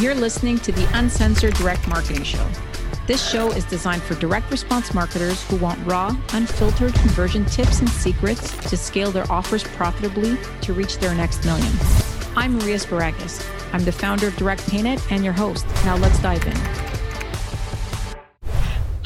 You're 0.00 0.14
listening 0.14 0.58
to 0.60 0.70
the 0.70 0.88
Uncensored 0.96 1.54
Direct 1.54 1.88
Marketing 1.88 2.22
Show. 2.22 2.46
This 3.08 3.28
show 3.28 3.50
is 3.50 3.64
designed 3.64 4.00
for 4.00 4.14
direct 4.14 4.48
response 4.48 4.94
marketers 4.94 5.42
who 5.48 5.56
want 5.56 5.84
raw, 5.84 6.16
unfiltered 6.34 6.94
conversion 6.94 7.44
tips 7.46 7.80
and 7.80 7.88
secrets 7.88 8.56
to 8.70 8.76
scale 8.76 9.10
their 9.10 9.28
offers 9.28 9.64
profitably 9.64 10.38
to 10.60 10.72
reach 10.72 10.98
their 10.98 11.16
next 11.16 11.44
million. 11.44 11.72
I'm 12.36 12.58
Maria 12.58 12.76
Sparagus. 12.76 13.44
I'm 13.72 13.84
the 13.84 13.90
founder 13.90 14.28
of 14.28 14.36
Direct 14.36 14.64
Payments 14.68 15.04
and 15.10 15.24
your 15.24 15.32
host. 15.32 15.66
Now 15.84 15.96
let's 15.96 16.22
dive 16.22 16.46
in. 16.46 16.87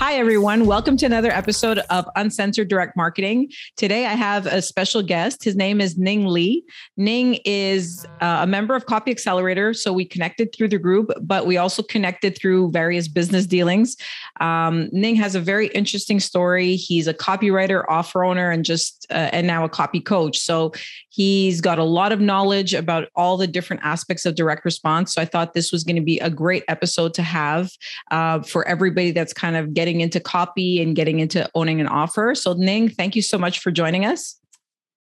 Hi, 0.04 0.14
everyone. 0.14 0.66
Welcome 0.66 0.96
to 0.96 1.06
another 1.06 1.30
episode 1.30 1.78
of 1.88 2.04
Uncensored 2.16 2.66
Direct 2.66 2.96
Marketing. 2.96 3.52
Today, 3.76 4.04
I 4.04 4.14
have 4.14 4.46
a 4.46 4.60
special 4.60 5.00
guest. 5.00 5.44
His 5.44 5.54
name 5.54 5.80
is 5.80 5.96
Ning 5.96 6.26
Lee. 6.26 6.64
Ning 6.96 7.38
is 7.44 8.04
uh, 8.20 8.38
a 8.40 8.46
member 8.48 8.74
of 8.74 8.86
Copy 8.86 9.12
Accelerator. 9.12 9.72
So 9.72 9.92
we 9.92 10.04
connected 10.04 10.52
through 10.52 10.70
the 10.70 10.78
group, 10.78 11.12
but 11.20 11.46
we 11.46 11.56
also 11.56 11.84
connected 11.84 12.36
through 12.36 12.72
various 12.72 13.07
business 13.07 13.46
dealings. 13.46 13.96
Um, 14.40 14.88
Ning 14.90 15.14
has 15.14 15.36
a 15.36 15.40
very 15.40 15.68
interesting 15.68 16.18
story. 16.18 16.74
He's 16.74 17.07
a 17.07 17.14
copywriter, 17.14 17.84
offer 17.88 18.24
owner, 18.24 18.50
and 18.50 18.64
just 18.64 19.07
uh, 19.08 19.30
and 19.30 19.46
now 19.46 19.62
a 19.62 19.68
copy 19.68 20.00
coach. 20.00 20.36
So 20.36 20.72
he's 21.12 21.61
got 21.61 21.79
a 21.79 21.84
lot 21.84 22.11
of 22.11 22.21
knowledge 22.21 22.72
about 22.72 23.08
all 23.14 23.36
the 23.36 23.46
different 23.46 23.82
aspects 23.84 24.25
of 24.25 24.34
direct 24.34 24.64
response. 24.64 25.12
So 25.12 25.21
I 25.21 25.26
thought 25.26 25.52
this 25.52 25.71
was 25.71 25.85
going 25.85 25.96
to 25.96 26.02
be 26.02 26.18
a 26.18 26.30
great 26.30 26.64
episode 26.68 27.12
to 27.14 27.22
have 27.22 27.71
uh, 28.11 28.40
for 28.40 28.66
everybody 28.66 29.11
that's 29.11 29.35
kind 29.35 29.57
of 29.57 29.75
getting 29.75 30.00
into 30.00 30.21
copy 30.21 30.80
and 30.80 30.96
getting 30.96 31.21
into 31.21 31.48
owning 31.54 31.80
an 31.80 31.86
offer. 31.86 32.34
So, 32.34 32.55
Ning, 32.55 32.88
thank 32.88 33.14
you 33.14 33.22
so 33.22 33.36
much 33.36 33.61
for 33.61 33.70
joining 33.70 34.06
us. 34.06 34.38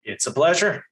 It's 0.03 0.27
a 0.27 0.31
pleasure. 0.31 0.83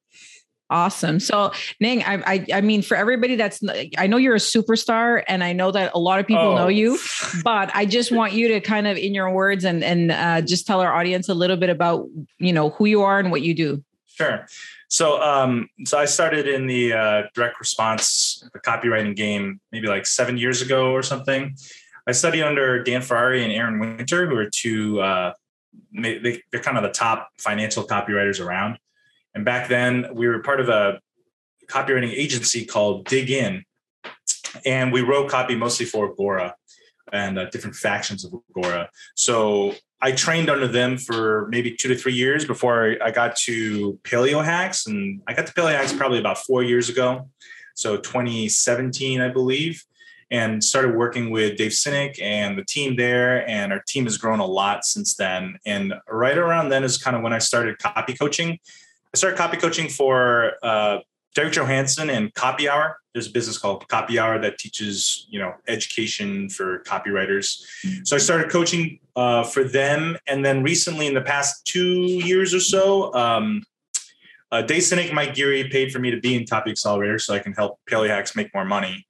Awesome. 0.70 1.20
So, 1.20 1.51
Ning, 1.81 2.01
I, 2.04 2.23
I, 2.26 2.45
I, 2.54 2.62
mean, 2.62 2.81
for 2.81 2.95
everybody 2.95 3.35
that's, 3.35 3.62
I 3.98 4.07
know 4.07 4.17
you're 4.17 4.35
a 4.35 4.40
superstar, 4.40 5.21
and 5.27 5.43
I 5.43 5.51
know 5.51 5.70
that 5.71 5.91
a 5.93 5.99
lot 5.99 6.20
of 6.20 6.26
people 6.26 6.43
oh. 6.43 6.55
know 6.55 6.67
you, 6.70 6.98
but 7.43 7.70
I 7.76 7.85
just 7.85 8.12
want 8.12 8.31
you 8.31 8.48
to 8.48 8.62
kind 8.62 8.87
of, 8.87 8.98
in 8.98 9.13
your 9.13 9.29
words, 9.31 9.65
and 9.65 9.84
and 9.84 10.12
uh, 10.12 10.41
just 10.41 10.65
tell 10.65 10.79
our 10.79 10.91
audience 10.91 11.29
a 11.29 11.34
little 11.34 11.57
bit 11.57 11.70
about, 11.70 12.07
you 12.40 12.54
know, 12.54 12.70
who 12.71 12.85
you 12.85 13.01
are 13.01 13.20
and 13.20 13.29
what 13.29 13.41
you 13.41 13.54
do. 13.54 13.84
Sure. 14.15 14.45
So, 14.89 15.19
um, 15.21 15.69
so 15.85 15.97
I 15.97 16.05
started 16.05 16.47
in 16.47 16.67
the 16.67 16.93
uh, 16.93 17.21
direct 17.33 17.59
response, 17.59 18.47
the 18.53 18.59
copywriting 18.59 19.15
game, 19.15 19.59
maybe 19.71 19.87
like 19.87 20.05
seven 20.05 20.37
years 20.37 20.61
ago 20.61 20.91
or 20.91 21.01
something. 21.01 21.55
I 22.05 22.11
studied 22.11 22.43
under 22.43 22.84
Dan 22.84 23.01
Ferrari 23.01 23.43
and 23.43 23.51
Aaron 23.51 23.79
Winter, 23.79 24.27
who 24.27 24.35
are 24.37 24.49
two. 24.49 25.01
Uh, 25.01 25.34
they, 25.93 26.41
they're 26.51 26.61
kind 26.61 26.77
of 26.77 26.84
the 26.84 26.91
top 26.91 27.29
financial 27.39 27.84
copywriters 27.84 28.43
around. 28.43 28.77
And 29.34 29.43
back 29.43 29.67
then, 29.67 30.07
we 30.13 30.27
were 30.27 30.39
part 30.43 30.59
of 30.59 30.69
a 30.69 30.99
copywriting 31.67 32.11
agency 32.11 32.65
called 32.65 33.05
Dig 33.05 33.31
In, 33.31 33.63
and 34.63 34.93
we 34.93 35.01
wrote 35.01 35.31
copy 35.31 35.55
mostly 35.55 35.87
for 35.87 36.11
Agora 36.11 36.55
and 37.13 37.39
uh, 37.39 37.49
different 37.49 37.75
factions 37.75 38.25
of 38.25 38.33
Agora. 38.49 38.89
So 39.15 39.73
I 40.01 40.11
trained 40.11 40.49
under 40.49 40.67
them 40.67 40.97
for 40.97 41.47
maybe 41.49 41.75
two 41.75 41.87
to 41.87 41.95
three 41.95 42.13
years 42.13 42.43
before 42.43 42.97
I 43.01 43.11
got 43.11 43.37
to 43.37 43.97
Paleo 44.03 44.43
Hacks, 44.43 44.87
and 44.87 45.21
I 45.27 45.34
got 45.34 45.47
to 45.47 45.53
Paleo 45.53 45.75
Hacks 45.75 45.93
probably 45.93 46.19
about 46.19 46.39
four 46.39 46.63
years 46.63 46.89
ago, 46.89 47.29
so 47.75 47.97
2017, 47.97 49.21
I 49.21 49.29
believe 49.29 49.84
and 50.34 50.63
started 50.63 50.95
working 50.95 51.29
with 51.29 51.57
Dave 51.57 51.71
Sinek 51.71 52.19
and 52.19 52.57
the 52.57 52.65
team 52.65 52.95
there. 52.95 53.47
And 53.47 53.71
our 53.71 53.84
team 53.87 54.05
has 54.05 54.17
grown 54.17 54.39
a 54.39 54.45
lot 54.45 54.84
since 54.84 55.13
then. 55.13 55.59
And 55.63 55.93
right 56.09 56.37
around 56.37 56.69
then 56.69 56.84
is 56.84 56.97
kind 56.97 57.15
of 57.15 57.21
when 57.21 57.34
I 57.34 57.37
started 57.37 57.77
copy 57.77 58.15
coaching. 58.15 58.57
I 59.13 59.17
started 59.17 59.37
copy 59.37 59.57
coaching 59.57 59.89
for 59.89 60.53
uh, 60.63 60.99
Derek 61.35 61.53
Johanson 61.53 62.09
and 62.09 62.34
Copy 62.34 62.70
Hour. 62.70 62.98
There's 63.13 63.27
a 63.27 63.31
business 63.31 63.57
called 63.57 63.87
Copy 63.87 64.19
Hour 64.19 64.39
that 64.39 64.57
teaches, 64.57 65.28
you 65.29 65.40
know, 65.40 65.53
education 65.67 66.50
for 66.50 66.79
copywriters. 66.79 67.62
So 68.03 68.16
I 68.16 68.19
started 68.19 68.50
coaching 68.51 69.00
uh, 69.16 69.44
for 69.44 69.63
them, 69.63 70.17
and 70.28 70.44
then 70.45 70.63
recently, 70.63 71.07
in 71.07 71.13
the 71.13 71.22
past 71.22 71.66
two 71.66 72.03
years 72.03 72.53
or 72.53 72.59
so, 72.59 73.13
um, 73.13 73.63
uh, 74.52 74.62
Sinek 74.62 75.08
and 75.08 75.16
Mike 75.16 75.34
Geary 75.34 75.68
paid 75.69 75.91
for 75.91 76.00
me 76.00 76.12
to 76.12 76.19
be 76.19 76.35
in 76.35 76.46
Copy 76.46 76.72
Accelerator 76.72 77.18
so 77.18 77.34
I 77.34 77.40
can 77.40 77.53
help 77.53 77.79
Paleo 77.90 78.08
Hacks 78.08 78.35
make 78.35 78.53
more 78.53 78.66
money. 78.66 79.06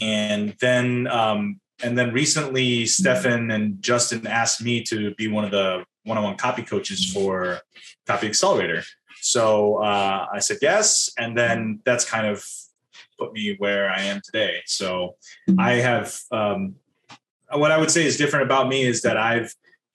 And 0.00 0.54
then 0.60 1.06
um, 1.06 1.60
and 1.82 1.96
then 1.98 2.12
recently 2.12 2.86
Stefan 2.86 3.50
and 3.50 3.82
Justin 3.82 4.26
asked 4.26 4.62
me 4.62 4.82
to 4.84 5.14
be 5.14 5.28
one 5.28 5.44
of 5.44 5.50
the 5.50 5.84
one-on-one 6.04 6.36
copy 6.36 6.62
coaches 6.62 7.12
for 7.12 7.60
Copy 8.06 8.26
Accelerator. 8.26 8.82
So 9.20 9.76
uh, 9.76 10.26
I 10.32 10.38
said 10.38 10.58
yes, 10.62 11.10
and 11.18 11.36
then 11.36 11.80
that's 11.84 12.04
kind 12.04 12.26
of 12.26 12.44
put 13.18 13.32
me 13.32 13.56
where 13.58 13.90
I 13.90 14.02
am 14.02 14.20
today. 14.24 14.60
So 14.66 15.16
I 15.58 15.74
have 15.74 16.18
um, 16.30 16.76
what 17.50 17.70
I 17.70 17.78
would 17.78 17.90
say 17.90 18.04
is 18.04 18.16
different 18.16 18.44
about 18.44 18.68
me 18.68 18.82
is 18.82 19.02
that 19.02 19.16
I've 19.16 19.54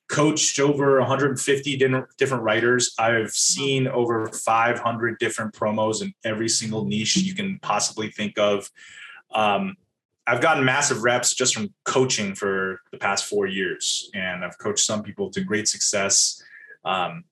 coached 0.10 0.60
over 0.60 1.00
150 1.00 1.78
different, 1.78 2.06
different 2.18 2.44
writers. 2.44 2.96
I've 2.98 3.32
seen 3.32 3.88
over 3.88 4.28
500 4.28 5.20
different 5.20 5.54
promos 5.54 6.02
in 6.02 6.14
every 6.26 6.50
single 6.50 6.84
niche 6.86 7.18
you 7.18 7.36
can 7.36 7.60
possibly 7.62 8.10
think 8.10 8.38
of. 8.38 8.70
Um, 9.32 9.76
I've 10.26 10.42
gotten 10.42 10.66
massive 10.66 11.04
reps 11.04 11.34
just 11.34 11.54
from 11.54 11.74
coaching 11.86 12.36
for 12.36 12.82
the 12.92 12.98
past 12.98 13.26
four 13.26 13.48
years, 13.48 14.10
and 14.14 14.44
I've 14.44 14.58
coached 14.58 14.86
some 14.86 15.02
people 15.04 15.30
to 15.32 15.42
great 15.42 15.68
success. 15.68 16.42
Um, 16.86 17.24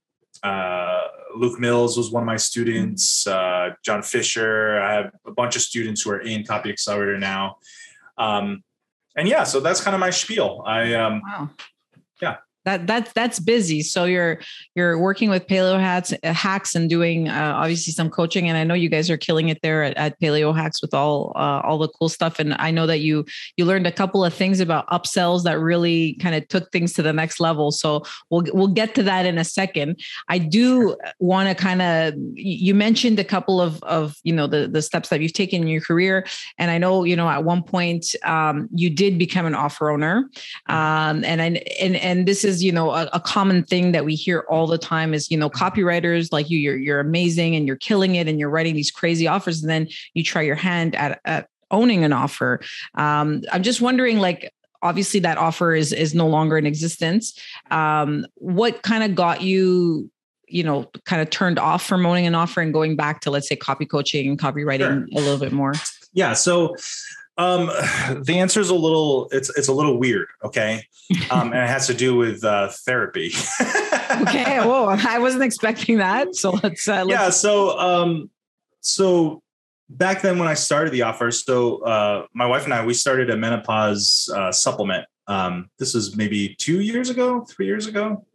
uh, 0.43 1.01
Luke 1.35 1.59
Mills 1.59 1.97
was 1.97 2.11
one 2.11 2.23
of 2.23 2.27
my 2.27 2.37
students. 2.37 3.27
Uh, 3.27 3.71
John 3.83 4.01
Fisher. 4.01 4.79
I 4.79 4.93
have 4.93 5.11
a 5.25 5.31
bunch 5.31 5.55
of 5.55 5.61
students 5.61 6.01
who 6.01 6.11
are 6.11 6.19
in 6.19 6.43
Copy 6.43 6.69
Accelerator 6.69 7.17
now. 7.17 7.57
Um, 8.17 8.63
and 9.15 9.27
yeah, 9.27 9.43
so 9.43 9.59
that's 9.59 9.81
kind 9.81 9.95
of 9.95 9.99
my 9.99 10.09
spiel. 10.09 10.63
I 10.65 10.93
um, 10.93 11.21
wow. 11.25 11.49
yeah 12.21 12.37
that 12.67 12.85
that's 12.85 13.13
that's 13.13 13.39
busy. 13.39 13.81
So 13.81 14.03
you're 14.03 14.39
you're 14.75 14.99
working 14.99 15.29
with 15.29 15.47
paleo 15.47 15.79
hats 15.79 16.13
uh, 16.21 16.33
hacks 16.33 16.75
and 16.75 16.89
doing 16.89 17.29
uh, 17.29 17.53
obviously 17.55 17.93
some 17.93 18.09
coaching 18.09 18.49
and 18.49 18.57
i 18.57 18.63
know 18.65 18.73
you 18.73 18.89
guys 18.89 19.09
are 19.09 19.17
killing 19.17 19.47
it 19.47 19.59
there 19.61 19.83
at, 19.83 19.95
at 19.95 20.19
paleo 20.19 20.53
hacks 20.53 20.81
with 20.81 20.93
all 20.93 21.31
uh, 21.35 21.61
all 21.63 21.77
the 21.77 21.87
cool 21.87 22.09
stuff. 22.09 22.39
And 22.39 22.53
i 22.59 22.69
know 22.69 22.85
that 22.85 22.99
you 22.99 23.25
you 23.55 23.63
learned 23.63 23.87
a 23.87 23.91
couple 23.91 24.23
of 24.23 24.33
things 24.33 24.59
about 24.59 24.85
upsells 24.87 25.43
that 25.43 25.59
really 25.59 26.15
kind 26.15 26.35
of 26.35 26.45
took 26.49 26.69
things 26.73 26.91
to 26.93 27.01
the 27.01 27.13
next 27.13 27.39
level. 27.39 27.71
So 27.71 28.03
we'll 28.29 28.43
we'll 28.53 28.75
get 28.81 28.95
to 28.95 29.03
that 29.03 29.25
in 29.25 29.37
a 29.37 29.45
second. 29.45 30.01
I 30.27 30.37
do 30.37 30.97
want 31.19 31.47
to 31.47 31.55
kind 31.55 31.81
of 31.81 32.15
you 32.35 32.75
mentioned 32.75 33.17
a 33.17 33.23
couple 33.23 33.61
of 33.61 33.81
of 33.83 34.17
you 34.23 34.33
know 34.33 34.47
the 34.47 34.67
the 34.67 34.81
steps 34.81 35.07
that 35.09 35.21
you've 35.21 35.39
taken 35.41 35.61
in 35.61 35.69
your 35.69 35.81
career. 35.81 36.27
And 36.57 36.69
i 36.69 36.77
know 36.77 37.05
you 37.05 37.15
know 37.15 37.29
at 37.29 37.45
one 37.45 37.63
point 37.63 38.13
um, 38.25 38.67
you 38.75 38.89
did 38.89 39.17
become 39.17 39.45
an 39.45 39.55
offer 39.55 39.89
owner. 39.89 40.29
Mm-hmm. 40.69 40.75
um, 40.75 41.23
and 41.23 41.41
I, 41.41 41.47
and 41.79 41.95
and 41.95 42.27
this 42.27 42.43
is 42.43 42.56
is 42.57 42.63
you 42.63 42.71
know 42.71 42.91
a, 42.91 43.09
a, 43.13 43.19
common 43.19 43.63
thing 43.63 43.91
that 43.91 44.05
we 44.05 44.15
hear 44.15 44.45
all 44.49 44.67
the 44.67 44.77
time 44.77 45.13
is 45.13 45.29
you 45.29 45.37
know 45.37 45.49
copywriters 45.49 46.31
like 46.31 46.49
you 46.49 46.59
you're 46.59 46.77
you're 46.77 46.99
amazing 46.99 47.55
and 47.55 47.67
you're 47.67 47.77
killing 47.77 48.15
it 48.15 48.27
and 48.27 48.39
you're 48.39 48.49
writing 48.49 48.75
these 48.75 48.91
crazy 48.91 49.27
offers. 49.27 49.61
And 49.61 49.69
then 49.69 49.87
you 50.13 50.23
try 50.23 50.41
your 50.41 50.55
hand 50.55 50.95
at, 50.95 51.19
at 51.25 51.49
owning 51.71 52.03
an 52.03 52.13
offer. 52.13 52.61
Um, 52.95 53.43
i'm 53.51 53.63
just 53.63 53.81
wondering 53.81 54.19
like 54.19 54.53
obviously 54.81 55.19
that 55.21 55.37
offer 55.37 55.73
is 55.73 55.91
is 55.93 56.13
no 56.13 56.27
longer 56.27 56.57
in 56.57 56.65
existence. 56.65 57.39
Um, 57.71 58.25
what 58.35 58.81
kind 58.81 59.03
of 59.03 59.15
got 59.15 59.41
you 59.41 60.09
you 60.47 60.63
know 60.63 60.89
kind 61.05 61.21
of 61.21 61.29
turned 61.29 61.59
off 61.59 61.85
from 61.85 62.05
owning 62.05 62.25
an 62.25 62.35
offer 62.35 62.61
and 62.61 62.73
going 62.73 62.95
back 62.95 63.21
to 63.21 63.31
let's 63.31 63.47
say 63.47 63.55
copy 63.55 63.85
coaching 63.85 64.27
and 64.27 64.39
copywriting 64.39 64.79
sure. 64.79 65.07
a 65.13 65.19
little 65.19 65.39
bit 65.39 65.51
more? 65.51 65.73
Yeah. 66.13 66.33
So 66.33 66.75
um, 67.37 67.67
the 68.23 68.39
answer 68.39 68.59
is 68.59 68.69
a 68.69 68.75
little 68.75 69.29
it's 69.31 69.49
it's 69.57 69.67
a 69.67 69.73
little 69.73 69.97
weird, 69.97 70.27
okay, 70.43 70.83
um, 71.31 71.53
and 71.53 71.63
it 71.63 71.69
has 71.69 71.87
to 71.87 71.93
do 71.93 72.15
with 72.15 72.43
uh, 72.43 72.69
therapy. 72.85 73.31
okay, 74.21 74.59
well, 74.59 74.89
I 74.89 75.19
wasn't 75.19 75.43
expecting 75.43 75.97
that, 75.97 76.35
so 76.35 76.51
let's, 76.63 76.87
uh, 76.87 77.05
let's... 77.05 77.09
yeah. 77.09 77.29
So 77.29 77.77
um, 77.77 78.29
so 78.81 79.41
back 79.89 80.21
then 80.21 80.39
when 80.39 80.47
I 80.47 80.53
started 80.53 80.91
the 80.91 81.03
offer, 81.03 81.31
so 81.31 81.83
uh, 81.83 82.25
my 82.33 82.45
wife 82.45 82.65
and 82.65 82.73
I 82.73 82.85
we 82.85 82.93
started 82.93 83.29
a 83.29 83.37
menopause 83.37 84.29
uh, 84.35 84.51
supplement. 84.51 85.05
Um, 85.27 85.69
this 85.77 85.93
was 85.93 86.15
maybe 86.15 86.55
two 86.55 86.79
years 86.79 87.09
ago, 87.09 87.41
three 87.41 87.65
years 87.65 87.85
ago, 87.85 88.25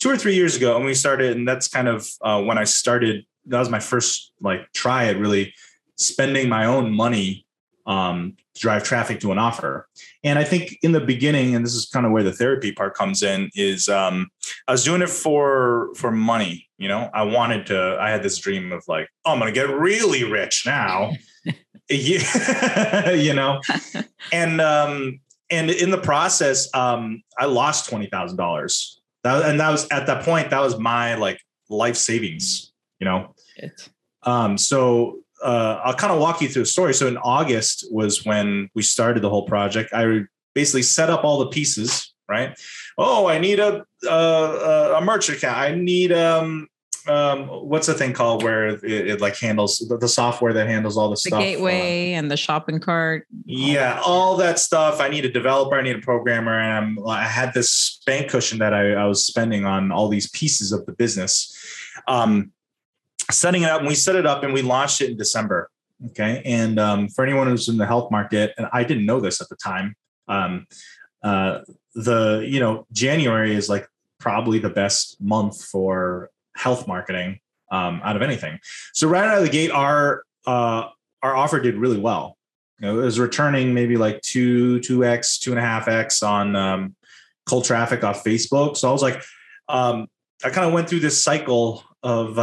two 0.00 0.10
or 0.10 0.16
three 0.16 0.34
years 0.34 0.56
ago, 0.56 0.76
and 0.76 0.84
we 0.84 0.94
started, 0.94 1.36
and 1.36 1.46
that's 1.46 1.68
kind 1.68 1.88
of 1.88 2.08
uh, 2.22 2.42
when 2.42 2.58
I 2.58 2.64
started. 2.64 3.24
That 3.46 3.58
was 3.58 3.68
my 3.68 3.78
first 3.78 4.32
like 4.40 4.72
try 4.72 5.06
at 5.06 5.18
really 5.18 5.52
spending 5.96 6.48
my 6.48 6.64
own 6.64 6.90
money 6.90 7.43
um, 7.86 8.36
to 8.54 8.60
drive 8.60 8.84
traffic 8.84 9.20
to 9.20 9.32
an 9.32 9.38
offer. 9.38 9.88
And 10.22 10.38
I 10.38 10.44
think 10.44 10.78
in 10.82 10.92
the 10.92 11.00
beginning, 11.00 11.54
and 11.54 11.64
this 11.64 11.74
is 11.74 11.86
kind 11.86 12.06
of 12.06 12.12
where 12.12 12.22
the 12.22 12.32
therapy 12.32 12.72
part 12.72 12.94
comes 12.94 13.22
in, 13.22 13.50
is 13.54 13.88
um, 13.88 14.28
I 14.68 14.72
was 14.72 14.84
doing 14.84 15.02
it 15.02 15.10
for 15.10 15.94
for 15.94 16.10
money. 16.10 16.68
You 16.78 16.88
know, 16.88 17.10
I 17.14 17.22
wanted 17.22 17.66
to. 17.66 17.98
I 18.00 18.10
had 18.10 18.22
this 18.22 18.38
dream 18.38 18.72
of 18.72 18.84
like, 18.88 19.08
oh, 19.24 19.32
I'm 19.32 19.38
going 19.38 19.52
to 19.52 19.58
get 19.58 19.70
really 19.70 20.24
rich 20.24 20.64
now. 20.66 21.12
you 21.90 23.34
know, 23.34 23.60
and 24.32 24.60
um, 24.60 25.20
and 25.50 25.70
in 25.70 25.90
the 25.90 25.98
process, 25.98 26.72
um, 26.74 27.22
I 27.38 27.44
lost 27.44 27.90
twenty 27.90 28.06
thousand 28.06 28.38
dollars. 28.38 29.00
That 29.22 29.44
and 29.44 29.60
that 29.60 29.70
was 29.70 29.86
at 29.90 30.06
that 30.06 30.24
point 30.24 30.50
that 30.50 30.60
was 30.60 30.78
my 30.78 31.14
like 31.16 31.38
life 31.68 31.96
savings. 31.96 32.72
You 33.00 33.04
know, 33.04 33.34
um, 34.22 34.56
so 34.56 35.18
uh, 35.44 35.80
I'll 35.84 35.94
kind 35.94 36.12
of 36.12 36.18
walk 36.18 36.40
you 36.40 36.48
through 36.48 36.62
the 36.62 36.68
story. 36.68 36.94
So 36.94 37.06
in 37.06 37.18
August 37.18 37.86
was 37.90 38.24
when 38.24 38.70
we 38.74 38.82
started 38.82 39.22
the 39.22 39.30
whole 39.30 39.46
project. 39.46 39.92
I 39.92 40.22
basically 40.54 40.82
set 40.82 41.10
up 41.10 41.22
all 41.22 41.38
the 41.38 41.48
pieces, 41.48 42.14
right? 42.28 42.58
Oh, 42.96 43.26
I 43.26 43.38
need 43.38 43.60
a 43.60 43.84
a, 44.08 44.94
a 44.96 45.00
merch 45.02 45.28
account. 45.28 45.58
I 45.58 45.74
need 45.74 46.12
um 46.12 46.68
um 47.06 47.48
what's 47.48 47.86
the 47.86 47.92
thing 47.92 48.14
called 48.14 48.42
where 48.42 48.68
it, 48.68 48.82
it 48.82 49.20
like 49.20 49.36
handles 49.36 49.78
the, 49.90 49.98
the, 49.98 50.08
software 50.08 50.54
that 50.54 50.66
handles 50.66 50.96
all 50.96 51.10
the, 51.10 51.16
stuff. 51.16 51.32
the 51.32 51.36
stuff 51.36 51.42
gateway 51.42 52.14
uh, 52.14 52.18
and 52.18 52.30
the 52.30 52.36
shopping 52.36 52.80
cart 52.80 53.26
yeah 53.44 54.00
all 54.06 54.38
that 54.38 54.58
stuff 54.58 55.02
i 55.02 55.08
need 55.08 55.22
a 55.22 55.30
developer 55.30 55.76
i 55.76 55.82
need 55.82 55.96
a 55.96 56.00
programmer 56.00 56.58
and 56.58 56.72
I'm, 56.72 57.06
i 57.06 57.24
had 57.24 57.52
this 57.52 58.00
bank 58.06 58.30
cushion 58.30 58.58
that 58.60 58.72
I, 58.72 58.92
I 58.92 59.04
was 59.04 59.26
spending 59.26 59.66
on 59.66 59.92
all 59.92 60.08
these 60.08 60.30
pieces 60.30 60.72
of 60.72 60.86
the 60.86 60.92
business 60.92 61.54
um 62.08 62.52
setting 63.30 63.62
it 63.62 63.70
up 63.70 63.80
and 63.80 63.88
we 63.88 63.94
set 63.94 64.16
it 64.16 64.26
up 64.26 64.42
and 64.42 64.52
we 64.52 64.62
launched 64.62 65.00
it 65.00 65.10
in 65.10 65.16
december 65.16 65.70
okay 66.06 66.42
and 66.44 66.78
um, 66.78 67.08
for 67.08 67.24
anyone 67.24 67.46
who's 67.46 67.68
in 67.68 67.76
the 67.76 67.86
health 67.86 68.10
market 68.10 68.52
and 68.58 68.66
i 68.72 68.84
didn't 68.84 69.06
know 69.06 69.20
this 69.20 69.40
at 69.40 69.48
the 69.48 69.56
time 69.56 69.94
um, 70.28 70.66
uh, 71.22 71.60
the 71.94 72.46
you 72.48 72.60
know 72.60 72.86
january 72.92 73.54
is 73.54 73.68
like 73.68 73.88
probably 74.18 74.58
the 74.58 74.70
best 74.70 75.20
month 75.20 75.62
for 75.64 76.30
health 76.56 76.88
marketing 76.88 77.38
um, 77.70 78.00
out 78.04 78.16
of 78.16 78.22
anything. 78.22 78.58
So 78.92 79.08
right 79.08 79.24
out 79.24 79.38
of 79.38 79.44
the 79.44 79.50
gate, 79.50 79.70
our 79.70 80.22
uh, 80.46 80.88
our 81.22 81.36
offer 81.36 81.60
did 81.60 81.76
really 81.76 81.98
well. 81.98 82.36
You 82.78 82.88
know, 82.88 83.00
it 83.00 83.04
was 83.04 83.18
returning 83.18 83.74
maybe 83.74 83.96
like 83.96 84.20
two 84.22 84.80
two 84.80 85.04
x, 85.04 85.38
two 85.38 85.50
and 85.50 85.58
a 85.58 85.62
half 85.62 85.88
x 85.88 86.22
on 86.22 86.56
um, 86.56 86.94
cold 87.46 87.64
traffic 87.64 88.04
off 88.04 88.24
Facebook. 88.24 88.76
So 88.76 88.88
I 88.88 88.92
was 88.92 89.02
like, 89.02 89.22
um, 89.68 90.06
I 90.44 90.50
kind 90.50 90.66
of 90.66 90.72
went 90.72 90.88
through 90.88 91.00
this 91.00 91.22
cycle 91.22 91.82
of. 92.02 92.38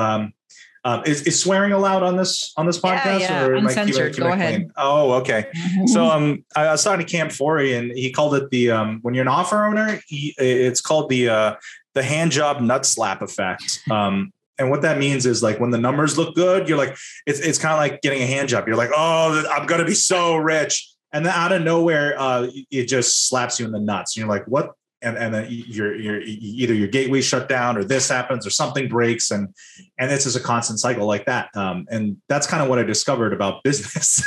Um, 0.83 1.04
is, 1.06 1.22
is 1.24 1.39
swearing 1.39 1.74
allowed 1.74 2.01
on 2.01 2.18
this 2.18 2.54
on 2.57 2.66
this 2.66 2.80
podcast? 2.80 3.19
Yeah, 3.19 3.42
yeah. 3.42 3.45
Or 3.45 3.54
Uncensored. 3.56 4.18
Go 4.18 4.31
ahead. 4.31 4.72
Oh, 4.75 5.13
okay. 5.13 5.45
so 5.86 6.06
um, 6.10 6.44
I 6.56 6.72
was 6.72 6.83
talking 6.83 7.06
to 7.06 7.12
Cam 7.12 7.30
Forey, 7.30 7.74
and 7.74 7.92
he 7.92 8.12
called 8.12 8.36
it 8.36 8.50
the 8.50 8.72
um, 8.72 9.00
when 9.01 9.13
you're 9.13 9.22
an 9.22 9.28
offer 9.28 9.63
owner, 9.63 10.00
he, 10.07 10.33
it's 10.38 10.81
called 10.81 11.10
the 11.10 11.30
uh, 11.30 11.56
the 11.94 12.04
hand 12.04 12.31
job 12.31 12.62
nut 12.62 12.86
slap 12.86 13.22
effect. 13.22 13.81
Um, 13.89 14.33
and 14.57 14.69
what 14.69 14.83
that 14.83 15.00
means 15.00 15.25
is 15.25 15.42
like 15.42 15.60
when 15.60 15.72
the 15.72 15.78
numbers 15.78 16.18
look 16.18 16.36
good, 16.36 16.69
you're 16.69 16.78
like, 16.78 16.95
it's, 17.25 17.39
it's 17.39 17.57
kind 17.57 17.74
of 17.74 17.80
like 17.80 18.01
getting 18.01 18.22
a 18.22 18.28
hand 18.28 18.48
job. 18.48 18.68
You're 18.68 18.78
like, 18.78 18.92
oh, 18.95 19.44
I'm 19.50 19.66
going 19.66 19.81
to 19.81 19.88
be 19.88 19.95
so 19.95 20.36
rich. 20.36 20.88
And 21.12 21.25
then 21.25 21.33
out 21.33 21.51
of 21.51 21.63
nowhere, 21.63 22.13
uh, 22.18 22.48
it 22.69 22.86
just 22.86 23.28
slaps 23.28 23.60
you 23.60 23.66
in 23.66 23.72
the 23.72 23.80
nuts. 23.80 24.16
And 24.16 24.22
you're 24.22 24.30
like, 24.30 24.45
what? 24.45 24.74
And, 25.01 25.18
and 25.18 25.33
then 25.33 25.48
you're, 25.50 25.95
you're 25.95 26.21
either 26.21 26.74
your 26.74 26.88
gateway 26.88 27.21
shut 27.21 27.50
down 27.50 27.77
or 27.77 27.83
this 27.83 28.07
happens 28.07 28.45
or 28.45 28.50
something 28.51 28.88
breaks. 28.88 29.31
And, 29.31 29.50
and 29.98 30.12
this 30.12 30.25
is 30.25 30.36
a 30.36 30.39
constant 30.39 30.80
cycle 30.80 31.07
like 31.07 31.25
that. 31.25 31.50
Um, 31.56 31.86
and 31.89 32.18
that's 32.30 32.45
kind 32.45 32.62
of 32.62 32.69
what 32.69 32.80
I 32.80 32.83
discovered 32.83 33.33
about 33.33 33.63
business. 33.63 34.24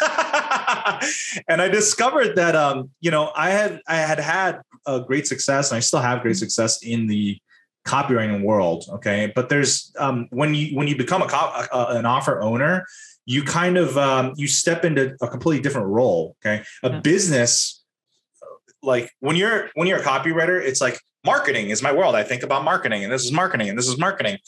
and 1.48 1.62
I 1.62 1.68
discovered 1.68 2.36
that, 2.36 2.56
um, 2.56 2.90
you 3.00 3.10
know, 3.10 3.30
I 3.36 3.50
had, 3.50 3.80
I 3.86 3.96
had 3.96 4.18
had 4.18 4.60
a 4.86 5.00
great 5.00 5.26
success 5.26 5.70
and 5.70 5.76
I 5.76 5.80
still 5.80 6.00
have 6.00 6.22
great 6.22 6.36
success 6.36 6.82
in 6.82 7.06
the, 7.06 7.38
copywriting 7.86 8.42
world 8.42 8.86
okay 8.88 9.30
but 9.34 9.50
there's 9.50 9.92
um, 9.98 10.26
when 10.30 10.54
you 10.54 10.74
when 10.74 10.88
you 10.88 10.96
become 10.96 11.20
a 11.20 11.28
cop, 11.28 11.68
uh, 11.70 11.86
an 11.90 12.06
offer 12.06 12.40
owner 12.40 12.86
you 13.26 13.42
kind 13.42 13.76
of 13.76 13.96
um, 13.98 14.32
you 14.36 14.46
step 14.46 14.84
into 14.84 15.14
a 15.20 15.28
completely 15.28 15.62
different 15.62 15.88
role 15.88 16.34
okay 16.40 16.64
a 16.82 16.90
yeah. 16.90 17.00
business 17.00 17.83
like 18.84 19.10
when 19.20 19.36
you're 19.36 19.70
when 19.74 19.88
you're 19.88 19.98
a 19.98 20.02
copywriter 20.02 20.60
it's 20.60 20.80
like 20.80 20.98
marketing 21.24 21.70
is 21.70 21.82
my 21.82 21.92
world 21.92 22.14
i 22.14 22.22
think 22.22 22.42
about 22.42 22.64
marketing 22.64 23.02
and 23.04 23.12
this 23.12 23.24
is 23.24 23.32
marketing 23.32 23.68
and 23.68 23.78
this 23.78 23.88
is 23.88 23.98
marketing 23.98 24.38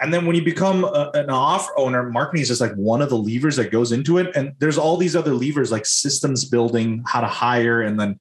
and 0.00 0.12
then 0.12 0.26
when 0.26 0.34
you 0.34 0.44
become 0.44 0.84
a, 0.84 1.10
an 1.14 1.30
off 1.30 1.68
owner 1.76 2.10
marketing 2.10 2.42
is 2.42 2.48
just 2.48 2.60
like 2.60 2.74
one 2.74 3.00
of 3.00 3.08
the 3.08 3.16
levers 3.16 3.56
that 3.56 3.70
goes 3.70 3.92
into 3.92 4.18
it 4.18 4.34
and 4.34 4.52
there's 4.58 4.78
all 4.78 4.96
these 4.96 5.14
other 5.14 5.34
levers 5.34 5.70
like 5.70 5.86
systems 5.86 6.44
building 6.44 7.02
how 7.06 7.20
to 7.20 7.26
hire 7.26 7.82
and 7.82 7.98
then 7.98 8.18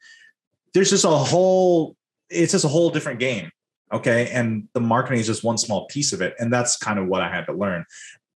there's 0.74 0.90
just 0.90 1.06
a 1.06 1.10
whole 1.10 1.96
it's 2.30 2.52
just 2.52 2.66
a 2.66 2.70
whole 2.70 2.90
different 2.90 3.20
game 3.20 3.52
Okay. 3.94 4.30
And 4.32 4.68
the 4.74 4.82
marketing 4.82 5.20
is 5.20 5.28
just 5.28 5.44
one 5.44 5.58
small 5.58 5.86
piece 5.86 6.14
of 6.14 6.22
it. 6.22 6.34
And 6.40 6.52
that's 6.52 6.76
kind 6.76 6.98
of 6.98 7.08
what 7.08 7.22
I 7.22 7.30
had 7.30 7.46
to 7.46 7.54
learn. 7.54 7.86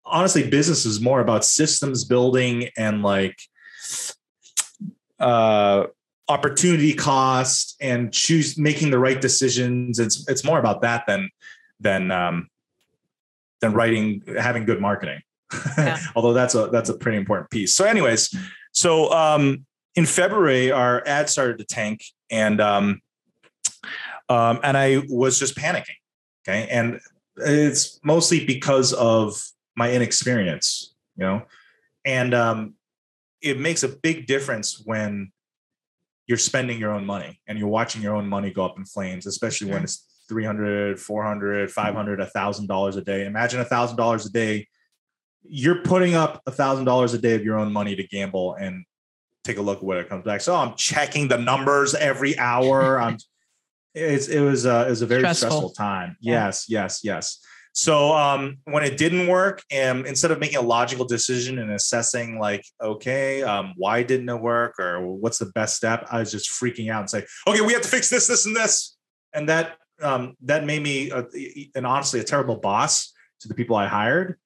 Honestly, 0.05 0.47
business 0.47 0.85
is 0.85 0.99
more 0.99 1.21
about 1.21 1.45
systems 1.45 2.03
building 2.03 2.69
and 2.77 3.01
like 3.01 3.39
uh 5.17 5.85
opportunity 6.27 6.93
cost 6.93 7.75
and 7.79 8.11
choose 8.11 8.57
making 8.57 8.91
the 8.91 8.99
right 8.99 9.19
decisions. 9.19 9.99
It's 9.99 10.27
it's 10.27 10.43
more 10.43 10.59
about 10.59 10.81
that 10.81 11.05
than 11.07 11.29
than 11.79 12.11
um 12.11 12.49
than 13.61 13.73
writing 13.73 14.21
having 14.39 14.65
good 14.65 14.81
marketing. 14.81 15.21
Yeah. 15.77 15.99
Although 16.15 16.33
that's 16.33 16.55
a 16.55 16.67
that's 16.67 16.89
a 16.89 16.97
pretty 16.97 17.17
important 17.17 17.49
piece. 17.49 17.73
So, 17.73 17.85
anyways, 17.85 18.35
so 18.71 19.11
um 19.11 19.65
in 19.95 20.05
February 20.05 20.71
our 20.71 21.03
ad 21.05 21.29
started 21.29 21.57
to 21.59 21.65
tank 21.65 22.03
and 22.29 22.59
um 22.59 23.01
um, 24.29 24.59
and 24.63 24.77
I 24.77 25.03
was 25.09 25.39
just 25.39 25.55
panicking. 25.55 25.97
Okay. 26.47 26.67
And 26.69 26.99
it's 27.37 27.99
mostly 28.03 28.45
because 28.45 28.93
of 28.93 29.41
my 29.75 29.91
inexperience, 29.91 30.93
you 31.17 31.25
know, 31.25 31.43
and 32.05 32.33
um, 32.33 32.75
it 33.41 33.59
makes 33.59 33.83
a 33.83 33.89
big 33.89 34.25
difference 34.25 34.81
when 34.85 35.31
you're 36.27 36.37
spending 36.37 36.79
your 36.79 36.91
own 36.91 37.05
money 37.05 37.39
and 37.47 37.57
you're 37.59 37.67
watching 37.67 38.01
your 38.01 38.15
own 38.15 38.27
money 38.27 38.51
go 38.51 38.65
up 38.65 38.77
in 38.77 38.85
flames, 38.85 39.25
especially 39.25 39.71
when 39.71 39.83
it's 39.83 40.05
300, 40.27 40.99
400, 40.99 41.71
500, 41.71 42.19
a 42.19 42.25
thousand 42.25 42.67
dollars 42.67 42.95
a 42.95 43.01
day. 43.01 43.25
Imagine 43.25 43.59
a 43.59 43.65
thousand 43.65 43.97
dollars 43.97 44.25
a 44.25 44.31
day. 44.31 44.67
You're 45.43 45.83
putting 45.83 46.15
up 46.15 46.41
a 46.47 46.51
thousand 46.51 46.85
dollars 46.85 47.13
a 47.13 47.19
day 47.19 47.35
of 47.35 47.43
your 47.43 47.59
own 47.59 47.71
money 47.71 47.95
to 47.95 48.07
gamble 48.07 48.55
and 48.55 48.85
take 49.43 49.57
a 49.57 49.61
look 49.61 49.77
at 49.77 49.83
what 49.83 49.97
it 49.97 50.09
comes 50.09 50.25
back. 50.25 50.41
So 50.41 50.55
I'm 50.55 50.75
checking 50.75 51.27
the 51.27 51.37
numbers 51.37 51.93
every 51.93 52.37
hour. 52.39 52.99
I'm 52.99 53.17
it's 53.93 54.27
it 54.27 54.41
was 54.41 54.65
uh, 54.65 54.85
it 54.87 54.89
was 54.89 55.01
a 55.03 55.05
very 55.05 55.21
stressful, 55.21 55.49
stressful 55.49 55.69
time. 55.71 56.17
Yeah. 56.19 56.45
Yes, 56.45 56.65
yes, 56.67 57.01
yes. 57.03 57.39
So 57.75 58.13
um, 58.13 58.59
when 58.63 58.85
it 58.85 58.97
didn't 58.97 59.27
work, 59.27 59.61
and 59.69 59.99
um, 59.99 60.05
instead 60.05 60.31
of 60.31 60.39
making 60.39 60.55
a 60.55 60.61
logical 60.61 61.03
decision 61.03 61.59
and 61.59 61.71
assessing 61.71 62.39
like, 62.39 62.63
okay, 62.81 63.43
um, 63.43 63.73
why 63.75 64.01
didn't 64.01 64.29
it 64.29 64.39
work 64.39 64.79
or 64.79 65.05
what's 65.05 65.39
the 65.39 65.47
best 65.47 65.75
step, 65.75 66.07
I 66.09 66.19
was 66.19 66.31
just 66.31 66.49
freaking 66.49 66.89
out 66.89 67.01
and 67.01 67.09
say, 67.09 67.25
okay, 67.45 67.59
we 67.59 67.73
have 67.73 67.81
to 67.81 67.89
fix 67.89 68.09
this, 68.09 68.27
this, 68.27 68.45
and 68.45 68.55
this, 68.55 68.95
and 69.33 69.49
that 69.49 69.75
um, 70.01 70.35
that 70.43 70.65
made 70.65 70.83
me 70.83 71.11
a, 71.11 71.25
and 71.75 71.85
honestly 71.85 72.21
a 72.21 72.23
terrible 72.23 72.55
boss 72.55 73.13
to 73.41 73.49
the 73.49 73.53
people 73.53 73.75
I 73.75 73.87
hired. 73.87 74.39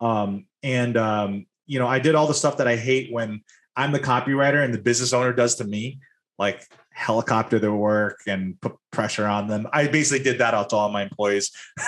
Um, 0.00 0.46
and 0.62 0.96
um, 0.96 1.46
you 1.66 1.78
know, 1.78 1.86
I 1.86 1.98
did 1.98 2.14
all 2.14 2.26
the 2.26 2.34
stuff 2.34 2.56
that 2.56 2.66
I 2.66 2.76
hate 2.76 3.12
when 3.12 3.42
I'm 3.76 3.92
the 3.92 4.00
copywriter 4.00 4.64
and 4.64 4.72
the 4.72 4.80
business 4.80 5.12
owner 5.12 5.34
does 5.34 5.56
to 5.56 5.64
me, 5.64 6.00
like 6.38 6.66
helicopter 6.92 7.58
their 7.58 7.74
work 7.74 8.20
and 8.26 8.60
put 8.60 8.72
pressure 8.90 9.26
on 9.26 9.48
them. 9.48 9.66
I 9.72 9.86
basically 9.86 10.24
did 10.24 10.38
that 10.38 10.54
out 10.54 10.70
to 10.70 10.76
all 10.76 10.88
my 10.88 11.02
employees. 11.02 11.50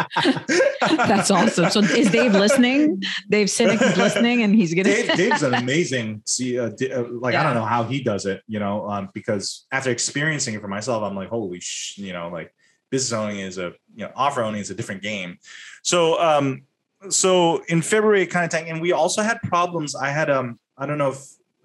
That's 0.80 1.30
awesome. 1.30 1.70
So 1.70 1.80
is 1.80 2.10
Dave 2.10 2.32
listening? 2.32 3.02
Dave 3.28 3.48
Sinek 3.48 3.80
is 3.82 3.96
listening, 3.96 4.42
and 4.42 4.54
he's 4.54 4.74
gonna. 4.74 4.84
Dave, 4.84 5.12
Dave's 5.16 5.42
an 5.42 5.54
amazing. 5.54 6.22
See, 6.26 6.58
uh, 6.58 6.66
uh, 6.66 7.04
like 7.10 7.32
yeah. 7.32 7.40
I 7.40 7.44
don't 7.44 7.54
know 7.54 7.64
how 7.64 7.84
he 7.84 8.02
does 8.02 8.26
it. 8.26 8.42
You 8.46 8.58
know, 8.58 8.88
um, 8.88 9.10
because 9.14 9.66
after 9.72 9.90
experiencing 9.90 10.54
it 10.54 10.60
for 10.60 10.68
myself, 10.68 11.02
I'm 11.02 11.14
like, 11.14 11.28
holy, 11.28 11.60
sh-, 11.60 11.98
you 11.98 12.12
know, 12.12 12.28
like 12.28 12.54
business 12.90 13.12
owning 13.12 13.40
is 13.40 13.58
a 13.58 13.72
you 13.94 14.04
know 14.04 14.12
offer 14.14 14.42
owning 14.42 14.60
is 14.60 14.70
a 14.70 14.74
different 14.74 15.02
game. 15.02 15.38
So, 15.82 16.20
um, 16.20 16.62
so 17.08 17.62
in 17.68 17.82
February, 17.82 18.26
kind 18.26 18.44
of 18.44 18.50
tank, 18.50 18.68
and 18.68 18.80
we 18.80 18.92
also 18.92 19.22
had 19.22 19.40
problems. 19.42 19.94
I 19.94 20.10
had 20.10 20.30
um, 20.30 20.58
I 20.76 20.86
don't 20.86 20.98
know 20.98 21.10
if 21.10 21.18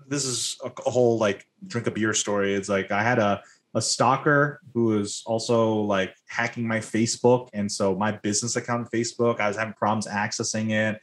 this 0.07 0.25
is 0.25 0.57
a 0.63 0.89
whole 0.89 1.17
like 1.17 1.45
drink 1.65 1.87
a 1.87 1.91
beer 1.91 2.13
story. 2.13 2.53
It's 2.53 2.69
like 2.69 2.91
I 2.91 3.03
had 3.03 3.19
a 3.19 3.43
a 3.75 3.81
stalker 3.81 4.59
who 4.73 4.85
was 4.85 5.23
also 5.25 5.75
like 5.75 6.15
hacking 6.27 6.67
my 6.67 6.79
Facebook, 6.79 7.49
and 7.53 7.71
so 7.71 7.95
my 7.95 8.11
business 8.11 8.55
account 8.55 8.81
on 8.81 8.87
Facebook, 8.87 9.39
I 9.39 9.47
was 9.47 9.57
having 9.57 9.73
problems 9.73 10.07
accessing 10.07 10.71
it. 10.71 11.01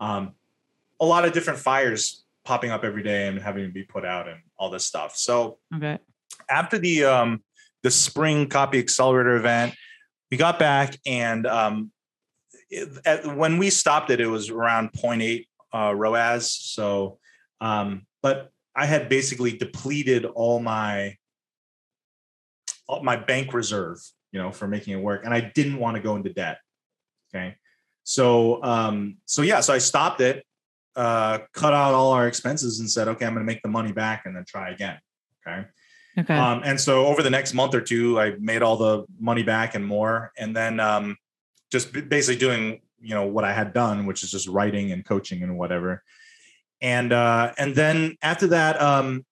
Um, 0.00 0.32
a 0.98 1.04
lot 1.04 1.24
of 1.24 1.32
different 1.32 1.58
fires 1.58 2.24
popping 2.44 2.70
up 2.70 2.84
every 2.84 3.02
day 3.02 3.28
and 3.28 3.38
having 3.38 3.64
to 3.64 3.72
be 3.72 3.84
put 3.84 4.04
out 4.04 4.28
and 4.28 4.40
all 4.58 4.70
this 4.70 4.84
stuff. 4.84 5.16
So 5.16 5.58
okay. 5.74 5.98
after 6.48 6.78
the 6.78 7.04
um, 7.04 7.42
the 7.82 7.90
spring 7.90 8.48
copy 8.48 8.78
accelerator 8.78 9.36
event, 9.36 9.74
we 10.30 10.36
got 10.36 10.58
back 10.58 10.98
and 11.06 11.46
um, 11.46 11.92
it, 12.68 12.88
at, 13.04 13.36
when 13.36 13.58
we 13.58 13.70
stopped 13.70 14.10
it, 14.10 14.20
it 14.20 14.26
was 14.26 14.50
around 14.50 14.92
0.8 14.92 15.46
uh, 15.72 15.94
ROAS. 15.94 16.50
So 16.50 17.18
um, 17.60 18.06
but 18.22 18.50
I 18.74 18.86
had 18.86 19.08
basically 19.08 19.56
depleted 19.56 20.24
all 20.24 20.60
my 20.60 21.16
my 23.02 23.16
bank 23.16 23.52
reserve, 23.52 23.98
you 24.32 24.40
know, 24.40 24.50
for 24.50 24.66
making 24.66 24.98
it 24.98 25.02
work, 25.02 25.24
and 25.24 25.32
I 25.32 25.40
didn't 25.40 25.78
want 25.78 25.96
to 25.96 26.02
go 26.02 26.16
into 26.16 26.32
debt. 26.32 26.58
Okay, 27.32 27.56
so 28.02 28.62
um, 28.62 29.18
so 29.24 29.42
yeah, 29.42 29.60
so 29.60 29.72
I 29.72 29.78
stopped 29.78 30.20
it, 30.20 30.44
uh, 30.96 31.38
cut 31.54 31.72
out 31.72 31.94
all 31.94 32.12
our 32.12 32.26
expenses, 32.26 32.80
and 32.80 32.90
said, 32.90 33.08
okay, 33.08 33.26
I'm 33.26 33.34
going 33.34 33.46
to 33.46 33.52
make 33.52 33.62
the 33.62 33.68
money 33.68 33.92
back, 33.92 34.26
and 34.26 34.34
then 34.34 34.44
try 34.46 34.70
again. 34.70 34.98
Okay. 35.46 35.66
Okay. 36.18 36.34
Um, 36.34 36.62
and 36.64 36.78
so 36.78 37.06
over 37.06 37.22
the 37.22 37.30
next 37.30 37.54
month 37.54 37.74
or 37.74 37.80
two, 37.80 38.20
I 38.20 38.34
made 38.40 38.62
all 38.62 38.76
the 38.76 39.04
money 39.18 39.42
back 39.42 39.74
and 39.74 39.86
more, 39.86 40.32
and 40.36 40.54
then 40.54 40.80
um, 40.80 41.16
just 41.70 41.92
basically 41.92 42.38
doing 42.38 42.80
you 43.00 43.14
know 43.14 43.26
what 43.26 43.44
I 43.44 43.52
had 43.52 43.72
done, 43.72 44.06
which 44.06 44.22
is 44.22 44.30
just 44.30 44.48
writing 44.48 44.92
and 44.92 45.04
coaching 45.04 45.42
and 45.42 45.56
whatever. 45.56 46.02
And 46.82 47.12
uh, 47.12 47.52
and 47.58 47.74
then 47.74 48.16
after 48.22 48.48
that, 48.48 48.80
um, 48.80 49.24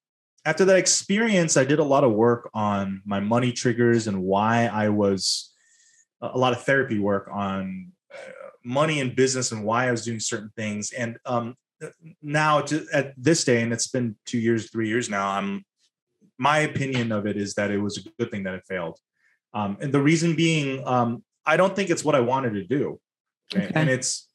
after 0.48 0.64
that 0.64 0.78
experience, 0.78 1.58
I 1.58 1.64
did 1.64 1.78
a 1.78 1.84
lot 1.84 2.04
of 2.04 2.12
work 2.12 2.48
on 2.54 3.02
my 3.04 3.20
money 3.20 3.52
triggers 3.52 4.06
and 4.06 4.22
why 4.22 4.64
I 4.64 4.88
was 4.88 5.52
a 6.22 6.38
lot 6.38 6.54
of 6.54 6.62
therapy 6.62 6.98
work 6.98 7.28
on 7.30 7.92
uh, 8.10 8.16
money 8.64 9.00
and 9.00 9.14
business 9.14 9.52
and 9.52 9.62
why 9.62 9.88
I 9.88 9.90
was 9.90 10.06
doing 10.06 10.20
certain 10.20 10.50
things. 10.56 10.90
And 10.92 11.18
um, 11.26 11.54
now 12.22 12.62
to, 12.62 12.86
at 12.94 13.12
this 13.18 13.44
day, 13.44 13.60
and 13.60 13.74
it's 13.74 13.88
been 13.88 14.16
two 14.24 14.38
years, 14.38 14.70
three 14.70 14.88
years 14.88 15.10
now, 15.10 15.28
I'm 15.28 15.66
my 16.38 16.60
opinion 16.60 17.12
of 17.12 17.26
it 17.26 17.36
is 17.36 17.52
that 17.54 17.70
it 17.70 17.78
was 17.78 17.98
a 17.98 18.08
good 18.18 18.30
thing 18.30 18.44
that 18.44 18.54
it 18.54 18.62
failed. 18.66 18.98
Um, 19.52 19.76
and 19.82 19.92
the 19.92 20.00
reason 20.00 20.34
being, 20.34 20.82
um, 20.86 21.22
I 21.44 21.58
don't 21.58 21.76
think 21.76 21.90
it's 21.90 22.04
what 22.04 22.14
I 22.14 22.20
wanted 22.20 22.54
to 22.54 22.64
do. 22.64 22.98
Okay? 23.54 23.70
And 23.74 23.90
it's 23.90 24.26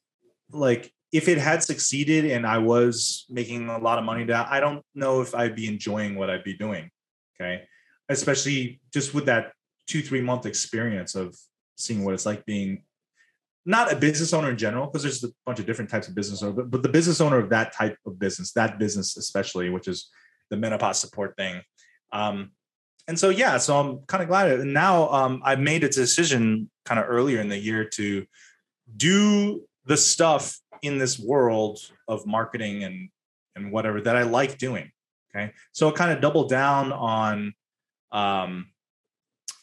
like 0.52 0.93
if 1.14 1.28
it 1.28 1.38
had 1.38 1.62
succeeded 1.62 2.24
and 2.24 2.44
I 2.44 2.58
was 2.58 3.24
making 3.30 3.68
a 3.68 3.78
lot 3.78 3.98
of 4.00 4.04
money, 4.04 4.24
that 4.24 4.48
I 4.50 4.58
don't 4.58 4.82
know 4.96 5.20
if 5.20 5.32
I'd 5.32 5.54
be 5.54 5.68
enjoying 5.68 6.16
what 6.16 6.28
I'd 6.28 6.42
be 6.42 6.56
doing. 6.56 6.90
Okay, 7.34 7.62
especially 8.08 8.80
just 8.92 9.14
with 9.14 9.26
that 9.26 9.52
two 9.86 10.02
three 10.02 10.20
month 10.20 10.44
experience 10.44 11.14
of 11.14 11.36
seeing 11.76 12.04
what 12.04 12.14
it's 12.14 12.26
like 12.26 12.44
being 12.44 12.82
not 13.64 13.92
a 13.92 13.96
business 13.96 14.32
owner 14.32 14.50
in 14.50 14.58
general, 14.58 14.86
because 14.86 15.02
there's 15.02 15.24
a 15.24 15.28
bunch 15.46 15.60
of 15.60 15.66
different 15.66 15.90
types 15.90 16.08
of 16.08 16.14
business 16.14 16.42
owner, 16.42 16.52
but, 16.52 16.70
but 16.70 16.82
the 16.82 16.88
business 16.88 17.20
owner 17.20 17.38
of 17.38 17.48
that 17.48 17.72
type 17.72 17.96
of 18.06 18.18
business, 18.18 18.52
that 18.52 18.78
business 18.78 19.16
especially, 19.16 19.70
which 19.70 19.88
is 19.88 20.10
the 20.50 20.56
menopause 20.56 21.00
support 21.00 21.34
thing. 21.36 21.62
Um, 22.12 22.50
and 23.08 23.18
so 23.18 23.28
yeah, 23.30 23.58
so 23.58 23.78
I'm 23.78 23.98
kind 24.06 24.22
of 24.22 24.28
glad. 24.28 24.50
And 24.50 24.74
now 24.74 25.08
um, 25.10 25.42
I've 25.44 25.60
made 25.60 25.84
a 25.84 25.88
decision 25.88 26.70
kind 26.84 26.98
of 26.98 27.06
earlier 27.08 27.40
in 27.40 27.48
the 27.48 27.58
year 27.58 27.84
to 27.90 28.26
do 28.96 29.62
the 29.86 29.96
stuff 29.96 30.58
in 30.82 30.98
this 30.98 31.18
world 31.18 31.80
of 32.08 32.26
marketing 32.26 32.84
and 32.84 33.08
and 33.56 33.70
whatever 33.70 34.00
that 34.00 34.16
I 34.16 34.22
like 34.22 34.58
doing. 34.58 34.90
Okay, 35.34 35.52
so 35.72 35.90
kind 35.92 36.12
of 36.12 36.20
double 36.20 36.46
down 36.46 36.92
on 36.92 37.54
um, 38.12 38.66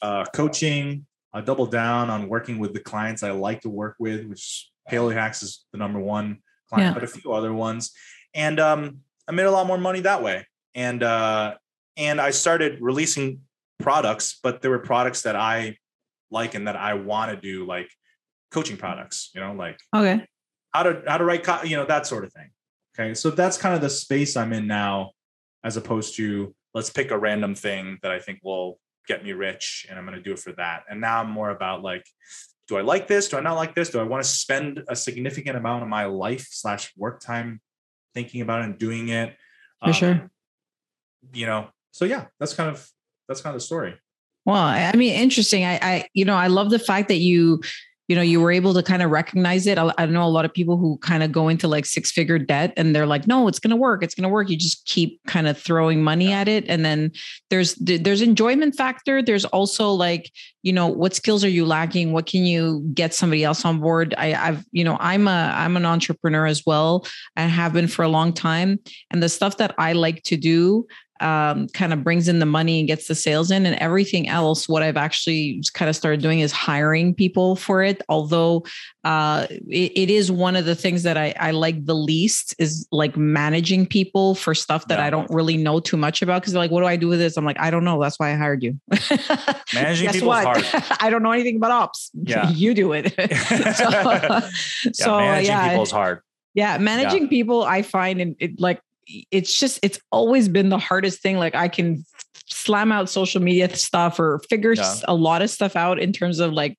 uh, 0.01 0.25
coaching, 0.33 1.05
I 1.33 1.41
double 1.41 1.65
down 1.65 2.09
on 2.09 2.27
working 2.27 2.59
with 2.59 2.73
the 2.73 2.79
clients 2.79 3.23
I 3.23 3.31
like 3.31 3.61
to 3.61 3.69
work 3.69 3.95
with, 3.99 4.25
which 4.25 4.69
Paleo 4.89 5.13
Hacks 5.13 5.43
is 5.43 5.65
the 5.71 5.77
number 5.77 5.99
one 5.99 6.39
client, 6.69 6.89
yeah. 6.89 6.93
but 6.93 7.03
a 7.03 7.07
few 7.07 7.31
other 7.31 7.53
ones. 7.53 7.91
And 8.33 8.59
um, 8.59 8.99
I 9.27 9.31
made 9.31 9.45
a 9.45 9.51
lot 9.51 9.67
more 9.67 9.77
money 9.77 10.01
that 10.01 10.23
way. 10.23 10.45
And 10.75 11.03
uh, 11.03 11.55
and 11.97 12.19
I 12.19 12.31
started 12.31 12.79
releasing 12.81 13.41
products, 13.79 14.39
but 14.41 14.61
there 14.61 14.71
were 14.71 14.79
products 14.79 15.23
that 15.23 15.35
I 15.35 15.77
like 16.29 16.55
and 16.55 16.67
that 16.67 16.75
I 16.75 16.93
want 16.93 17.31
to 17.31 17.37
do, 17.37 17.65
like 17.65 17.89
coaching 18.51 18.77
products. 18.77 19.31
You 19.35 19.41
know, 19.41 19.53
like 19.53 19.79
okay, 19.95 20.25
how 20.71 20.83
to 20.83 21.03
how 21.07 21.17
to 21.17 21.25
write, 21.25 21.43
co- 21.43 21.63
you 21.63 21.75
know, 21.75 21.85
that 21.85 22.07
sort 22.07 22.23
of 22.23 22.33
thing. 22.33 22.49
Okay, 22.97 23.13
so 23.13 23.29
that's 23.29 23.57
kind 23.57 23.75
of 23.75 23.81
the 23.81 23.89
space 23.89 24.35
I'm 24.35 24.53
in 24.53 24.67
now, 24.67 25.11
as 25.63 25.77
opposed 25.77 26.15
to 26.17 26.53
let's 26.73 26.89
pick 26.89 27.11
a 27.11 27.17
random 27.17 27.55
thing 27.55 27.99
that 28.01 28.11
I 28.11 28.19
think 28.19 28.39
will 28.43 28.79
get 29.07 29.23
me 29.23 29.33
rich 29.33 29.85
and 29.89 29.97
I'm 29.97 30.05
going 30.05 30.17
to 30.17 30.23
do 30.23 30.33
it 30.33 30.39
for 30.39 30.51
that. 30.53 30.83
And 30.89 31.01
now 31.01 31.21
I'm 31.21 31.29
more 31.29 31.49
about 31.49 31.81
like, 31.81 32.05
do 32.67 32.77
I 32.77 32.81
like 32.81 33.07
this? 33.07 33.27
Do 33.27 33.37
I 33.37 33.41
not 33.41 33.55
like 33.55 33.75
this? 33.75 33.89
Do 33.89 33.99
I 33.99 34.03
want 34.03 34.23
to 34.23 34.29
spend 34.29 34.83
a 34.87 34.95
significant 34.95 35.57
amount 35.57 35.83
of 35.83 35.89
my 35.89 36.05
life 36.05 36.47
slash 36.49 36.93
work 36.95 37.19
time 37.19 37.59
thinking 38.13 38.41
about 38.41 38.61
it 38.61 38.65
and 38.65 38.77
doing 38.77 39.09
it? 39.09 39.35
For 39.79 39.87
um, 39.87 39.93
sure. 39.93 40.31
You 41.33 41.45
know, 41.45 41.69
so 41.91 42.05
yeah, 42.05 42.25
that's 42.39 42.53
kind 42.53 42.69
of 42.69 42.87
that's 43.27 43.41
kind 43.41 43.55
of 43.55 43.61
the 43.61 43.65
story. 43.65 43.95
Well, 44.45 44.57
I 44.57 44.91
mean, 44.93 45.13
interesting. 45.13 45.65
I, 45.65 45.79
I, 45.81 46.07
you 46.13 46.25
know, 46.25 46.35
I 46.35 46.47
love 46.47 46.71
the 46.71 46.79
fact 46.79 47.09
that 47.09 47.17
you 47.17 47.61
you 48.11 48.15
know, 48.17 48.21
you 48.21 48.41
were 48.41 48.51
able 48.51 48.73
to 48.73 48.83
kind 48.83 49.01
of 49.01 49.09
recognize 49.09 49.65
it. 49.65 49.77
I, 49.77 49.89
I 49.97 50.05
know 50.05 50.25
a 50.25 50.27
lot 50.27 50.43
of 50.43 50.53
people 50.53 50.75
who 50.75 50.97
kind 50.97 51.23
of 51.23 51.31
go 51.31 51.47
into 51.47 51.65
like 51.69 51.85
six 51.85 52.11
figure 52.11 52.37
debt 52.37 52.73
and 52.75 52.93
they're 52.93 53.05
like, 53.05 53.25
no, 53.25 53.47
it's 53.47 53.57
going 53.57 53.69
to 53.69 53.77
work. 53.77 54.03
It's 54.03 54.13
going 54.13 54.23
to 54.23 54.29
work. 54.29 54.49
You 54.49 54.57
just 54.57 54.85
keep 54.85 55.21
kind 55.27 55.47
of 55.47 55.57
throwing 55.57 56.03
money 56.03 56.33
at 56.33 56.49
it. 56.49 56.65
And 56.67 56.83
then 56.83 57.13
there's, 57.49 57.75
there's 57.75 58.21
enjoyment 58.21 58.75
factor. 58.75 59.21
There's 59.21 59.45
also 59.45 59.91
like, 59.91 60.29
you 60.61 60.73
know, 60.73 60.87
what 60.87 61.15
skills 61.15 61.41
are 61.45 61.49
you 61.49 61.65
lacking? 61.65 62.11
What 62.11 62.25
can 62.25 62.43
you 62.43 62.85
get 62.93 63.13
somebody 63.13 63.45
else 63.45 63.63
on 63.63 63.79
board? 63.79 64.13
I, 64.17 64.33
I've, 64.33 64.65
you 64.73 64.83
know, 64.83 64.97
I'm 64.99 65.29
a, 65.29 65.53
I'm 65.55 65.77
an 65.77 65.85
entrepreneur 65.85 66.45
as 66.45 66.65
well. 66.65 67.07
I 67.37 67.43
have 67.43 67.71
been 67.71 67.87
for 67.87 68.03
a 68.03 68.09
long 68.09 68.33
time. 68.33 68.77
And 69.11 69.23
the 69.23 69.29
stuff 69.29 69.55
that 69.55 69.73
I 69.77 69.93
like 69.93 70.21
to 70.23 70.35
do, 70.35 70.85
um, 71.21 71.67
kind 71.69 71.93
of 71.93 72.03
brings 72.03 72.27
in 72.27 72.39
the 72.39 72.45
money 72.45 72.79
and 72.79 72.87
gets 72.87 73.07
the 73.07 73.15
sales 73.15 73.51
in. 73.51 73.65
And 73.65 73.75
everything 73.77 74.27
else 74.27 74.67
what 74.67 74.83
i've 74.83 74.97
actually 74.97 75.63
kind 75.73 75.89
of 75.89 75.95
started 75.95 76.21
doing 76.21 76.39
is 76.39 76.51
hiring 76.51 77.13
people 77.13 77.55
for 77.55 77.83
it. 77.83 78.01
Although 78.09 78.65
uh, 79.03 79.47
it, 79.49 79.91
it 79.95 80.09
is 80.09 80.31
one 80.31 80.55
of 80.55 80.65
the 80.65 80.75
things 80.75 81.03
that 81.03 81.17
I, 81.17 81.33
I, 81.39 81.51
like 81.51 81.85
the 81.85 81.95
least 81.95 82.53
is 82.59 82.87
like 82.91 83.17
managing 83.17 83.87
people 83.87 84.35
for 84.35 84.53
stuff 84.53 84.87
that 84.87 84.99
yeah. 84.99 85.05
i 85.05 85.09
don't 85.09 85.29
really 85.31 85.57
know 85.57 85.79
too 85.79 85.97
much 85.97 86.21
about. 86.21 86.41
Because 86.41 86.53
they're 86.53 86.61
like 86.61 86.71
what 86.71 86.81
do 86.81 86.87
i 86.87 86.95
do 86.95 87.07
with 87.07 87.19
this? 87.19 87.37
I'm 87.37 87.45
like 87.45 87.59
i 87.59 87.71
don't 87.71 87.83
know. 87.83 88.01
That's 88.01 88.19
why 88.19 88.31
i 88.31 88.35
hired 88.35 88.63
you. 88.63 88.79
Managing 89.73 90.09
people 90.09 90.27
what? 90.27 90.43
hard 90.43 90.65
i 90.99 91.09
don't 91.09 91.23
know 91.23 91.31
anything 91.31 91.55
about 91.57 91.71
ops. 91.71 92.11
Yeah. 92.23 92.49
You 92.49 92.73
do 92.73 92.93
it. 92.93 93.13
So, 93.13 93.25
yeah, 93.25 94.49
so 94.93 95.17
managing 95.17 95.45
yeah, 95.47 95.69
people 95.69 95.83
is 95.83 95.91
hard 95.91 96.21
yeah 96.53 96.77
managing 96.77 97.23
yeah. 97.23 97.29
people 97.29 97.63
i 97.63 97.81
find 97.81 98.21
it, 98.21 98.35
it 98.39 98.59
like 98.59 98.81
it's 99.08 99.58
just 99.58 99.79
it's 99.81 100.00
always 100.12 100.48
been 100.48 100.70
the 100.70 100.77
hardest 100.77 101.22
thing 101.22 101.38
like 101.38 101.55
i 101.55 101.67
can 101.67 102.05
slam 102.48 102.91
out 102.91 103.10
social 103.10 103.41
media 103.41 103.74
stuff 103.75 104.20
or 104.20 104.41
figure 104.50 104.74
yeah. 104.74 104.96
a 105.05 105.13
lot 105.13 105.41
of 105.41 105.50
stuff 105.50 105.75
out 105.75 106.00
in 106.00 106.12
terms 106.12 106.39
of 106.39 106.51
like 106.51 106.77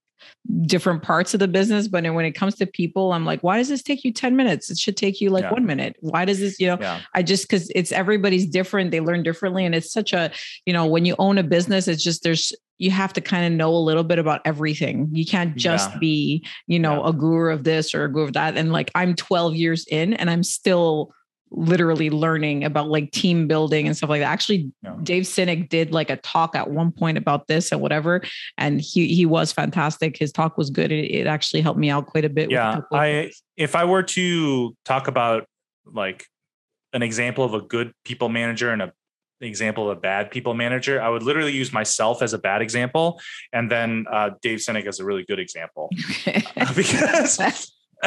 different 0.67 1.03
parts 1.03 1.35
of 1.35 1.41
the 1.41 1.49
business 1.49 1.87
but 1.87 2.03
when 2.15 2.25
it 2.25 2.33
comes 2.33 2.57
to 2.57 2.67
people 2.67 3.13
i'm 3.13 3.25
like 3.25 3.41
why 3.43 3.59
does 3.59 3.69
this 3.69 3.83
take 3.83 4.05
you 4.05 4.13
10 4.13 4.35
minutes 4.35 4.71
it 4.71 4.79
should 4.79 4.97
take 4.97 5.21
you 5.21 5.31
like 5.31 5.45
yeah. 5.45 5.53
one 5.53 5.65
minute 5.65 5.97
why 6.01 6.25
does 6.25 6.41
this 6.41 6.59
you 6.59 6.67
know 6.67 6.77
yeah. 6.81 7.01
i 7.15 7.23
just 7.23 7.49
because 7.49 7.71
it's 7.75 7.93
everybody's 7.93 8.47
different 8.47 8.91
they 8.91 9.01
learn 9.01 9.23
differently 9.23 9.65
and 9.65 9.75
it's 9.75 9.93
such 9.93 10.13
a 10.13 10.31
you 10.67 10.73
know 10.73 10.85
when 10.85 11.05
you 11.05 11.15
own 11.19 11.39
a 11.39 11.43
business 11.43 11.87
it's 11.87 12.03
just 12.03 12.23
there's 12.25 12.53
you 12.79 12.91
have 12.91 13.13
to 13.13 13.21
kind 13.21 13.47
of 13.47 13.53
know 13.53 13.73
a 13.73 13.79
little 13.79 14.03
bit 14.03 14.19
about 14.19 14.41
everything 14.45 15.09
you 15.13 15.25
can't 15.25 15.57
just 15.57 15.91
yeah. 15.93 15.99
be 15.99 16.47
you 16.67 16.79
know 16.79 17.05
a 17.05 17.13
guru 17.13 17.53
of 17.53 17.63
this 17.63 17.95
or 17.95 18.05
a 18.05 18.13
guru 18.13 18.25
of 18.25 18.33
that 18.33 18.57
and 18.57 18.73
like 18.73 18.91
i'm 18.97 19.15
12 19.15 19.55
years 19.55 19.87
in 19.89 20.13
and 20.15 20.29
i'm 20.29 20.43
still 20.43 21.13
literally 21.55 22.11
learning 22.11 22.65
about 22.65 22.89
like 22.89 23.11
team 23.13 23.47
building 23.47 23.87
and 23.87 23.97
stuff 23.97 24.11
like 24.11 24.21
that. 24.21 24.31
Actually, 24.31 24.73
yeah. 24.83 24.97
Dave 25.03 25.25
Sinek 25.25 25.69
did 25.69 25.93
like 25.93 26.11
a 26.11 26.17
talk 26.17 26.57
at 26.57 26.71
one 26.71 26.93
point 26.93 27.19
about 27.19 27.47
this 27.47 27.73
and 27.73 27.81
whatever, 27.81 28.23
and 28.59 28.81
he 28.81 29.15
he 29.15 29.27
was 29.27 29.53
fantastic. 29.53 30.17
His 30.17 30.33
talk 30.33 30.57
was 30.57 30.71
good. 30.71 30.91
It, 30.91 31.11
it 31.11 31.27
actually 31.27 31.61
helped 31.61 31.79
me 31.79 31.91
out 31.91 32.07
quite 32.07 32.25
a 32.25 32.29
bit. 32.29 32.51
Yeah, 32.51 32.81
I 32.93 33.31
if 33.57 33.75
I 33.75 33.85
were 33.85 34.03
to 34.03 34.77
talk 34.85 35.09
about 35.09 35.47
like 35.85 36.27
an 36.93 37.03
example 37.03 37.45
of 37.45 37.55
a 37.55 37.61
good 37.61 37.93
people 38.05 38.29
manager 38.29 38.71
and 38.71 38.83
a 38.83 38.93
example 39.41 39.91
of 39.91 39.99
a 39.99 40.01
bad 40.01 40.31
people 40.31 40.55
manager, 40.55 41.03
I 41.03 41.09
would 41.09 41.23
literally 41.23 41.53
use 41.53 41.73
myself 41.73 42.23
as 42.23 42.33
a 42.33 42.39
bad 42.39 42.63
example, 42.63 43.21
and 43.53 43.71
then 43.71 44.07
uh, 44.11 44.31
Dave 44.41 44.59
Sinek 44.59 44.87
as 44.87 45.01
a 45.01 45.05
really 45.05 45.25
good 45.25 45.41
example, 45.41 45.91
because 46.77 47.41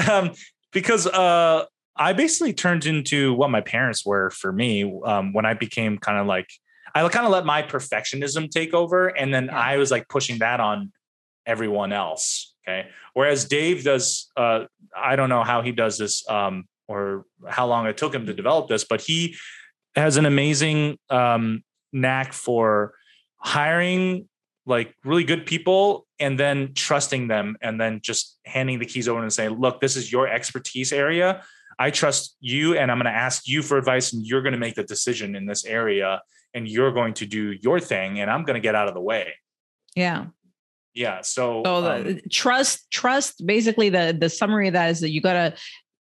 um, 0.10 0.32
because 0.72 1.08
uh, 1.08 1.66
I 1.98 2.14
basically 2.14 2.54
turned 2.54 2.86
into 2.86 3.34
what 3.34 3.50
my 3.50 3.62
parents 3.62 4.06
were 4.06 4.30
for 4.30 4.52
me 4.52 5.00
um, 5.06 5.34
when 5.34 5.46
I 5.46 5.54
became 5.54 5.98
kind 5.98 6.18
of 6.18 6.28
like 6.28 6.50
I 6.94 7.08
kind 7.10 7.26
of 7.26 7.32
let 7.32 7.46
my 7.46 7.62
perfectionism 7.62 8.50
take 8.50 8.74
over, 8.74 9.08
and 9.08 9.34
then 9.34 9.46
yeah. 9.46 9.60
I 9.60 9.78
was 9.78 9.92
like 9.92 10.08
pushing 10.08 10.40
that 10.40 10.62
on 10.62 10.94
everyone 11.46 11.92
else. 11.92 12.56
Okay, 12.68 12.88
whereas 13.14 13.46
Dave 13.46 13.84
does, 13.84 14.32
uh, 14.38 14.66
I 14.96 15.16
don't 15.16 15.30
know 15.30 15.44
how 15.44 15.62
he 15.62 15.72
does 15.72 15.98
this 15.98 16.28
um, 16.30 16.66
or 16.88 17.26
how 17.48 17.68
long 17.68 17.86
it 17.86 17.98
took 17.98 18.16
him 18.16 18.26
to 18.26 18.34
develop 18.34 18.70
this, 18.70 18.86
but 18.86 19.02
he 19.02 19.36
has 19.96 20.18
an 20.18 20.26
amazing 20.26 20.98
um, 21.10 21.64
knack 21.92 22.34
for 22.34 22.94
hiring 23.38 24.28
like 24.66 24.96
really 25.04 25.24
good 25.24 25.46
people 25.46 26.08
and 26.20 26.40
then 26.40 26.74
trusting 26.74 27.28
them 27.28 27.56
and 27.62 27.80
then 27.80 28.00
just 28.02 28.40
handing 28.46 28.80
the 28.80 28.86
keys 28.86 29.08
over 29.08 29.22
and 29.22 29.32
saying 29.32 29.52
look 29.52 29.80
this 29.80 29.96
is 29.96 30.12
your 30.12 30.28
expertise 30.28 30.92
area 30.92 31.44
I 31.78 31.92
trust 31.92 32.38
you 32.40 32.78
and 32.78 32.92
I'm 32.92 32.98
going 32.98 33.12
to 33.12 33.18
ask 33.18 33.48
you 33.48 33.62
for 33.62 33.78
advice 33.78 34.14
and 34.14 34.26
you're 34.26 34.42
going 34.42 34.54
to 34.54 34.60
make 34.60 34.76
the 34.76 34.84
decision 34.84 35.36
in 35.36 35.46
this 35.46 35.66
area 35.66 36.22
and 36.54 36.68
you're 36.68 36.92
going 36.92 37.14
to 37.16 37.26
do 37.26 37.56
your 37.62 37.80
thing 37.80 38.20
and 38.20 38.32
I'm 38.32 38.44
going 38.44 38.56
to 38.56 38.62
get 38.62 38.76
out 38.76 38.88
of 38.88 38.94
the 38.94 39.02
way. 39.02 39.34
Yeah. 39.96 40.28
Yeah. 40.94 41.22
So, 41.22 41.64
so 41.66 41.82
the, 41.82 42.12
um, 42.12 42.20
trust, 42.32 42.90
trust, 42.92 43.46
basically 43.46 43.90
the, 43.90 44.16
the 44.18 44.30
summary 44.30 44.68
of 44.68 44.74
that 44.74 44.90
is 44.92 45.02
that 45.02 45.10
you 45.10 45.22
got 45.22 45.34
to 45.34 45.54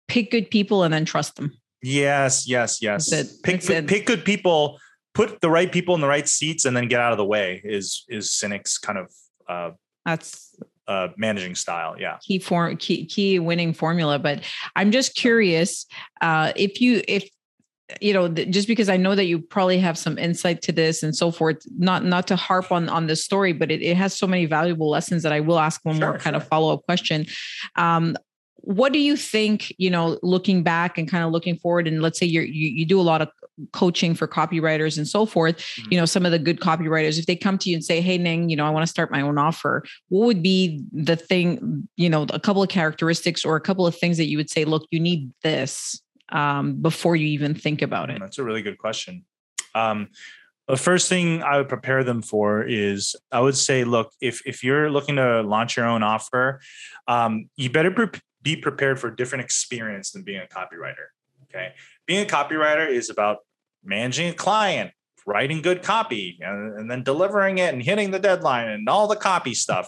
pick 0.07 0.29
good 0.29 0.51
people 0.51 0.83
and 0.83 0.93
then 0.93 1.05
trust 1.05 1.35
them. 1.35 1.57
Yes. 1.81 2.47
Yes. 2.47 2.81
Yes. 2.81 3.09
Pick, 3.41 3.63
pick, 3.63 3.87
pick 3.87 4.05
good 4.05 4.23
people, 4.23 4.79
put 5.13 5.41
the 5.41 5.49
right 5.49 5.71
people 5.71 5.95
in 5.95 6.01
the 6.01 6.07
right 6.07 6.27
seats 6.27 6.65
and 6.65 6.77
then 6.77 6.87
get 6.87 6.99
out 6.99 7.11
of 7.11 7.17
the 7.17 7.25
way 7.25 7.61
is, 7.63 8.05
is 8.07 8.29
Sinek's 8.29 8.77
kind 8.77 8.99
of, 8.99 9.11
uh, 9.49 9.71
that's 10.05 10.55
uh, 10.87 11.09
managing 11.17 11.55
style. 11.55 11.95
Yeah, 11.99 12.17
key 12.21 12.39
form, 12.39 12.77
key 12.77 13.05
key 13.05 13.39
winning 13.39 13.73
formula. 13.73 14.19
But 14.19 14.43
I'm 14.75 14.91
just 14.91 15.15
curious 15.15 15.85
uh, 16.21 16.53
if 16.55 16.81
you 16.81 17.01
if 17.07 17.29
you 18.01 18.13
know 18.13 18.29
just 18.29 18.67
because 18.67 18.87
i 18.89 18.95
know 18.95 19.13
that 19.13 19.25
you 19.25 19.39
probably 19.39 19.77
have 19.77 19.97
some 19.97 20.17
insight 20.17 20.61
to 20.61 20.71
this 20.71 21.03
and 21.03 21.15
so 21.15 21.29
forth 21.29 21.57
not 21.77 22.03
not 22.03 22.25
to 22.25 22.35
harp 22.35 22.71
on 22.71 22.87
on 22.89 23.07
this 23.07 23.23
story 23.23 23.51
but 23.51 23.69
it, 23.69 23.81
it 23.81 23.97
has 23.97 24.17
so 24.17 24.25
many 24.25 24.45
valuable 24.45 24.89
lessons 24.89 25.21
that 25.21 25.33
i 25.33 25.39
will 25.39 25.59
ask 25.59 25.83
one 25.83 25.97
sure, 25.97 26.09
more 26.09 26.17
kind 26.17 26.33
sure. 26.33 26.41
of 26.41 26.47
follow-up 26.47 26.83
question 26.85 27.25
um 27.75 28.15
what 28.55 28.93
do 28.93 28.99
you 28.99 29.17
think 29.17 29.73
you 29.77 29.89
know 29.89 30.17
looking 30.23 30.63
back 30.63 30.97
and 30.97 31.09
kind 31.09 31.23
of 31.23 31.31
looking 31.31 31.57
forward 31.57 31.87
and 31.87 32.01
let's 32.01 32.17
say 32.17 32.25
you're, 32.25 32.43
you 32.43 32.69
you 32.69 32.85
do 32.85 32.99
a 32.99 33.03
lot 33.03 33.21
of 33.21 33.27
coaching 33.71 34.15
for 34.15 34.27
copywriters 34.27 34.97
and 34.97 35.07
so 35.07 35.25
forth 35.25 35.57
mm-hmm. 35.57 35.91
you 35.91 35.99
know 35.99 36.05
some 36.05 36.25
of 36.25 36.31
the 36.31 36.39
good 36.39 36.59
copywriters 36.59 37.19
if 37.19 37.25
they 37.25 37.35
come 37.35 37.57
to 37.57 37.69
you 37.69 37.75
and 37.75 37.85
say 37.85 38.01
hey 38.01 38.17
ning 38.17 38.49
you 38.49 38.55
know 38.55 38.65
i 38.65 38.69
want 38.69 38.83
to 38.83 38.89
start 38.89 39.11
my 39.11 39.21
own 39.21 39.37
offer 39.37 39.83
what 40.09 40.25
would 40.25 40.41
be 40.41 40.83
the 40.91 41.15
thing 41.15 41.87
you 41.95 42.09
know 42.09 42.25
a 42.29 42.39
couple 42.39 42.63
of 42.63 42.69
characteristics 42.69 43.45
or 43.45 43.55
a 43.55 43.61
couple 43.61 43.85
of 43.85 43.95
things 43.95 44.17
that 44.17 44.25
you 44.25 44.37
would 44.37 44.49
say 44.49 44.65
look 44.65 44.87
you 44.91 44.99
need 44.99 45.31
this 45.43 46.01
um, 46.29 46.81
before 46.81 47.15
you 47.15 47.27
even 47.27 47.53
think 47.53 47.81
about 47.81 48.09
it 48.09 48.19
that's 48.19 48.39
a 48.39 48.43
really 48.43 48.61
good 48.61 48.77
question 48.77 49.23
um, 49.75 50.09
the 50.67 50.77
first 50.77 51.09
thing 51.09 51.43
I 51.43 51.57
would 51.57 51.67
prepare 51.67 52.03
them 52.03 52.21
for 52.21 52.63
is 52.63 53.15
I 53.31 53.41
would 53.41 53.57
say, 53.57 53.83
look, 53.83 54.13
if 54.21 54.41
if 54.45 54.63
you're 54.63 54.89
looking 54.89 55.17
to 55.17 55.41
launch 55.41 55.75
your 55.75 55.85
own 55.85 56.03
offer, 56.03 56.61
um, 57.07 57.49
you 57.57 57.69
better 57.69 57.91
pre- 57.91 58.21
be 58.41 58.55
prepared 58.55 58.99
for 58.99 59.07
a 59.07 59.15
different 59.15 59.43
experience 59.43 60.11
than 60.11 60.23
being 60.23 60.41
a 60.41 60.47
copywriter. 60.47 61.11
Okay, 61.43 61.73
being 62.05 62.25
a 62.25 62.29
copywriter 62.29 62.87
is 62.87 63.09
about 63.09 63.39
managing 63.83 64.29
a 64.29 64.33
client, 64.33 64.91
writing 65.25 65.61
good 65.61 65.83
copy, 65.83 66.39
and, 66.41 66.79
and 66.79 66.91
then 66.91 67.03
delivering 67.03 67.57
it 67.57 67.73
and 67.73 67.81
hitting 67.81 68.11
the 68.11 68.19
deadline 68.19 68.67
and 68.67 68.89
all 68.89 69.07
the 69.07 69.15
copy 69.15 69.53
stuff. 69.53 69.87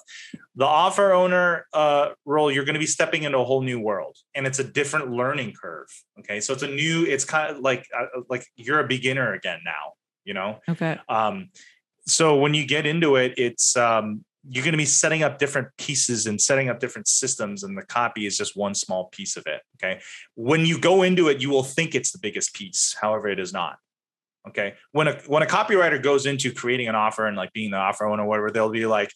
The 0.55 0.65
offer 0.65 1.13
owner 1.13 1.65
uh, 1.73 2.09
role, 2.25 2.51
you're 2.51 2.65
going 2.65 2.75
to 2.75 2.79
be 2.79 2.85
stepping 2.85 3.23
into 3.23 3.37
a 3.37 3.43
whole 3.43 3.61
new 3.61 3.79
world, 3.79 4.17
and 4.33 4.47
it's 4.47 4.59
a 4.59 4.63
different 4.63 5.11
learning 5.11 5.53
curve. 5.53 5.87
Okay, 6.19 6.39
so 6.39 6.53
it's 6.53 6.63
a 6.63 6.67
new. 6.67 7.05
It's 7.05 7.25
kind 7.25 7.55
of 7.55 7.61
like 7.61 7.85
uh, 7.97 8.21
like 8.29 8.45
you're 8.55 8.79
a 8.79 8.87
beginner 8.87 9.33
again 9.33 9.59
now 9.65 9.93
you 10.25 10.33
know 10.33 10.59
okay 10.67 10.99
um 11.07 11.49
so 12.05 12.37
when 12.37 12.53
you 12.53 12.65
get 12.65 12.85
into 12.85 13.15
it 13.15 13.33
it's 13.37 13.77
um 13.77 14.25
you're 14.47 14.63
going 14.63 14.73
to 14.73 14.77
be 14.77 14.85
setting 14.85 15.23
up 15.23 15.39
different 15.39 15.67
pieces 15.77 16.27
and 16.27 16.39
setting 16.39 16.69
up 16.69 16.79
different 16.79 17.07
systems 17.07 17.63
and 17.63 17.77
the 17.77 17.83
copy 17.83 18.25
is 18.25 18.37
just 18.37 18.55
one 18.55 18.75
small 18.75 19.05
piece 19.05 19.37
of 19.37 19.43
it 19.47 19.61
okay? 19.77 19.99
When 20.35 20.65
you 20.65 20.79
go 20.79 21.03
into 21.03 21.27
it 21.29 21.41
you 21.41 21.49
will 21.49 21.63
think 21.63 21.95
it's 21.95 22.11
the 22.11 22.19
biggest 22.19 22.53
piece 22.53 22.95
however 22.99 23.27
it 23.27 23.39
is 23.39 23.53
not 23.53 23.77
okay? 24.47 24.75
When 24.91 25.07
a 25.07 25.13
when 25.27 25.43
a 25.43 25.47
copywriter 25.47 26.01
goes 26.01 26.25
into 26.25 26.51
creating 26.51 26.87
an 26.87 26.95
offer 26.95 27.25
and 27.25 27.35
like 27.35 27.53
being 27.53 27.71
the 27.71 27.77
offer 27.77 28.05
owner 28.05 28.23
or 28.23 28.27
whatever 28.27 28.51
they'll 28.51 28.69
be 28.69 28.85
like 28.85 29.11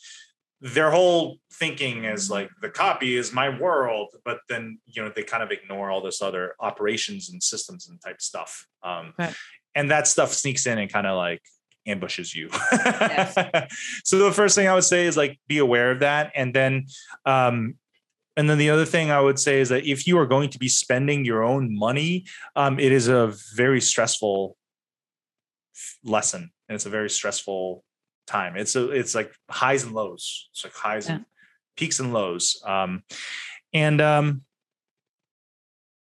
their 0.61 0.91
whole 0.91 1.37
thinking 1.53 2.03
is 2.03 2.29
like 2.29 2.49
the 2.61 2.69
copy 2.69 3.15
is 3.15 3.31
my 3.31 3.49
world 3.59 4.09
but 4.25 4.39
then 4.49 4.77
you 4.85 5.01
know 5.01 5.11
they 5.15 5.23
kind 5.23 5.41
of 5.41 5.51
ignore 5.51 5.89
all 5.89 6.01
this 6.01 6.21
other 6.21 6.53
operations 6.59 7.29
and 7.29 7.41
systems 7.41 7.87
and 7.87 8.01
type 8.01 8.21
stuff 8.21 8.67
um, 8.83 9.13
right. 9.17 9.33
and 9.75 9.89
that 9.89 10.05
stuff 10.07 10.33
sneaks 10.33 10.65
in 10.65 10.77
and 10.77 10.91
kind 10.91 11.07
of 11.07 11.15
like 11.15 11.41
ambushes 11.89 12.35
you. 12.35 12.49
Yes. 12.71 13.35
so 14.03 14.17
the 14.17 14.31
first 14.31 14.55
thing 14.55 14.67
I 14.67 14.73
would 14.73 14.83
say 14.83 15.05
is 15.05 15.17
like 15.17 15.39
be 15.47 15.57
aware 15.57 15.91
of 15.91 15.99
that, 15.99 16.31
and 16.35 16.53
then, 16.53 16.85
um, 17.25 17.75
and 18.37 18.49
then 18.49 18.57
the 18.57 18.69
other 18.69 18.85
thing 18.85 19.11
I 19.11 19.19
would 19.19 19.39
say 19.39 19.59
is 19.59 19.69
that 19.69 19.85
if 19.85 20.07
you 20.07 20.17
are 20.19 20.25
going 20.25 20.49
to 20.51 20.59
be 20.59 20.69
spending 20.69 21.25
your 21.25 21.43
own 21.43 21.75
money, 21.75 22.25
um, 22.55 22.79
it 22.79 22.91
is 22.91 23.07
a 23.07 23.33
very 23.55 23.81
stressful 23.81 24.55
lesson, 26.03 26.51
and 26.67 26.75
it's 26.75 26.85
a 26.85 26.89
very 26.89 27.09
stressful 27.09 27.83
time. 28.27 28.55
It's 28.55 28.75
a 28.75 28.89
it's 28.91 29.15
like 29.15 29.33
highs 29.49 29.83
and 29.83 29.93
lows. 29.93 30.49
It's 30.51 30.63
like 30.63 30.73
highs 30.73 31.07
yeah. 31.07 31.15
and 31.15 31.25
peaks 31.75 31.99
and 31.99 32.13
lows. 32.13 32.61
Um, 32.65 33.03
and 33.73 33.99
um, 34.01 34.41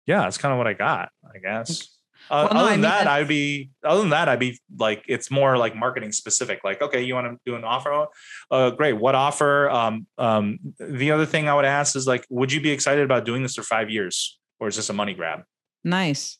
yeah, 0.06 0.22
that's 0.22 0.38
kind 0.38 0.52
of 0.52 0.58
what 0.58 0.66
I 0.66 0.72
got, 0.72 1.10
I 1.24 1.38
guess. 1.38 1.95
Uh, 2.30 2.48
well, 2.50 2.64
other 2.64 2.70
than 2.72 2.80
that, 2.82 3.06
I'd 3.06 3.28
be 3.28 3.70
other 3.84 4.00
than 4.00 4.10
that, 4.10 4.28
I'd 4.28 4.38
be 4.38 4.58
like 4.78 5.04
it's 5.06 5.30
more 5.30 5.56
like 5.56 5.76
marketing 5.76 6.12
specific. 6.12 6.60
Like, 6.64 6.82
okay, 6.82 7.02
you 7.02 7.14
want 7.14 7.26
to 7.26 7.38
do 7.46 7.56
an 7.56 7.64
offer? 7.64 8.06
Uh, 8.50 8.70
great. 8.70 8.94
What 8.94 9.14
offer? 9.14 9.70
Um, 9.70 10.06
um, 10.18 10.58
the 10.78 11.12
other 11.12 11.26
thing 11.26 11.48
I 11.48 11.54
would 11.54 11.64
ask 11.64 11.94
is 11.96 12.06
like, 12.06 12.26
would 12.30 12.52
you 12.52 12.60
be 12.60 12.70
excited 12.70 13.04
about 13.04 13.24
doing 13.24 13.42
this 13.42 13.54
for 13.54 13.62
five 13.62 13.90
years, 13.90 14.38
or 14.58 14.68
is 14.68 14.76
this 14.76 14.88
a 14.88 14.92
money 14.92 15.14
grab? 15.14 15.42
Nice. 15.84 16.38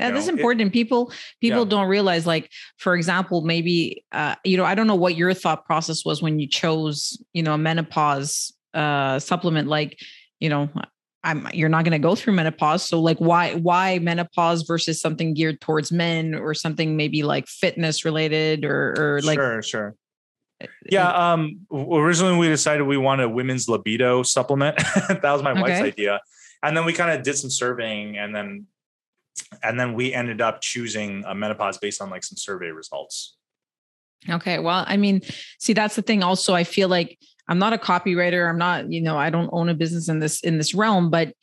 Yeah, 0.00 0.08
you 0.08 0.14
this 0.14 0.24
is 0.24 0.28
important. 0.28 0.68
It, 0.68 0.72
people 0.72 1.12
people 1.40 1.60
yeah. 1.60 1.68
don't 1.68 1.88
realize, 1.88 2.26
like, 2.26 2.50
for 2.78 2.96
example, 2.96 3.42
maybe 3.42 4.04
uh, 4.10 4.34
you 4.44 4.56
know, 4.56 4.64
I 4.64 4.74
don't 4.74 4.86
know 4.86 4.96
what 4.96 5.16
your 5.16 5.34
thought 5.34 5.66
process 5.66 6.04
was 6.04 6.22
when 6.22 6.38
you 6.38 6.48
chose, 6.48 7.22
you 7.32 7.42
know, 7.42 7.54
a 7.54 7.58
menopause 7.58 8.52
uh 8.74 9.18
supplement. 9.18 9.68
Like, 9.68 10.00
you 10.40 10.48
know, 10.48 10.70
I'm 11.24 11.48
you're 11.52 11.68
not 11.68 11.84
going 11.84 11.92
to 11.92 11.98
go 11.98 12.14
through 12.14 12.34
menopause. 12.34 12.86
So 12.86 13.00
like 13.00 13.18
why 13.18 13.54
why 13.54 13.98
menopause 14.00 14.62
versus 14.62 15.00
something 15.00 15.34
geared 15.34 15.60
towards 15.60 15.92
men 15.92 16.34
or 16.34 16.54
something 16.54 16.96
maybe 16.96 17.22
like 17.22 17.46
fitness 17.46 18.04
related 18.04 18.64
or 18.64 18.94
or 18.98 19.20
like 19.22 19.38
Sure, 19.38 19.62
sure. 19.62 19.94
Eh, 20.60 20.66
yeah, 20.90 21.32
um 21.32 21.60
originally 21.72 22.36
we 22.36 22.48
decided 22.48 22.84
we 22.84 22.96
wanted 22.96 23.24
a 23.24 23.28
women's 23.28 23.68
libido 23.68 24.22
supplement. 24.22 24.76
that 25.08 25.22
was 25.22 25.42
my 25.42 25.52
okay. 25.52 25.62
wife's 25.62 25.82
idea. 25.82 26.20
And 26.62 26.76
then 26.76 26.84
we 26.84 26.92
kind 26.92 27.10
of 27.16 27.22
did 27.22 27.36
some 27.36 27.50
surveying 27.50 28.16
and 28.16 28.34
then 28.34 28.66
and 29.62 29.78
then 29.78 29.94
we 29.94 30.12
ended 30.12 30.40
up 30.40 30.60
choosing 30.60 31.24
a 31.26 31.34
menopause 31.34 31.78
based 31.78 32.02
on 32.02 32.10
like 32.10 32.24
some 32.24 32.36
survey 32.36 32.70
results. 32.70 33.36
Okay. 34.28 34.58
Well, 34.58 34.84
I 34.86 34.96
mean, 34.96 35.20
see 35.58 35.72
that's 35.72 35.96
the 35.96 36.02
thing 36.02 36.22
also 36.22 36.54
I 36.54 36.64
feel 36.64 36.88
like 36.88 37.18
I'm 37.48 37.58
not 37.58 37.72
a 37.72 37.78
copywriter. 37.78 38.48
I'm 38.48 38.58
not, 38.58 38.90
you 38.90 39.00
know, 39.00 39.16
I 39.16 39.30
don't 39.30 39.50
own 39.52 39.68
a 39.68 39.74
business 39.74 40.08
in 40.08 40.20
this 40.20 40.40
in 40.40 40.58
this 40.58 40.74
realm, 40.74 41.10
but 41.10 41.34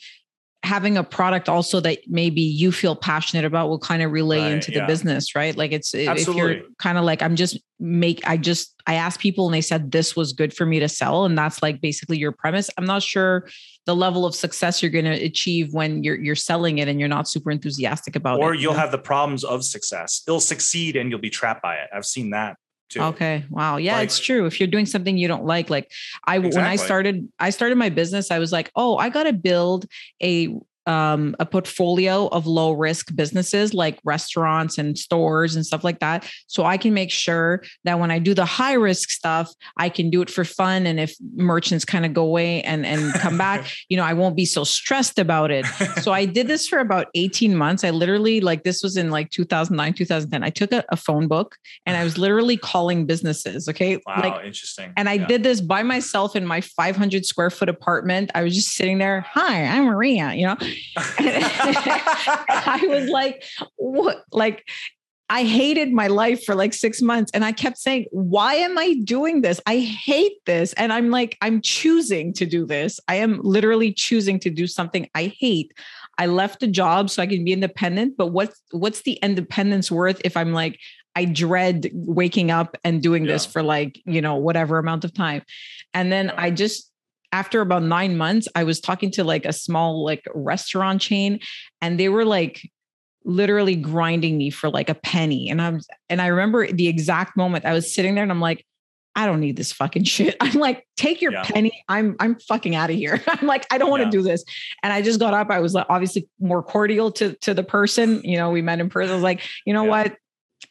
having 0.64 0.98
a 0.98 1.04
product 1.04 1.48
also 1.48 1.80
that 1.80 2.00
maybe 2.08 2.42
you 2.42 2.72
feel 2.72 2.94
passionate 2.94 3.46
about 3.46 3.70
will 3.70 3.80
kind 3.80 4.02
of 4.02 4.12
relay 4.12 4.42
right, 4.42 4.52
into 4.52 4.72
the 4.72 4.80
yeah. 4.80 4.86
business, 4.86 5.34
right? 5.34 5.56
Like 5.56 5.72
it's 5.72 5.96
Absolutely. 5.96 6.52
if 6.52 6.58
you're 6.58 6.70
kind 6.80 6.98
of 6.98 7.06
like 7.06 7.22
I'm 7.22 7.38
just 7.38 7.58
make 7.80 8.28
I 8.28 8.36
just 8.36 8.76
I 8.86 8.96
asked 8.96 9.22
people 9.22 9.46
and 9.46 9.54
they 9.54 9.62
said 9.62 9.92
this 9.92 10.18
was 10.18 10.34
good 10.34 10.54
for 10.54 10.66
me 10.66 10.80
to 10.80 10.90
sell 10.90 11.24
and 11.24 11.38
that's 11.38 11.64
like 11.64 11.80
basically 11.80 12.18
your 12.18 12.34
premise. 12.34 12.70
I'm 12.78 12.86
not 12.86 13.04
sure 13.04 13.48
the 13.86 13.96
level 13.96 14.26
of 14.26 14.36
success 14.36 14.82
you're 14.82 14.92
going 14.92 15.06
to 15.06 15.12
achieve 15.12 15.74
when 15.74 16.04
you're 16.04 16.20
you're 16.20 16.36
selling 16.36 16.80
it 16.80 16.90
and 16.90 17.00
you're 17.00 17.10
not 17.10 17.30
super 17.30 17.52
enthusiastic 17.52 18.18
about 18.18 18.40
or 18.40 18.42
it. 18.42 18.46
Or 18.48 18.54
you'll 18.56 18.62
you 18.62 18.78
know? 18.78 18.82
have 18.82 18.92
the 18.92 18.98
problems 18.98 19.46
of 19.46 19.64
success. 19.64 20.24
It'll 20.28 20.42
succeed 20.42 20.98
and 20.98 21.10
you'll 21.10 21.20
be 21.20 21.30
trapped 21.30 21.62
by 21.62 21.76
it. 21.76 21.90
I've 21.94 22.06
seen 22.06 22.32
that 22.32 22.58
too. 22.90 23.02
Okay. 23.02 23.46
Wow. 23.50 23.78
Yeah, 23.78 23.96
like, 23.96 24.06
it's 24.06 24.20
true. 24.20 24.46
If 24.46 24.60
you're 24.60 24.68
doing 24.68 24.86
something 24.86 25.18
you 25.18 25.28
don't 25.28 25.46
like, 25.46 25.70
like 25.70 25.92
I 26.26 26.38
exactly. 26.38 26.58
when 26.58 26.66
I 26.66 26.76
started, 26.76 27.30
I 27.40 27.50
started 27.52 27.78
my 27.78 27.90
business, 27.90 28.32
I 28.32 28.40
was 28.40 28.52
like, 28.52 28.72
oh, 28.76 28.98
I 28.98 29.10
got 29.10 29.24
to 29.24 29.34
build 29.34 29.86
a 30.22 30.56
um, 30.90 31.36
a 31.40 31.46
portfolio 31.46 32.28
of 32.30 32.48
low 32.48 32.72
risk 32.72 33.16
businesses 33.16 33.76
like 33.76 34.00
restaurants 34.04 34.80
and 34.80 34.98
stores 34.98 35.56
and 35.56 35.64
stuff 35.64 35.84
like 35.84 36.00
that. 36.00 36.28
So 36.48 36.66
I 36.66 36.78
can 36.78 36.96
make 36.96 37.12
sure 37.12 37.64
that 37.84 38.00
when 38.00 38.10
I 38.10 38.18
do 38.18 38.34
the 38.34 38.44
high 38.44 38.74
risk 38.74 39.12
stuff, 39.12 39.54
I 39.78 39.90
can 39.90 40.10
do 40.10 40.24
it 40.24 40.32
for 40.32 40.44
fun. 40.44 40.88
And 40.88 41.00
if 41.00 41.16
merchants 41.36 41.86
kind 41.86 42.08
of 42.08 42.16
go 42.16 42.24
away 42.24 42.64
and, 42.64 42.88
and 42.88 43.14
come 43.14 43.38
back, 43.38 43.70
you 43.90 43.98
know, 43.98 44.04
I 44.04 44.14
won't 44.14 44.36
be 44.36 44.46
so 44.46 44.64
stressed 44.64 45.20
about 45.20 45.52
it. 45.52 45.66
So 46.02 46.12
I 46.12 46.26
did 46.26 46.48
this 46.48 46.68
for 46.68 46.80
about 46.80 47.08
18 47.14 47.56
months. 47.56 47.84
I 47.84 47.92
literally, 47.92 48.42
like, 48.42 48.64
this 48.64 48.82
was 48.82 48.98
in 48.98 49.12
like 49.12 49.30
2009, 49.30 49.94
2010. 49.94 50.44
I 50.44 50.50
took 50.50 50.72
a, 50.72 50.84
a 50.90 50.98
phone 50.98 51.28
book 51.28 51.56
and 51.86 51.96
I 51.96 52.04
was 52.04 52.18
literally 52.18 52.58
calling 52.58 53.06
businesses. 53.06 53.70
Okay. 53.70 53.98
Wow. 54.08 54.22
Like, 54.24 54.46
interesting. 54.46 54.92
And 54.98 55.08
I 55.08 55.14
yeah. 55.14 55.28
did 55.28 55.44
this 55.44 55.62
by 55.62 55.84
myself 55.84 56.36
in 56.36 56.48
my 56.48 56.62
500 56.62 57.28
square 57.28 57.52
foot 57.52 57.70
apartment. 57.70 58.32
I 58.34 58.42
was 58.42 58.56
just 58.56 58.70
sitting 58.70 58.98
there. 58.98 59.22
Hi, 59.34 59.66
I'm 59.66 59.84
Maria, 59.84 60.34
you 60.34 60.48
know, 60.48 60.58
I 60.98 62.86
was 62.88 63.10
like, 63.10 63.44
what? 63.76 64.24
Like, 64.32 64.66
I 65.30 65.44
hated 65.44 65.94
my 65.94 66.08
life 66.08 66.44
for 66.44 66.56
like 66.56 66.74
six 66.74 67.02
months. 67.02 67.32
And 67.34 67.46
I 67.46 67.52
kept 67.52 67.78
saying, 67.78 68.06
why 68.12 68.56
am 68.56 68.78
I 68.80 68.96
doing 69.04 69.42
this? 69.42 69.62
I 69.68 69.78
hate 69.78 70.44
this. 70.46 70.74
And 70.74 70.92
I'm 70.92 71.12
like, 71.12 71.38
I'm 71.42 71.62
choosing 71.62 72.34
to 72.34 72.48
do 72.48 72.66
this. 72.66 73.00
I 73.08 73.16
am 73.16 73.40
literally 73.44 73.94
choosing 73.94 74.40
to 74.40 74.50
do 74.50 74.66
something 74.66 75.08
I 75.14 75.36
hate. 75.40 75.72
I 76.18 76.26
left 76.26 76.64
a 76.64 76.68
job 76.68 77.12
so 77.12 77.22
I 77.22 77.28
can 77.28 77.46
be 77.46 77.54
independent. 77.54 78.18
But 78.18 78.28
what's 78.28 78.60
what's 78.72 79.04
the 79.04 79.14
independence 79.22 79.92
worth 79.92 80.20
if 80.26 80.36
I'm 80.36 80.52
like, 80.52 80.80
I 81.16 81.26
dread 81.26 81.90
waking 81.94 82.50
up 82.50 82.76
and 82.84 83.02
doing 83.02 83.26
yeah. 83.26 83.34
this 83.34 83.46
for 83.46 83.62
like, 83.62 84.02
you 84.06 84.22
know, 84.22 84.36
whatever 84.36 84.80
amount 84.80 85.06
of 85.06 85.14
time. 85.14 85.44
And 85.94 86.12
then 86.12 86.32
I 86.32 86.50
just 86.50 86.89
after 87.32 87.62
about 87.62 87.84
nine 87.84 88.18
months, 88.18 88.48
I 88.56 88.64
was 88.64 88.80
talking 88.80 89.12
to 89.12 89.24
like 89.24 89.46
a 89.46 89.54
small 89.54 90.04
like 90.04 90.26
restaurant 90.34 91.02
chain, 91.02 91.40
and 91.82 92.00
they 92.00 92.10
were 92.10 92.26
like 92.26 92.62
literally 93.26 93.76
grinding 93.76 94.38
me 94.38 94.50
for 94.50 94.70
like 94.70 94.90
a 94.90 94.96
penny. 94.96 95.50
And 95.50 95.62
I'm 95.62 95.82
and 96.10 96.22
I 96.22 96.28
remember 96.28 96.72
the 96.72 96.88
exact 96.88 97.38
moment 97.38 97.66
I 97.66 97.74
was 97.74 97.94
sitting 97.94 98.16
there 98.16 98.24
and 98.24 98.32
I'm 98.32 98.42
like, 98.42 98.66
I 99.16 99.26
don't 99.26 99.40
need 99.40 99.56
this 99.56 99.72
fucking 99.72 100.04
shit. 100.06 100.36
I'm 100.40 100.60
like, 100.60 100.88
take 100.98 101.22
your 101.22 101.34
yeah. 101.34 101.44
penny. 101.44 101.84
I'm 101.88 102.16
I'm 102.20 102.40
fucking 102.40 102.76
out 102.76 102.90
of 102.90 102.96
here. 102.96 103.22
I'm 103.28 103.48
like, 103.48 103.66
I 103.72 103.78
don't 103.78 103.90
want 103.90 104.02
to 104.02 104.08
yeah. 104.08 104.12
do 104.12 104.22
this. 104.22 104.44
And 104.84 104.94
I 104.94 105.02
just 105.02 105.20
got 105.20 105.34
up. 105.34 105.50
I 105.50 105.60
was 105.60 105.74
like 105.74 105.86
obviously 105.90 106.28
more 106.40 106.64
cordial 106.64 107.12
to 107.14 107.36
to 107.42 107.54
the 107.54 107.64
person. 107.64 108.22
You 108.24 108.38
know, 108.38 108.50
we 108.52 108.62
met 108.62 108.80
in 108.80 108.90
person. 108.90 109.12
I 109.12 109.16
was 109.16 109.24
like, 109.24 109.42
you 109.66 109.74
know 109.74 109.84
yeah. 109.84 109.90
what? 109.90 110.16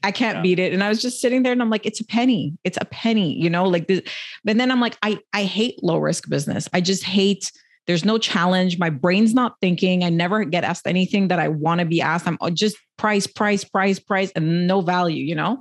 I 0.02 0.12
can't 0.12 0.36
yeah. 0.36 0.42
beat 0.42 0.58
it. 0.58 0.72
And 0.72 0.84
I 0.84 0.88
was 0.88 1.02
just 1.02 1.20
sitting 1.20 1.42
there 1.42 1.52
and 1.52 1.60
I'm 1.60 1.70
like, 1.70 1.84
it's 1.84 2.00
a 2.00 2.04
penny. 2.04 2.56
It's 2.62 2.78
a 2.80 2.84
penny, 2.84 3.34
you 3.34 3.50
know, 3.50 3.64
like 3.64 3.88
this. 3.88 4.02
But 4.44 4.56
then 4.56 4.70
I'm 4.70 4.80
like, 4.80 4.96
I, 5.02 5.18
I 5.32 5.42
hate 5.42 5.82
low 5.82 5.98
risk 5.98 6.28
business. 6.28 6.68
I 6.72 6.80
just 6.80 7.02
hate, 7.02 7.50
there's 7.88 8.04
no 8.04 8.16
challenge. 8.16 8.78
My 8.78 8.90
brain's 8.90 9.34
not 9.34 9.56
thinking. 9.60 10.04
I 10.04 10.10
never 10.10 10.44
get 10.44 10.62
asked 10.62 10.86
anything 10.86 11.28
that 11.28 11.40
I 11.40 11.48
want 11.48 11.80
to 11.80 11.84
be 11.84 12.00
asked. 12.00 12.28
I'm 12.28 12.38
uh, 12.40 12.50
just 12.50 12.76
price, 12.96 13.26
price, 13.26 13.64
price, 13.64 13.98
price, 13.98 14.30
and 14.36 14.68
no 14.68 14.82
value, 14.82 15.24
you 15.24 15.34
know? 15.34 15.60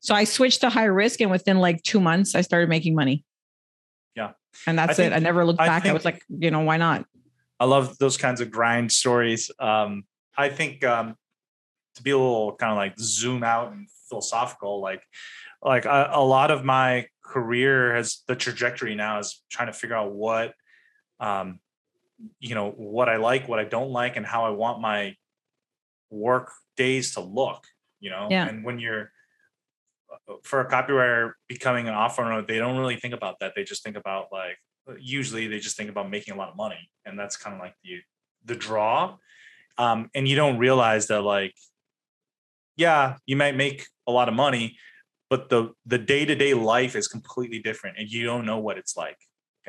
So 0.00 0.14
I 0.14 0.24
switched 0.24 0.62
to 0.62 0.70
high 0.70 0.84
risk. 0.84 1.20
And 1.20 1.30
within 1.30 1.58
like 1.58 1.82
two 1.82 2.00
months, 2.00 2.34
I 2.34 2.40
started 2.40 2.68
making 2.68 2.96
money. 2.96 3.24
Yeah. 4.16 4.32
And 4.66 4.78
that's 4.78 4.98
I 4.98 5.04
it. 5.04 5.12
I 5.12 5.18
never 5.20 5.44
looked 5.44 5.58
back. 5.58 5.68
I, 5.68 5.80
think, 5.80 5.90
I 5.90 5.94
was 5.94 6.04
like, 6.04 6.22
you 6.28 6.50
know, 6.50 6.60
why 6.60 6.76
not? 6.76 7.04
I 7.60 7.66
love 7.66 7.98
those 7.98 8.16
kinds 8.16 8.40
of 8.40 8.50
grind 8.50 8.90
stories. 8.90 9.50
Um, 9.60 10.04
I 10.36 10.48
think 10.48 10.82
um, 10.84 11.14
to 11.96 12.02
be 12.02 12.10
a 12.10 12.18
little 12.18 12.54
kind 12.56 12.72
of 12.72 12.76
like 12.76 12.94
zoom 12.98 13.42
out 13.42 13.72
and 13.72 13.88
philosophical, 14.08 14.80
like 14.80 15.02
like 15.62 15.84
a, 15.84 16.10
a, 16.12 16.24
lot 16.24 16.50
of 16.50 16.64
my 16.64 17.06
career 17.24 17.94
has 17.94 18.22
the 18.28 18.36
trajectory 18.36 18.94
now 18.94 19.18
is 19.18 19.42
trying 19.50 19.66
to 19.66 19.72
figure 19.72 19.96
out 19.96 20.12
what 20.12 20.54
um, 21.18 21.58
you 22.38 22.54
know 22.54 22.70
what 22.70 23.08
I 23.08 23.16
like, 23.16 23.48
what 23.48 23.58
I 23.58 23.64
don't 23.64 23.90
like, 23.90 24.16
and 24.16 24.24
how 24.24 24.44
I 24.44 24.50
want 24.50 24.80
my 24.80 25.16
work 26.10 26.52
days 26.76 27.14
to 27.14 27.20
look. 27.20 27.64
You 28.00 28.10
know, 28.10 28.28
yeah. 28.30 28.46
and 28.46 28.64
when 28.64 28.78
you're 28.78 29.10
uh, 30.12 30.34
for 30.42 30.60
a 30.60 30.70
copywriter 30.70 31.32
becoming 31.48 31.88
an 31.88 31.94
offer 31.94 32.22
owner, 32.22 32.42
they 32.42 32.58
don't 32.58 32.78
really 32.78 32.96
think 32.96 33.14
about 33.14 33.40
that. 33.40 33.54
They 33.56 33.64
just 33.64 33.82
think 33.82 33.96
about 33.96 34.26
like 34.30 34.58
usually 34.98 35.48
they 35.48 35.58
just 35.58 35.76
think 35.76 35.90
about 35.90 36.10
making 36.10 36.34
a 36.34 36.36
lot 36.36 36.50
of 36.50 36.56
money, 36.56 36.90
and 37.04 37.18
that's 37.18 37.36
kind 37.36 37.54
of 37.54 37.60
like 37.60 37.74
the 37.82 38.00
the 38.44 38.54
draw. 38.54 39.16
Um, 39.78 40.10
and 40.14 40.26
you 40.26 40.36
don't 40.36 40.58
realize 40.58 41.08
that 41.08 41.22
like, 41.22 41.54
yeah, 42.76 43.16
you 43.26 43.36
might 43.36 43.56
make 43.56 43.86
a 44.06 44.12
lot 44.12 44.28
of 44.28 44.34
money, 44.34 44.76
but 45.30 45.48
the 45.48 45.72
the 45.86 45.98
day 45.98 46.24
to 46.24 46.34
day 46.34 46.54
life 46.54 46.94
is 46.94 47.08
completely 47.08 47.58
different, 47.58 47.98
and 47.98 48.08
you 48.08 48.24
don't 48.24 48.46
know 48.46 48.58
what 48.58 48.78
it's 48.78 48.96
like. 48.96 49.18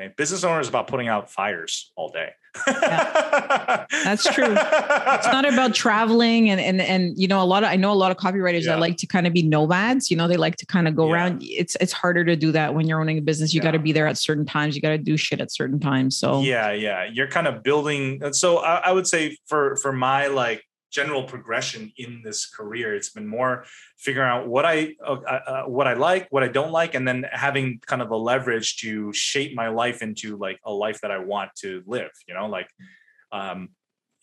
Okay, 0.00 0.14
business 0.16 0.44
owner 0.44 0.60
is 0.60 0.68
about 0.68 0.86
putting 0.86 1.08
out 1.08 1.28
fires 1.28 1.90
all 1.96 2.10
day. 2.10 2.30
yeah. 2.68 3.84
That's 4.04 4.22
true. 4.32 4.54
It's 4.56 5.26
not 5.26 5.44
about 5.44 5.74
traveling 5.74 6.50
and 6.50 6.60
and 6.60 6.80
and 6.80 7.18
you 7.18 7.26
know 7.26 7.42
a 7.42 7.44
lot 7.44 7.64
of 7.64 7.70
I 7.70 7.74
know 7.74 7.90
a 7.90 7.94
lot 7.94 8.12
of 8.12 8.16
copywriters 8.16 8.62
yeah. 8.62 8.72
that 8.72 8.80
like 8.80 8.96
to 8.98 9.06
kind 9.06 9.26
of 9.26 9.32
be 9.32 9.42
nomads. 9.42 10.08
You 10.08 10.16
know, 10.16 10.28
they 10.28 10.36
like 10.36 10.54
to 10.56 10.66
kind 10.66 10.86
of 10.86 10.94
go 10.94 11.08
yeah. 11.08 11.14
around. 11.14 11.42
It's 11.42 11.76
it's 11.80 11.92
harder 11.92 12.24
to 12.24 12.36
do 12.36 12.52
that 12.52 12.74
when 12.74 12.86
you're 12.86 13.00
owning 13.00 13.18
a 13.18 13.22
business. 13.22 13.52
You 13.52 13.60
got 13.60 13.72
to 13.72 13.80
be 13.80 13.90
there 13.90 14.06
at 14.06 14.18
certain 14.18 14.46
times. 14.46 14.76
You 14.76 14.82
got 14.82 14.90
to 14.90 14.98
do 14.98 15.16
shit 15.16 15.40
at 15.40 15.50
certain 15.50 15.80
times. 15.80 16.16
So 16.16 16.42
yeah, 16.42 16.70
yeah, 16.70 17.08
you're 17.12 17.28
kind 17.28 17.48
of 17.48 17.64
building. 17.64 18.32
So 18.32 18.58
I, 18.58 18.76
I 18.76 18.92
would 18.92 19.08
say 19.08 19.36
for 19.46 19.74
for 19.76 19.92
my 19.92 20.28
like 20.28 20.62
general 20.90 21.24
progression 21.24 21.92
in 21.96 22.22
this 22.24 22.46
career. 22.46 22.94
It's 22.94 23.10
been 23.10 23.26
more 23.26 23.64
figuring 23.98 24.28
out 24.28 24.48
what 24.48 24.64
I 24.64 24.94
uh, 25.04 25.16
uh, 25.26 25.40
uh, 25.46 25.62
what 25.64 25.86
I 25.86 25.94
like, 25.94 26.28
what 26.30 26.42
I 26.42 26.48
don't 26.48 26.72
like, 26.72 26.94
and 26.94 27.06
then 27.06 27.26
having 27.30 27.80
kind 27.86 28.02
of 28.02 28.08
the 28.08 28.18
leverage 28.18 28.78
to 28.78 29.12
shape 29.12 29.54
my 29.54 29.68
life 29.68 30.02
into 30.02 30.36
like 30.36 30.58
a 30.64 30.72
life 30.72 31.00
that 31.02 31.10
I 31.10 31.18
want 31.18 31.50
to 31.60 31.82
live. 31.86 32.10
You 32.26 32.34
know, 32.34 32.46
like 32.46 32.68
um, 33.32 33.70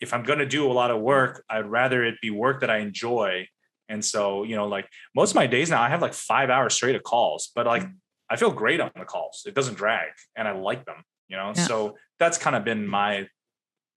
if 0.01 0.13
I'm 0.13 0.23
going 0.23 0.39
to 0.39 0.45
do 0.45 0.69
a 0.69 0.73
lot 0.73 0.91
of 0.91 1.01
work, 1.01 1.43
I'd 1.49 1.69
rather 1.69 2.03
it 2.03 2.15
be 2.21 2.29
work 2.31 2.61
that 2.61 2.69
I 2.69 2.77
enjoy. 2.77 3.47
And 3.87 4.03
so, 4.03 4.43
you 4.43 4.55
know, 4.55 4.67
like 4.67 4.89
most 5.15 5.31
of 5.31 5.35
my 5.35 5.45
days 5.45 5.69
now, 5.69 5.81
I 5.81 5.89
have 5.89 6.01
like 6.01 6.13
five 6.13 6.49
hours 6.49 6.73
straight 6.73 6.95
of 6.95 7.03
calls, 7.03 7.51
but 7.55 7.67
like 7.67 7.83
I 8.29 8.35
feel 8.35 8.51
great 8.51 8.81
on 8.81 8.91
the 8.95 9.05
calls. 9.05 9.43
It 9.45 9.53
doesn't 9.53 9.75
drag, 9.75 10.09
and 10.35 10.47
I 10.47 10.53
like 10.53 10.85
them. 10.85 11.03
You 11.27 11.37
know, 11.37 11.53
yeah. 11.55 11.63
so 11.65 11.97
that's 12.19 12.37
kind 12.37 12.55
of 12.55 12.63
been 12.63 12.87
my 12.87 13.27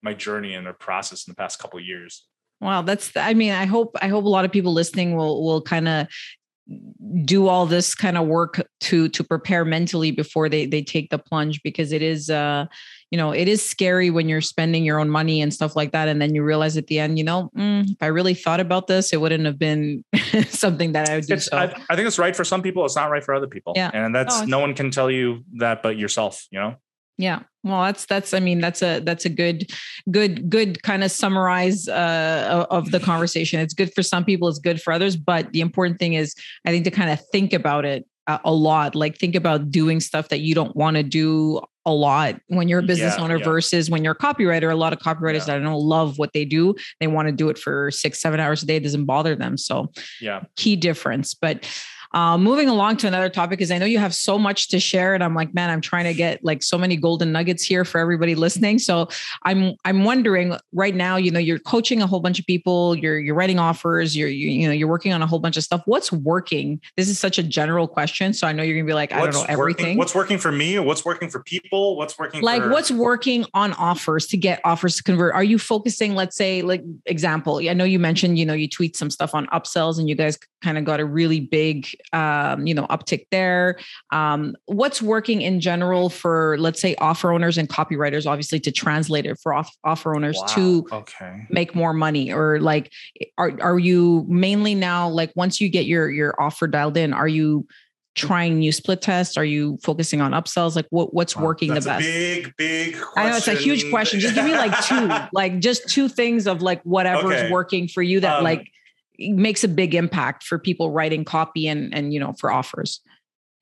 my 0.02 0.14
journey 0.14 0.54
and 0.54 0.66
the 0.66 0.72
process 0.72 1.26
in 1.26 1.32
the 1.32 1.36
past 1.36 1.58
couple 1.58 1.80
years. 1.80 2.27
Wow, 2.60 2.82
that's 2.82 3.16
I 3.16 3.34
mean, 3.34 3.52
I 3.52 3.66
hope 3.66 3.96
I 4.00 4.08
hope 4.08 4.24
a 4.24 4.28
lot 4.28 4.44
of 4.44 4.52
people 4.52 4.72
listening 4.72 5.14
will 5.16 5.44
will 5.44 5.62
kind 5.62 5.88
of 5.88 6.08
do 7.24 7.48
all 7.48 7.64
this 7.64 7.94
kind 7.94 8.18
of 8.18 8.26
work 8.26 8.60
to 8.80 9.08
to 9.08 9.24
prepare 9.24 9.64
mentally 9.64 10.10
before 10.10 10.48
they 10.48 10.66
they 10.66 10.82
take 10.82 11.08
the 11.08 11.18
plunge 11.18 11.62
because 11.62 11.92
it 11.92 12.02
is 12.02 12.28
uh 12.28 12.66
you 13.10 13.16
know 13.16 13.32
it 13.32 13.48
is 13.48 13.64
scary 13.64 14.10
when 14.10 14.28
you're 14.28 14.42
spending 14.42 14.84
your 14.84 15.00
own 15.00 15.08
money 15.08 15.40
and 15.40 15.54
stuff 15.54 15.74
like 15.74 15.92
that 15.92 16.08
and 16.08 16.20
then 16.20 16.34
you 16.34 16.42
realize 16.42 16.76
at 16.76 16.86
the 16.88 16.98
end 16.98 17.16
you 17.16 17.24
know 17.24 17.50
mm, 17.56 17.88
if 17.88 17.96
i 18.02 18.06
really 18.06 18.34
thought 18.34 18.60
about 18.60 18.86
this 18.86 19.14
it 19.14 19.20
wouldn't 19.20 19.46
have 19.46 19.58
been 19.58 20.04
something 20.48 20.92
that 20.92 21.08
i 21.08 21.16
would 21.16 21.26
do 21.26 21.38
so. 21.38 21.56
I, 21.56 21.74
I, 21.88 21.96
think 21.96 22.06
it's 22.06 22.18
right 22.18 22.36
for 22.36 22.44
some 22.44 22.60
people 22.60 22.84
it's 22.84 22.96
not 22.96 23.10
right 23.10 23.24
for 23.24 23.34
other 23.34 23.48
people 23.48 23.72
yeah 23.74 23.90
and 23.94 24.14
that's 24.14 24.42
oh, 24.42 24.44
no 24.44 24.58
one 24.58 24.74
can 24.74 24.90
tell 24.90 25.10
you 25.10 25.44
that 25.54 25.82
but 25.82 25.96
yourself 25.96 26.46
you 26.50 26.60
know 26.60 26.76
yeah. 27.18 27.40
Well, 27.64 27.82
that's 27.82 28.06
that's 28.06 28.32
I 28.32 28.40
mean 28.40 28.60
that's 28.60 28.80
a 28.80 29.00
that's 29.00 29.24
a 29.24 29.28
good 29.28 29.70
good 30.10 30.48
good 30.48 30.82
kind 30.82 31.02
of 31.02 31.10
summarize 31.10 31.88
uh, 31.88 32.66
of 32.70 32.92
the 32.92 33.00
conversation. 33.00 33.60
It's 33.60 33.74
good 33.74 33.92
for 33.92 34.02
some 34.02 34.24
people, 34.24 34.48
it's 34.48 34.60
good 34.60 34.80
for 34.80 34.92
others, 34.92 35.16
but 35.16 35.52
the 35.52 35.60
important 35.60 35.98
thing 35.98 36.14
is 36.14 36.34
I 36.64 36.70
think 36.70 36.84
to 36.84 36.90
kind 36.90 37.10
of 37.10 37.20
think 37.30 37.52
about 37.52 37.84
it 37.84 38.06
a, 38.28 38.40
a 38.44 38.52
lot. 38.52 38.94
Like 38.94 39.18
think 39.18 39.34
about 39.34 39.70
doing 39.70 39.98
stuff 39.98 40.28
that 40.28 40.40
you 40.40 40.54
don't 40.54 40.74
want 40.76 40.96
to 40.96 41.02
do 41.02 41.60
a 41.84 41.92
lot 41.92 42.38
when 42.48 42.68
you're 42.68 42.80
a 42.80 42.84
business 42.84 43.16
yeah, 43.16 43.24
owner 43.24 43.38
yeah. 43.38 43.44
versus 43.44 43.90
when 43.90 44.04
you're 44.04 44.12
a 44.12 44.18
copywriter. 44.18 44.70
A 44.70 44.76
lot 44.76 44.92
of 44.92 45.00
copywriters 45.00 45.40
yeah. 45.40 45.46
that 45.46 45.56
I 45.56 45.58
don't 45.58 45.82
love 45.82 46.18
what 46.18 46.32
they 46.32 46.44
do. 46.44 46.74
They 47.00 47.08
want 47.08 47.26
to 47.26 47.32
do 47.32 47.48
it 47.48 47.58
for 47.58 47.90
six, 47.90 48.20
seven 48.20 48.38
hours 48.38 48.62
a 48.62 48.66
day. 48.66 48.76
It 48.76 48.84
doesn't 48.84 49.06
bother 49.06 49.34
them. 49.34 49.58
So 49.58 49.90
yeah, 50.20 50.44
key 50.56 50.76
difference. 50.76 51.34
But 51.34 51.66
uh, 52.12 52.38
moving 52.38 52.68
along 52.68 52.96
to 52.98 53.06
another 53.06 53.28
topic 53.28 53.60
is 53.60 53.70
I 53.70 53.78
know 53.78 53.86
you 53.86 53.98
have 53.98 54.14
so 54.14 54.38
much 54.38 54.68
to 54.68 54.80
share, 54.80 55.14
and 55.14 55.22
I'm 55.22 55.34
like, 55.34 55.54
man, 55.54 55.70
I'm 55.70 55.80
trying 55.80 56.04
to 56.04 56.14
get 56.14 56.44
like 56.44 56.62
so 56.62 56.78
many 56.78 56.96
golden 56.96 57.32
nuggets 57.32 57.62
here 57.64 57.84
for 57.84 57.98
everybody 57.98 58.34
listening. 58.34 58.78
So 58.78 59.08
I'm 59.44 59.74
I'm 59.84 60.04
wondering 60.04 60.56
right 60.72 60.94
now, 60.94 61.16
you 61.16 61.30
know, 61.30 61.38
you're 61.38 61.58
coaching 61.58 62.02
a 62.02 62.06
whole 62.06 62.20
bunch 62.20 62.38
of 62.38 62.46
people, 62.46 62.96
you're 62.96 63.18
you're 63.18 63.34
writing 63.34 63.58
offers, 63.58 64.16
you're 64.16 64.28
you, 64.28 64.48
you 64.48 64.66
know 64.66 64.72
you're 64.72 64.88
working 64.88 65.12
on 65.12 65.22
a 65.22 65.26
whole 65.26 65.38
bunch 65.38 65.56
of 65.56 65.64
stuff. 65.64 65.82
What's 65.86 66.10
working? 66.12 66.80
This 66.96 67.08
is 67.08 67.18
such 67.18 67.38
a 67.38 67.42
general 67.42 67.88
question, 67.88 68.32
so 68.32 68.46
I 68.46 68.52
know 68.52 68.62
you're 68.62 68.76
gonna 68.76 68.86
be 68.86 68.94
like, 68.94 69.12
I 69.12 69.20
don't 69.20 69.34
know 69.34 69.44
everything. 69.48 69.84
Working, 69.84 69.98
what's 69.98 70.14
working 70.14 70.38
for 70.38 70.52
me? 70.52 70.78
What's 70.78 71.04
working 71.04 71.28
for 71.28 71.42
people? 71.42 71.96
What's 71.96 72.18
working 72.18 72.42
like 72.42 72.62
for- 72.62 72.70
what's 72.70 72.90
working 72.90 73.44
on 73.54 73.72
offers 73.74 74.26
to 74.28 74.36
get 74.36 74.60
offers 74.64 74.96
to 74.96 75.02
convert? 75.02 75.34
Are 75.34 75.44
you 75.44 75.58
focusing, 75.58 76.14
let's 76.14 76.36
say, 76.36 76.62
like 76.62 76.82
example? 77.06 77.60
I 77.68 77.72
know 77.74 77.84
you 77.84 77.98
mentioned, 77.98 78.38
you 78.38 78.46
know, 78.46 78.54
you 78.54 78.68
tweet 78.68 78.96
some 78.96 79.10
stuff 79.10 79.34
on 79.34 79.46
upsells, 79.48 79.98
and 79.98 80.08
you 80.08 80.14
guys 80.14 80.38
kind 80.62 80.78
of 80.78 80.84
got 80.84 81.00
a 81.00 81.04
really 81.04 81.40
big, 81.40 81.86
um, 82.12 82.66
you 82.66 82.74
know, 82.74 82.86
uptick 82.86 83.26
there. 83.30 83.78
Um, 84.12 84.56
what's 84.66 85.02
working 85.02 85.42
in 85.42 85.60
general 85.60 86.10
for, 86.10 86.56
let's 86.58 86.80
say, 86.80 86.94
offer 86.96 87.32
owners 87.32 87.58
and 87.58 87.68
copywriters, 87.68 88.26
obviously, 88.26 88.60
to 88.60 88.72
translate 88.72 89.26
it 89.26 89.38
for 89.42 89.54
off, 89.54 89.74
offer 89.84 90.14
owners 90.14 90.36
wow. 90.38 90.46
to 90.54 90.88
okay. 90.92 91.46
make 91.50 91.74
more 91.74 91.92
money, 91.92 92.32
or 92.32 92.60
like, 92.60 92.92
are 93.36 93.52
are 93.60 93.78
you 93.78 94.24
mainly 94.28 94.74
now 94.74 95.08
like 95.08 95.32
once 95.36 95.60
you 95.60 95.68
get 95.68 95.86
your 95.86 96.10
your 96.10 96.34
offer 96.40 96.66
dialed 96.66 96.96
in, 96.96 97.12
are 97.12 97.28
you 97.28 97.66
trying 98.18 98.58
new 98.58 98.72
split 98.72 99.00
tests? 99.00 99.36
Are 99.36 99.44
you 99.44 99.78
focusing 99.82 100.20
on 100.20 100.32
upsells? 100.32 100.76
Like 100.76 100.86
what 100.90 101.14
what's 101.14 101.36
working 101.36 101.72
That's 101.72 101.86
the 101.86 101.92
best? 101.92 102.04
big, 102.04 102.52
big 102.56 102.94
question. 102.94 103.12
I 103.16 103.30
know 103.30 103.36
it's 103.36 103.48
a 103.48 103.54
huge 103.54 103.88
question. 103.90 104.20
Just 104.20 104.34
give 104.34 104.44
me 104.44 104.52
like 104.52 104.78
two, 104.84 105.08
like 105.32 105.60
just 105.60 105.88
two 105.88 106.08
things 106.08 106.46
of 106.46 106.60
like 106.60 106.82
whatever's 106.82 107.32
okay. 107.32 107.50
working 107.50 107.88
for 107.88 108.02
you 108.02 108.20
that 108.20 108.38
um, 108.38 108.44
like 108.44 108.70
makes 109.18 109.64
a 109.64 109.68
big 109.68 109.94
impact 109.94 110.44
for 110.44 110.58
people 110.58 110.90
writing 110.90 111.24
copy 111.24 111.66
and 111.66 111.94
and 111.94 112.12
you 112.12 112.20
know 112.20 112.32
for 112.34 112.50
offers. 112.50 113.00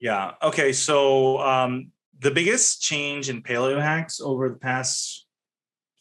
Yeah. 0.01 0.33
Okay 0.43 0.73
so 0.73 1.39
um 1.39 1.91
the 2.19 2.31
biggest 2.31 2.83
change 2.83 3.29
in 3.29 3.43
paleo 3.43 3.81
hacks 3.81 4.21
over 4.21 4.49
the 4.49 4.57
past 4.57 5.27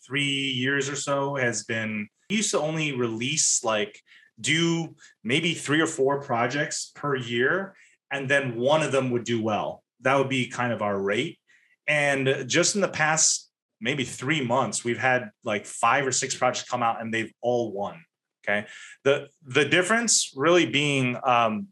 three 0.06 0.24
years 0.24 0.90
or 0.90 0.96
so 0.96 1.36
has 1.36 1.64
been 1.64 2.08
we 2.30 2.38
used 2.38 2.52
to 2.52 2.60
only 2.60 2.92
release 2.92 3.64
like 3.64 4.00
do 4.40 4.96
maybe 5.24 5.54
three 5.54 5.82
or 5.82 5.88
four 5.88 6.22
projects 6.22 6.92
per 6.96 7.16
year 7.16 7.76
and 8.12 8.30
then 8.30 8.56
one 8.56 8.84
of 8.84 8.92
them 8.92 9.12
would 9.12 9.24
do 9.24 9.42
well. 9.42 9.84
That 10.02 10.18
would 10.18 10.30
be 10.30 10.48
kind 10.48 10.72
of 10.72 10.82
our 10.82 11.00
rate. 11.00 11.40
And 11.88 12.46
just 12.48 12.76
in 12.76 12.82
the 12.82 12.88
past 12.88 13.50
maybe 13.80 14.04
three 14.04 14.44
months 14.44 14.84
we've 14.84 14.98
had 14.98 15.30
like 15.44 15.66
five 15.66 16.06
or 16.06 16.12
six 16.12 16.36
projects 16.36 16.70
come 16.70 16.84
out 16.84 17.02
and 17.02 17.14
they've 17.14 17.34
all 17.42 17.72
won 17.72 18.02
Okay. 18.48 18.68
The 19.04 19.30
the 19.44 19.66
difference 19.66 20.32
really 20.36 20.66
being 20.66 21.18
um, 21.24 21.68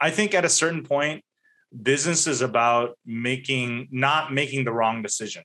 I 0.00 0.10
think 0.10 0.34
at 0.34 0.44
a 0.44 0.48
certain 0.48 0.82
point, 0.82 1.22
business 1.82 2.26
is 2.26 2.42
about 2.42 2.98
making 3.06 3.88
not 3.90 4.32
making 4.32 4.64
the 4.64 4.72
wrong 4.72 5.02
decision. 5.02 5.44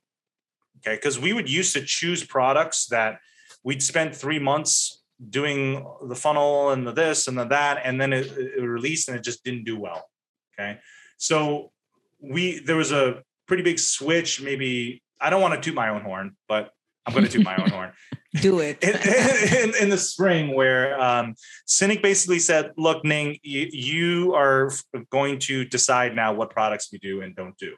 Okay. 0.77 0.95
Because 0.95 1.19
we 1.19 1.33
would 1.33 1.49
used 1.49 1.73
to 1.73 1.81
choose 1.81 2.23
products 2.23 2.87
that 2.87 3.19
we'd 3.63 3.83
spent 3.83 4.15
three 4.15 4.39
months 4.39 5.03
doing 5.29 5.85
the 6.07 6.15
funnel 6.15 6.71
and 6.71 6.85
the 6.85 6.91
this 6.91 7.27
and 7.27 7.37
the 7.37 7.45
that, 7.45 7.81
and 7.83 8.01
then 8.01 8.11
it, 8.13 8.27
it 8.37 8.61
released 8.61 9.07
and 9.07 9.17
it 9.17 9.23
just 9.23 9.43
didn't 9.43 9.63
do 9.63 9.79
well. 9.79 10.09
Okay. 10.53 10.79
So 11.17 11.71
we 12.19 12.59
there 12.59 12.75
was 12.75 12.91
a 12.91 13.21
pretty 13.47 13.63
big 13.63 13.79
switch, 13.79 14.41
maybe 14.41 15.01
I 15.21 15.29
don't 15.29 15.41
want 15.41 15.53
to 15.53 15.61
toot 15.61 15.75
my 15.75 15.89
own 15.89 16.01
horn, 16.01 16.35
but 16.47 16.71
I'm 17.05 17.13
going 17.13 17.25
to 17.25 17.31
do 17.31 17.43
my 17.43 17.55
own 17.57 17.69
horn. 17.69 17.91
Do 18.41 18.59
it. 18.59 18.83
in, 18.83 19.69
in, 19.69 19.83
in, 19.83 19.89
the 19.89 19.97
spring, 19.97 20.53
where 20.53 20.99
um, 20.99 21.35
Sinek 21.67 22.01
basically 22.01 22.39
said, 22.39 22.71
Look, 22.75 23.05
Ning, 23.05 23.37
you, 23.43 23.69
you 23.71 24.33
are 24.33 24.71
going 25.09 25.39
to 25.39 25.63
decide 25.63 26.15
now 26.15 26.33
what 26.33 26.49
products 26.49 26.89
we 26.91 26.97
do 26.97 27.21
and 27.21 27.33
don't 27.33 27.57
do. 27.57 27.75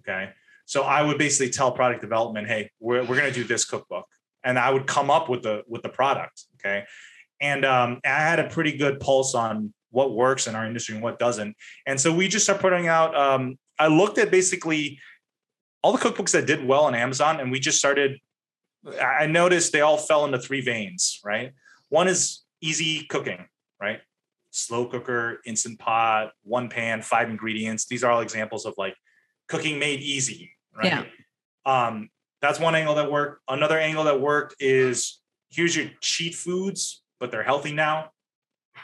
Okay. 0.00 0.30
So 0.66 0.82
I 0.82 1.02
would 1.02 1.16
basically 1.16 1.50
tell 1.50 1.70
product 1.70 2.00
development, 2.00 2.48
Hey, 2.48 2.70
we're, 2.80 3.02
we're 3.02 3.16
going 3.16 3.32
to 3.32 3.32
do 3.32 3.44
this 3.44 3.64
cookbook. 3.64 4.06
And 4.42 4.58
I 4.58 4.70
would 4.70 4.88
come 4.88 5.10
up 5.12 5.28
with 5.28 5.42
the 5.42 5.62
with 5.68 5.82
the 5.82 5.88
product. 5.88 6.42
Okay. 6.56 6.84
And 7.40 7.64
um, 7.64 8.00
I 8.04 8.08
had 8.08 8.40
a 8.40 8.48
pretty 8.48 8.76
good 8.76 8.98
pulse 8.98 9.34
on 9.34 9.72
what 9.90 10.12
works 10.12 10.48
in 10.48 10.56
our 10.56 10.66
industry 10.66 10.96
and 10.96 11.04
what 11.04 11.18
doesn't. 11.18 11.56
And 11.86 12.00
so 12.00 12.12
we 12.12 12.26
just 12.26 12.44
started 12.44 12.60
putting 12.60 12.88
out. 12.88 13.16
Um, 13.16 13.58
I 13.78 13.86
looked 13.86 14.18
at 14.18 14.30
basically 14.30 14.98
all 15.82 15.92
the 15.92 15.98
cookbooks 15.98 16.32
that 16.32 16.46
did 16.46 16.66
well 16.66 16.84
on 16.84 16.94
Amazon, 16.94 17.40
and 17.40 17.52
we 17.52 17.60
just 17.60 17.78
started 17.78 18.18
I 19.00 19.26
noticed 19.26 19.72
they 19.72 19.80
all 19.80 19.96
fell 19.96 20.24
into 20.24 20.38
three 20.38 20.60
veins, 20.60 21.20
right? 21.24 21.52
One 21.88 22.08
is 22.08 22.42
easy 22.60 23.06
cooking, 23.08 23.46
right? 23.80 24.00
Slow 24.50 24.86
cooker, 24.86 25.40
instant 25.46 25.78
pot, 25.78 26.32
one 26.42 26.68
pan, 26.68 27.02
five 27.02 27.30
ingredients. 27.30 27.86
These 27.86 28.04
are 28.04 28.10
all 28.10 28.20
examples 28.20 28.66
of 28.66 28.74
like 28.76 28.94
cooking 29.48 29.78
made 29.78 30.00
easy, 30.00 30.52
right? 30.76 30.86
Yeah. 30.86 31.04
Um, 31.66 32.10
That's 32.40 32.60
one 32.60 32.74
angle 32.74 32.96
that 32.96 33.10
worked. 33.10 33.42
Another 33.48 33.78
angle 33.78 34.04
that 34.04 34.20
worked 34.20 34.56
is 34.60 35.20
here's 35.50 35.74
your 35.74 35.86
cheat 36.00 36.34
foods, 36.34 37.02
but 37.20 37.30
they're 37.30 37.42
healthy 37.42 37.72
now. 37.72 38.10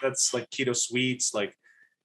That's 0.03 0.33
like 0.33 0.49
keto 0.51 0.75
sweets, 0.75 1.35
like 1.35 1.55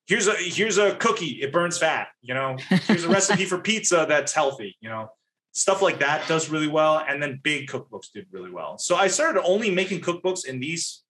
here's 0.08 0.28
a 0.28 0.34
here's 0.34 0.78
a 0.78 0.96
cookie 0.96 1.42
it 1.42 1.52
burns 1.52 1.78
fat 1.78 2.08
you 2.22 2.34
know 2.34 2.58
here's 2.70 3.04
a 3.04 3.10
recipe 3.10 3.46
for 3.52 3.58
pizza 3.58 4.06
that's 4.08 4.34
healthy 4.34 4.76
you 4.80 4.90
know 4.90 5.10
stuff 5.56 5.82
like 5.82 6.00
that 6.00 6.28
does 6.28 6.50
really 6.50 6.68
well 6.68 7.02
and 7.08 7.24
then 7.24 7.40
big 7.42 7.70
cookbooks 7.70 8.12
did 8.14 8.28
really 8.30 8.52
well 8.52 8.78
so 8.78 8.98
i 8.98 9.08
started 9.08 9.42
only 9.44 9.72
making 9.72 10.02
cookbooks 10.02 10.46
in 10.46 10.60
these 10.60 11.04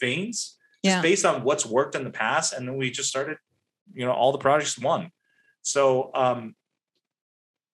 veins 0.00 0.56
just 0.84 0.96
yeah. 0.96 1.00
based 1.00 1.24
on 1.24 1.44
what's 1.44 1.64
worked 1.64 1.94
in 1.94 2.02
the 2.02 2.10
past 2.10 2.52
and 2.52 2.66
then 2.66 2.76
we 2.76 2.90
just 2.90 3.08
started 3.08 3.38
you 3.94 4.04
know 4.04 4.12
all 4.12 4.32
the 4.32 4.38
projects 4.38 4.76
won 4.76 5.08
so 5.62 6.10
um 6.14 6.54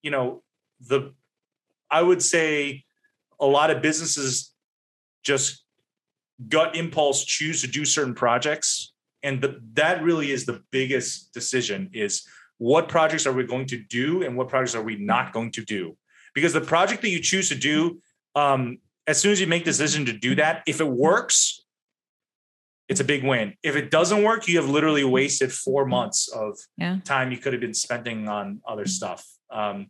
you 0.02 0.10
know 0.10 0.42
the 0.80 1.14
i 1.90 2.02
would 2.02 2.22
say 2.22 2.84
a 3.40 3.46
lot 3.46 3.70
of 3.70 3.80
businesses 3.80 4.52
just 5.22 5.64
gut 6.46 6.76
impulse 6.76 7.24
choose 7.24 7.62
to 7.62 7.66
do 7.66 7.86
certain 7.86 8.14
projects 8.14 8.92
and 9.22 9.40
the, 9.40 9.60
that 9.72 10.02
really 10.02 10.30
is 10.30 10.44
the 10.44 10.62
biggest 10.70 11.32
decision 11.32 11.88
is 11.94 12.28
what 12.58 12.88
projects 12.88 13.26
are 13.26 13.32
we 13.32 13.44
going 13.44 13.66
to 13.66 13.78
do 13.78 14.22
and 14.22 14.36
what 14.36 14.48
projects 14.48 14.74
are 14.74 14.82
we 14.82 14.96
not 14.96 15.32
going 15.32 15.52
to 15.52 15.64
do? 15.64 15.96
Because 16.34 16.52
the 16.52 16.60
project 16.60 17.02
that 17.02 17.10
you 17.10 17.20
choose 17.20 17.48
to 17.48 17.54
do 17.54 18.00
um, 18.34 18.78
as 19.06 19.20
soon 19.20 19.32
as 19.32 19.40
you 19.40 19.46
make 19.46 19.64
the 19.64 19.70
decision 19.70 20.04
to 20.06 20.12
do 20.12 20.34
that 20.34 20.62
if 20.66 20.80
it 20.80 20.88
works 20.88 21.62
it's 22.88 23.00
a 23.00 23.04
big 23.04 23.24
win. 23.24 23.54
If 23.64 23.74
it 23.74 23.90
doesn't 23.90 24.22
work 24.22 24.46
you 24.46 24.60
have 24.60 24.68
literally 24.68 25.04
wasted 25.04 25.52
four 25.52 25.86
months 25.86 26.28
of 26.28 26.56
yeah. 26.76 26.98
time 27.04 27.32
you 27.32 27.38
could 27.38 27.52
have 27.52 27.60
been 27.60 27.74
spending 27.74 28.28
on 28.28 28.60
other 28.66 28.86
stuff. 28.86 29.26
Um, 29.50 29.88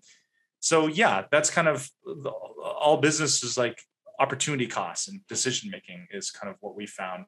so 0.61 0.87
yeah 0.87 1.25
that's 1.31 1.51
kind 1.51 1.69
of 1.69 1.89
the, 2.05 2.31
all 2.31 2.97
business 2.97 3.43
is 3.43 3.59
like 3.59 3.79
opportunity 4.19 4.67
costs 4.67 5.09
and 5.09 5.21
decision 5.27 5.71
making 5.71 6.07
is 6.11 6.31
kind 6.31 6.51
of 6.51 6.57
what 6.61 6.75
we 6.75 6.87
found 6.87 7.27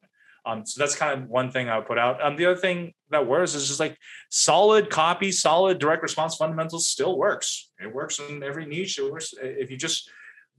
um, 0.49 0.65
so 0.65 0.81
that's 0.81 0.97
kind 0.97 1.13
of 1.13 1.29
one 1.29 1.51
thing 1.51 1.69
I 1.69 1.77
would 1.77 1.87
put 1.87 1.99
out. 1.99 2.25
Um, 2.25 2.37
the 2.37 2.47
other 2.47 2.57
thing 2.59 2.95
that 3.11 3.27
works 3.27 3.55
is 3.55 3.69
just 3.69 3.81
like 3.81 3.99
solid 4.31 4.89
copy, 4.89 5.31
solid 5.31 5.79
direct 5.79 6.03
response 6.03 6.37
fundamentals 6.37 6.89
still 6.89 7.19
works. 7.19 7.71
It 7.79 7.93
works 7.93 8.19
in 8.19 8.43
every 8.43 8.65
niche. 8.65 8.99
It 8.99 9.13
works 9.13 9.35
if 9.43 9.71
you 9.71 9.77
just 9.77 10.11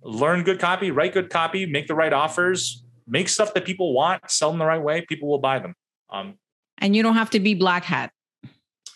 learn 0.04 0.44
good 0.44 0.60
copy, 0.60 0.92
write 0.92 1.14
good 1.14 1.32
copy, 1.32 1.66
make 1.66 1.88
the 1.88 1.96
right 1.96 2.14
offers, 2.14 2.84
make 3.08 3.30
stuff 3.30 3.56
that 3.56 3.66
people 3.66 3.94
want, 3.94 4.30
sell 4.30 4.52
them 4.52 4.60
the 4.60 4.66
right 4.66 4.82
way. 4.82 5.02
People 5.02 5.28
will 5.28 5.40
buy 5.40 5.58
them. 5.58 5.74
Um, 6.12 6.36
and 6.78 6.96
you 6.96 7.02
don't 7.02 7.16
have 7.16 7.32
to 7.32 7.40
be 7.40 7.56
black 7.56 7.84
hat. 7.84 8.12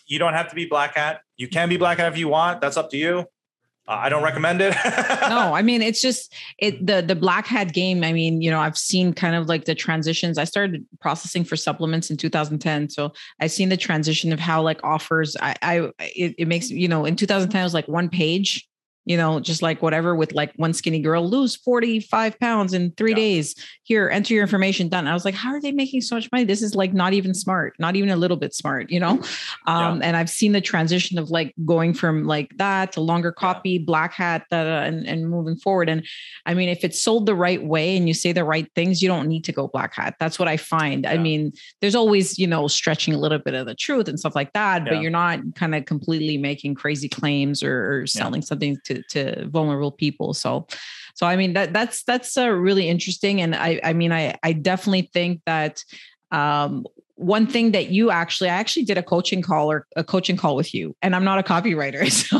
You 0.06 0.20
don't 0.20 0.34
have 0.34 0.50
to 0.50 0.56
be 0.56 0.68
black 0.68 0.96
hat. 0.96 1.22
You 1.38 1.48
can 1.48 1.70
be 1.70 1.78
black 1.78 1.98
hat 1.98 2.12
if 2.12 2.20
you 2.20 2.28
want. 2.28 2.62
That's 2.62 2.78
up 2.78 2.92
to 2.92 2.98
you. 2.98 3.26
Uh, 3.88 4.00
I 4.04 4.10
don't 4.10 4.24
recommend 4.24 4.62
it. 4.62 4.74
no, 5.30 5.54
I 5.54 5.62
mean 5.62 5.82
it's 5.82 6.02
just 6.02 6.34
it 6.58 6.86
the 6.86 7.02
the 7.02 7.16
black 7.16 7.46
hat 7.46 7.74
game. 7.74 8.04
I 8.04 8.14
mean, 8.14 8.42
you 8.42 8.50
know, 8.50 8.60
I've 8.60 8.78
seen 8.78 9.14
kind 9.14 9.36
of 9.36 9.48
like 9.48 9.66
the 9.66 9.76
transitions. 9.76 10.38
I 10.38 10.46
started 10.46 10.86
processing 11.02 11.44
for 11.44 11.58
supplements 11.58 12.10
in 12.10 12.16
2010, 12.16 12.90
so 12.90 13.12
I've 13.42 13.52
seen 13.52 13.70
the 13.70 13.78
transition 13.78 14.32
of 14.32 14.40
how 14.40 14.62
like 14.62 14.82
offers. 14.84 15.36
I, 15.42 15.56
I 15.62 15.92
it, 16.00 16.36
it 16.38 16.48
makes 16.48 16.70
you 16.70 16.88
know 16.88 17.04
in 17.04 17.18
2010 17.18 17.60
it 17.60 17.64
was 17.64 17.74
like 17.74 17.88
one 17.90 18.10
page 18.10 18.68
you 19.06 19.18
know, 19.18 19.40
just 19.40 19.62
like 19.62 19.82
whatever 19.82 20.16
with 20.16 20.32
like 20.34 20.54
one 20.56 20.74
skinny 20.74 21.00
girl 21.00 21.28
lose 21.28 21.56
45 21.58 22.40
pounds 22.40 22.74
in 22.74 22.92
three 22.92 23.12
yeah. 23.12 23.18
days. 23.18 23.56
Here, 23.84 24.10
enter 24.10 24.34
your 24.34 24.44
information 24.44 24.88
done. 24.88 25.08
I 25.08 25.14
was 25.14 25.26
like, 25.26 25.36
how 25.36 25.50
are 25.50 25.60
they 25.60 25.74
making 25.74 26.02
so 26.02 26.16
much 26.16 26.32
money? 26.32 26.46
This 26.46 26.62
is 26.62 26.74
like 26.74 26.94
not 26.94 27.14
even 27.14 27.34
smart, 27.34 27.76
not 27.80 27.96
even 27.96 28.10
a 28.10 28.16
little 28.16 28.38
bit 28.38 28.54
smart, 28.54 28.90
you 28.90 29.00
know? 29.00 29.22
Um, 29.66 30.02
yeah. 30.02 30.08
and 30.08 30.18
I've 30.18 30.30
seen 30.30 30.52
the 30.52 30.62
transition 30.62 31.18
of 31.18 31.30
like 31.30 31.54
going 31.64 31.94
from 31.94 32.26
like 32.26 32.58
that 32.58 32.92
to 32.94 33.02
longer 33.02 33.32
copy, 33.32 33.72
yeah. 33.72 33.80
black 33.86 34.14
hat, 34.14 34.46
uh, 34.52 34.56
and, 34.56 35.08
and 35.08 35.30
moving 35.30 35.56
forward. 35.56 35.88
And 35.90 36.06
I 36.46 36.54
mean, 36.54 36.68
if 36.68 36.84
it's 36.84 37.00
sold 37.00 37.26
the 37.26 37.36
right 37.36 37.64
way 37.64 37.96
and 37.96 38.08
you 38.08 38.14
say 38.14 38.34
the 38.34 38.44
right 38.44 38.70
things, 38.76 39.02
you 39.02 39.08
don't 39.08 39.28
need 39.28 39.46
to 39.46 39.52
go 39.52 39.68
black 39.68 39.96
hat. 39.96 40.16
That's 40.20 40.38
what 40.38 40.48
I 40.48 40.58
find. 40.58 41.06
I 41.06 41.18
mean, 41.18 41.54
there's 41.80 41.96
always, 41.96 42.38
you 42.38 42.48
know, 42.48 42.68
stretching 42.68 43.14
a 43.14 43.18
little 43.18 43.40
bit 43.40 43.54
of 43.54 43.66
the 43.68 43.76
truth 43.76 44.08
and 44.08 44.20
stuff 44.20 44.36
like 44.36 44.52
that, 44.54 44.86
but 44.86 45.02
you're 45.02 45.12
not 45.12 45.40
kind 45.56 45.76
of 45.76 45.86
completely 45.86 46.38
making 46.38 46.76
crazy 46.76 47.08
claims 47.08 47.64
or, 47.64 48.02
or 48.02 48.08
selling 48.08 48.42
something 48.42 48.78
to 48.86 48.93
to 48.94 49.04
to 49.10 49.48
vulnerable 49.50 49.92
people. 49.92 50.34
So 50.34 50.68
so 51.16 51.28
i 51.28 51.36
mean 51.36 51.54
that 51.54 51.74
that's 51.74 52.04
that's 52.04 52.38
uh, 52.38 52.50
really 52.50 52.90
interesting. 52.90 53.42
And 53.42 53.56
i 53.56 53.80
i 53.84 53.94
mean 53.94 54.12
i 54.12 54.36
i 54.44 54.54
definitely 54.54 55.10
think 55.14 55.42
that 55.46 55.84
um 56.32 56.86
one 57.16 57.46
thing 57.46 57.72
that 57.72 57.90
you 57.90 58.10
actually 58.10 58.50
i 58.50 58.54
actually 58.54 58.84
did 58.84 58.98
a 58.98 59.04
coaching 59.04 59.42
call 59.42 59.72
or 59.72 59.86
a 59.96 60.04
coaching 60.04 60.36
call 60.36 60.56
with 60.56 60.74
you 60.74 60.96
and 61.02 61.16
i'm 61.16 61.24
not 61.24 61.38
a 61.38 61.44
copywriter 61.44 62.10
so 62.12 62.40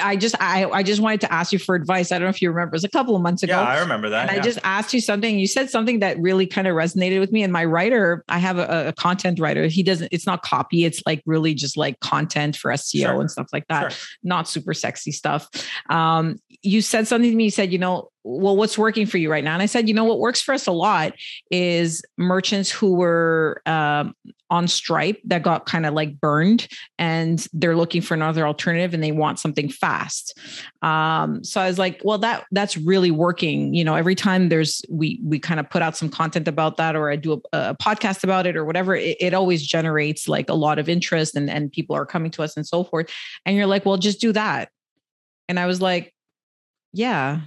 i 0.00 0.16
just 0.16 0.34
i 0.40 0.64
i 0.66 0.82
just 0.82 1.00
wanted 1.00 1.20
to 1.20 1.32
ask 1.32 1.52
you 1.52 1.58
for 1.58 1.74
advice 1.74 2.10
i 2.10 2.18
don't 2.18 2.26
know 2.26 2.30
if 2.30 2.42
you 2.42 2.50
remember 2.50 2.72
it 2.72 2.76
was 2.76 2.84
a 2.84 2.88
couple 2.88 3.14
of 3.14 3.22
months 3.22 3.42
ago 3.42 3.52
yeah 3.52 3.62
i 3.62 3.78
remember 3.78 4.08
that 4.08 4.28
and 4.28 4.36
yeah. 4.36 4.42
i 4.42 4.44
just 4.44 4.58
asked 4.64 4.92
you 4.92 5.00
something 5.00 5.38
you 5.38 5.46
said 5.46 5.70
something 5.70 6.00
that 6.00 6.18
really 6.18 6.46
kind 6.46 6.66
of 6.66 6.74
resonated 6.74 7.20
with 7.20 7.30
me 7.30 7.42
and 7.42 7.52
my 7.52 7.64
writer 7.64 8.24
i 8.28 8.38
have 8.38 8.58
a, 8.58 8.88
a, 8.88 8.92
content 8.94 9.38
writer 9.38 9.66
he 9.66 9.82
doesn't 9.82 10.08
it's 10.12 10.26
not 10.26 10.42
copy 10.42 10.84
it's 10.84 11.02
like 11.06 11.22
really 11.24 11.54
just 11.54 11.76
like 11.76 11.98
content 12.00 12.56
for 12.56 12.72
seo 12.72 13.02
sure. 13.02 13.20
and 13.20 13.30
stuff 13.30 13.48
like 13.52 13.66
that 13.68 13.92
sure. 13.92 14.06
not 14.24 14.48
super 14.48 14.74
sexy 14.74 15.12
stuff 15.12 15.48
um 15.90 16.40
you 16.62 16.80
said 16.80 17.06
something 17.06 17.30
to 17.30 17.36
me 17.36 17.44
you 17.44 17.50
said 17.50 17.72
you 17.72 17.78
know 17.78 18.11
well, 18.24 18.56
what's 18.56 18.78
working 18.78 19.06
for 19.06 19.18
you 19.18 19.30
right 19.30 19.42
now? 19.42 19.54
And 19.54 19.62
I 19.62 19.66
said, 19.66 19.88
you 19.88 19.94
know, 19.94 20.04
what 20.04 20.20
works 20.20 20.40
for 20.40 20.54
us 20.54 20.66
a 20.66 20.72
lot 20.72 21.14
is 21.50 22.02
merchants 22.16 22.70
who 22.70 22.94
were 22.94 23.60
um, 23.66 24.14
on 24.48 24.68
Stripe 24.68 25.20
that 25.24 25.42
got 25.42 25.66
kind 25.66 25.86
of 25.86 25.94
like 25.94 26.20
burned 26.20 26.68
and 26.98 27.44
they're 27.52 27.74
looking 27.74 28.00
for 28.00 28.14
another 28.14 28.46
alternative 28.46 28.94
and 28.94 29.02
they 29.02 29.10
want 29.10 29.40
something 29.40 29.68
fast. 29.68 30.38
Um, 30.82 31.42
so 31.42 31.60
I 31.60 31.66
was 31.66 31.78
like, 31.78 32.02
well, 32.04 32.18
that 32.18 32.44
that's 32.52 32.76
really 32.76 33.10
working. 33.10 33.74
You 33.74 33.82
know, 33.82 33.96
every 33.96 34.14
time 34.14 34.50
there's 34.50 34.84
we 34.88 35.20
we 35.24 35.38
kind 35.38 35.58
of 35.58 35.68
put 35.68 35.82
out 35.82 35.96
some 35.96 36.08
content 36.08 36.46
about 36.46 36.76
that 36.76 36.94
or 36.94 37.10
I 37.10 37.16
do 37.16 37.32
a, 37.32 37.70
a 37.70 37.76
podcast 37.76 38.22
about 38.22 38.46
it 38.46 38.56
or 38.56 38.64
whatever, 38.64 38.94
it, 38.94 39.16
it 39.20 39.34
always 39.34 39.66
generates 39.66 40.28
like 40.28 40.48
a 40.48 40.54
lot 40.54 40.78
of 40.78 40.88
interest 40.88 41.34
and 41.34 41.50
and 41.50 41.72
people 41.72 41.96
are 41.96 42.06
coming 42.06 42.30
to 42.32 42.42
us 42.42 42.56
and 42.56 42.66
so 42.66 42.84
forth. 42.84 43.10
And 43.44 43.56
you're 43.56 43.66
like, 43.66 43.84
well, 43.84 43.96
just 43.96 44.20
do 44.20 44.32
that. 44.32 44.68
And 45.48 45.58
I 45.58 45.66
was 45.66 45.80
like, 45.80 46.14
yeah 46.92 47.40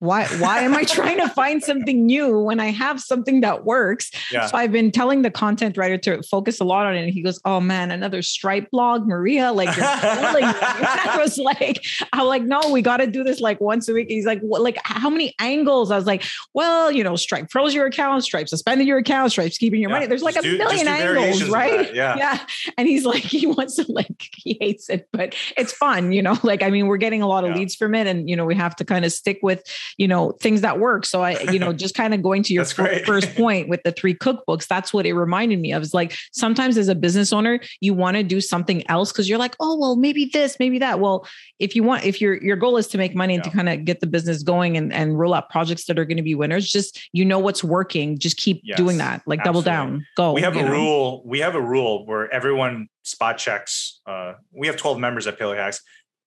why 0.00 0.26
why 0.38 0.60
am 0.60 0.74
i 0.74 0.84
trying 0.98 1.18
to 1.18 1.28
find 1.30 1.62
something 1.62 2.06
new 2.06 2.38
when 2.38 2.60
i 2.60 2.70
have 2.70 3.00
something 3.00 3.40
that 3.40 3.64
works? 3.64 4.10
Yeah. 4.30 4.46
so 4.46 4.56
i've 4.56 4.72
been 4.72 4.90
telling 4.90 5.22
the 5.22 5.30
content 5.30 5.76
writer 5.76 5.98
to 5.98 6.22
focus 6.22 6.60
a 6.60 6.64
lot 6.64 6.86
on 6.86 6.96
it. 6.96 7.02
And 7.02 7.10
he 7.10 7.22
goes 7.22 7.40
oh 7.44 7.60
man 7.60 7.90
another 7.90 8.22
stripe 8.22 8.70
blog 8.70 9.06
maria 9.06 9.52
like 9.52 9.74
you're 9.76 9.84
i 9.88 11.16
was 11.18 11.38
like 11.38 11.84
i'm 12.12 12.26
like 12.26 12.42
no 12.42 12.60
we 12.70 12.82
got 12.82 12.98
to 12.98 13.06
do 13.06 13.24
this 13.24 13.40
like 13.40 13.60
once 13.60 13.88
a 13.88 13.92
week. 13.92 14.08
He's 14.08 14.26
like 14.26 14.40
what, 14.40 14.62
like 14.62 14.78
how 14.84 15.10
many 15.10 15.34
angles? 15.38 15.90
I 15.90 15.96
was 15.96 16.06
like 16.06 16.24
well 16.54 16.90
you 16.90 17.02
know 17.02 17.16
stripe 17.16 17.50
froze 17.50 17.74
your 17.74 17.86
account 17.86 18.24
stripe 18.24 18.48
suspended 18.48 18.86
your 18.86 18.98
account 18.98 19.32
stripe's 19.32 19.58
keeping 19.58 19.80
your 19.80 19.90
yeah. 19.90 19.96
money. 19.96 20.06
There's 20.06 20.22
like 20.22 20.34
just 20.34 20.46
a 20.46 20.50
do, 20.50 20.58
million 20.58 20.88
angles 20.88 21.48
right? 21.48 21.94
yeah. 21.94 22.16
Yeah. 22.16 22.38
And 22.76 22.86
he's 22.88 23.04
like 23.04 23.22
he 23.22 23.46
wants 23.46 23.76
to 23.76 23.86
like 23.88 24.28
he 24.34 24.56
hates 24.60 24.88
it 24.90 25.08
but 25.12 25.34
it's 25.56 25.72
fun 25.72 26.12
you 26.12 26.22
know? 26.22 26.38
Like 26.42 26.62
i 26.62 26.70
mean 26.70 26.86
we're 26.86 26.98
getting 26.98 27.20
a 27.20 27.26
lot 27.26 27.44
of 27.44 27.50
yeah. 27.50 27.56
leads 27.56 27.74
from 27.74 27.94
it 27.94 28.06
and 28.06 28.28
you 28.28 28.36
know 28.36 28.44
we 28.44 28.54
have 28.54 28.76
to 28.76 28.84
kind 28.84 29.04
of 29.04 29.12
stick 29.12 29.40
with 29.42 29.62
you 29.96 30.08
know 30.08 30.32
things 30.32 30.60
that 30.60 30.78
work. 30.78 31.06
So 31.06 31.22
i 31.22 31.40
you 31.52 31.58
know 31.58 31.72
just 31.84 31.94
kind 31.94 32.14
of 32.14 32.22
going 32.22 32.42
to 32.44 32.54
your 32.54 32.64
first 32.64 33.34
point 33.34 33.68
with 33.68 33.82
the 33.84 33.92
three 33.92 34.14
cookbooks 34.14 34.66
that's 34.66 34.92
what 34.92 35.06
it 35.06 35.14
reminded 35.14 35.60
me 35.60 35.72
of 35.72 35.82
is 35.82 35.94
like 35.94 36.16
sometimes 36.32 36.76
as 36.76 36.88
a 36.88 36.94
business 36.94 37.32
owner 37.32 37.60
you 37.80 37.94
want 37.94 38.16
to 38.16 38.22
do 38.22 38.40
something 38.40 38.88
else 38.90 39.12
because 39.12 39.28
you're 39.28 39.38
like 39.38 39.56
oh 39.60 39.78
well 39.78 39.96
maybe 39.96 40.26
this 40.32 40.56
maybe 40.58 40.78
that. 40.78 41.00
Well 41.00 41.26
if 41.58 41.74
you 41.74 41.82
want 41.82 42.04
if 42.04 42.20
your 42.20 42.42
your 42.42 42.56
goal 42.56 42.76
is 42.76 42.86
to 42.88 42.98
make 42.98 43.14
money 43.14 43.34
and 43.34 43.44
to 43.44 43.50
kind 43.50 43.68
of 43.68 43.84
get 43.84 44.00
the 44.00 44.06
business 44.06 44.42
going 44.42 44.76
and 44.76 44.92
and 44.92 45.18
roll 45.18 45.34
out 45.34 45.50
projects 45.50 45.86
that 45.86 45.98
are 45.98 46.04
going 46.04 46.16
to 46.16 46.22
be 46.22 46.34
winners 46.34 46.70
just 46.70 47.08
you 47.12 47.24
know 47.24 47.38
what's 47.38 47.62
working 47.62 48.18
just 48.18 48.36
keep 48.36 48.60
yes, 48.64 48.76
doing 48.76 48.98
that 48.98 49.22
like 49.26 49.40
absolutely. 49.40 49.44
double 49.44 49.62
down 49.62 50.06
go 50.16 50.32
we 50.32 50.42
have 50.42 50.56
a 50.56 50.62
know? 50.62 50.70
rule 50.70 51.22
we 51.24 51.38
have 51.38 51.54
a 51.54 51.60
rule 51.60 52.06
where 52.06 52.32
everyone 52.32 52.88
spot 53.04 53.38
checks 53.38 54.00
uh, 54.06 54.34
we 54.52 54.66
have 54.66 54.76
12 54.76 54.98
members 54.98 55.26
at 55.26 55.38
paleo 55.38 55.56
hacks. 55.56 55.82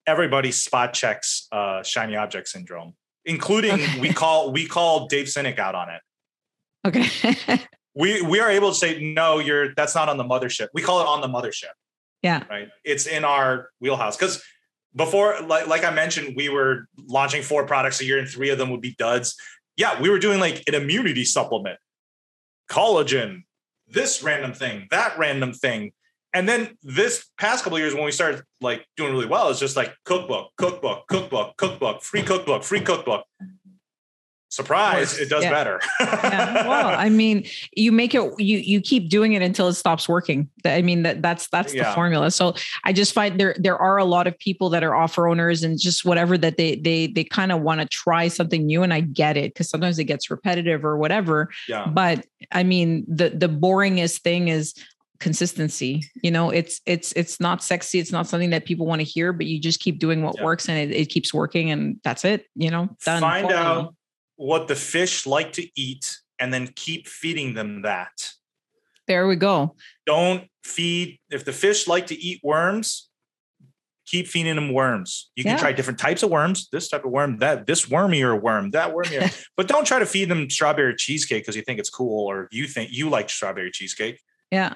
Everybody 0.06 0.50
spot 0.50 0.94
checks 0.94 1.46
uh, 1.52 1.82
shiny 1.82 2.16
object 2.16 2.48
syndrome 2.48 2.94
including 3.24 3.72
okay. 3.72 4.00
we 4.00 4.12
call 4.12 4.52
we 4.52 4.66
call 4.66 5.06
Dave 5.06 5.26
Sinek 5.26 5.58
out 5.58 5.74
on 5.74 5.88
it. 5.90 6.00
Okay. 6.86 7.60
we 7.94 8.22
we 8.22 8.40
are 8.40 8.50
able 8.50 8.70
to 8.70 8.74
say 8.74 9.00
no, 9.00 9.38
you're 9.38 9.74
that's 9.74 9.94
not 9.94 10.08
on 10.08 10.16
the 10.16 10.24
mothership. 10.24 10.68
We 10.74 10.82
call 10.82 11.00
it 11.00 11.06
on 11.06 11.20
the 11.20 11.28
mothership. 11.28 11.72
Yeah. 12.22 12.44
Right. 12.48 12.68
It's 12.84 13.06
in 13.06 13.24
our 13.24 13.70
wheelhouse 13.80 14.16
because 14.16 14.42
before, 14.94 15.40
like 15.42 15.66
like 15.66 15.84
I 15.84 15.90
mentioned, 15.92 16.34
we 16.36 16.48
were 16.48 16.86
launching 17.08 17.42
four 17.42 17.66
products 17.66 18.00
a 18.00 18.04
year, 18.04 18.18
and 18.18 18.28
three 18.28 18.50
of 18.50 18.58
them 18.58 18.70
would 18.70 18.80
be 18.80 18.94
duds. 18.98 19.36
Yeah, 19.76 20.00
we 20.00 20.10
were 20.10 20.18
doing 20.18 20.38
like 20.38 20.62
an 20.66 20.74
immunity 20.74 21.24
supplement, 21.24 21.78
collagen, 22.70 23.44
this 23.88 24.22
random 24.22 24.52
thing, 24.52 24.86
that 24.90 25.16
random 25.18 25.52
thing, 25.52 25.92
and 26.34 26.48
then 26.48 26.76
this 26.82 27.26
past 27.38 27.64
couple 27.64 27.78
years 27.78 27.94
when 27.94 28.04
we 28.04 28.12
started 28.12 28.42
like 28.60 28.86
doing 28.96 29.12
really 29.12 29.26
well 29.26 29.50
it's 29.50 29.60
just 29.60 29.76
like 29.76 29.94
cookbook 30.04 30.50
cookbook 30.56 31.06
cookbook 31.08 31.56
cookbook 31.56 32.02
free 32.02 32.22
cookbook 32.22 32.62
free 32.62 32.80
cookbook. 32.80 33.24
Surprise 34.48 35.18
it 35.18 35.30
does 35.30 35.44
yeah. 35.44 35.50
better. 35.50 35.80
Yeah. 35.98 36.66
well 36.68 36.88
i 36.88 37.08
mean 37.08 37.46
you 37.74 37.90
make 37.90 38.14
it 38.14 38.20
you 38.38 38.58
you 38.58 38.82
keep 38.82 39.08
doing 39.08 39.32
it 39.32 39.40
until 39.40 39.68
it 39.68 39.74
stops 39.74 40.06
working. 40.06 40.50
I 40.66 40.82
mean 40.82 41.04
that 41.04 41.22
that's 41.22 41.48
that's 41.48 41.72
yeah. 41.72 41.88
the 41.88 41.94
formula. 41.94 42.30
So 42.30 42.54
i 42.84 42.92
just 42.92 43.14
find 43.14 43.40
there 43.40 43.56
there 43.58 43.78
are 43.78 43.96
a 43.96 44.04
lot 44.04 44.26
of 44.26 44.38
people 44.38 44.68
that 44.68 44.84
are 44.84 44.94
offer 44.94 45.26
owners 45.26 45.62
and 45.62 45.80
just 45.80 46.04
whatever 46.04 46.36
that 46.36 46.58
they 46.58 46.76
they 46.76 47.06
they 47.06 47.24
kind 47.24 47.50
of 47.50 47.62
want 47.62 47.80
to 47.80 47.88
try 47.88 48.28
something 48.28 48.66
new 48.66 48.82
and 48.82 48.92
i 48.92 49.00
get 49.00 49.38
it 49.38 49.54
because 49.54 49.70
sometimes 49.70 49.98
it 49.98 50.04
gets 50.04 50.30
repetitive 50.30 50.84
or 50.84 50.98
whatever. 50.98 51.48
Yeah. 51.66 51.86
But 51.86 52.26
i 52.52 52.62
mean 52.62 53.06
the 53.08 53.30
the 53.30 53.48
boringest 53.48 54.20
thing 54.20 54.48
is 54.48 54.74
consistency 55.22 56.02
you 56.22 56.30
know 56.30 56.50
it's 56.50 56.80
it's 56.84 57.12
it's 57.12 57.38
not 57.40 57.62
sexy 57.62 57.98
it's 57.98 58.12
not 58.12 58.26
something 58.26 58.50
that 58.50 58.64
people 58.64 58.86
want 58.86 59.00
to 59.00 59.04
hear 59.04 59.32
but 59.32 59.46
you 59.46 59.60
just 59.60 59.80
keep 59.80 59.98
doing 59.98 60.22
what 60.22 60.34
yeah. 60.36 60.44
works 60.44 60.68
and 60.68 60.76
it, 60.78 60.94
it 60.94 61.06
keeps 61.06 61.32
working 61.32 61.70
and 61.70 61.98
that's 62.02 62.24
it 62.24 62.46
you 62.54 62.70
know 62.70 62.88
done 63.04 63.20
find 63.20 63.52
out 63.52 63.94
what 64.36 64.66
the 64.68 64.74
fish 64.74 65.26
like 65.26 65.52
to 65.52 65.66
eat 65.80 66.18
and 66.42 66.52
then 66.52 66.66
keep 66.74 67.06
feeding 67.06 67.54
them 67.54 67.82
that. 67.82 68.32
There 69.06 69.28
we 69.28 69.36
go. 69.36 69.76
Don't 70.06 70.48
feed 70.64 71.20
if 71.30 71.44
the 71.44 71.52
fish 71.52 71.86
like 71.86 72.08
to 72.08 72.16
eat 72.16 72.40
worms, 72.42 73.08
keep 74.06 74.26
feeding 74.26 74.56
them 74.56 74.72
worms. 74.72 75.30
You 75.36 75.44
can 75.44 75.52
yeah. 75.52 75.58
try 75.58 75.72
different 75.72 76.00
types 76.00 76.24
of 76.24 76.30
worms, 76.30 76.68
this 76.72 76.88
type 76.88 77.04
of 77.04 77.12
worm, 77.12 77.38
that 77.38 77.66
this 77.66 77.88
wormier 77.88 78.34
worm, 78.34 78.72
that 78.72 78.92
wormier. 78.92 79.30
but 79.56 79.68
don't 79.68 79.86
try 79.86 80.00
to 80.00 80.06
feed 80.06 80.28
them 80.28 80.50
strawberry 80.50 80.96
cheesecake 80.96 81.44
because 81.44 81.54
you 81.54 81.62
think 81.62 81.78
it's 81.78 81.90
cool 81.90 82.26
or 82.26 82.48
you 82.50 82.66
think 82.66 82.90
you 82.92 83.08
like 83.08 83.30
strawberry 83.30 83.70
cheesecake. 83.70 84.20
Yeah. 84.50 84.74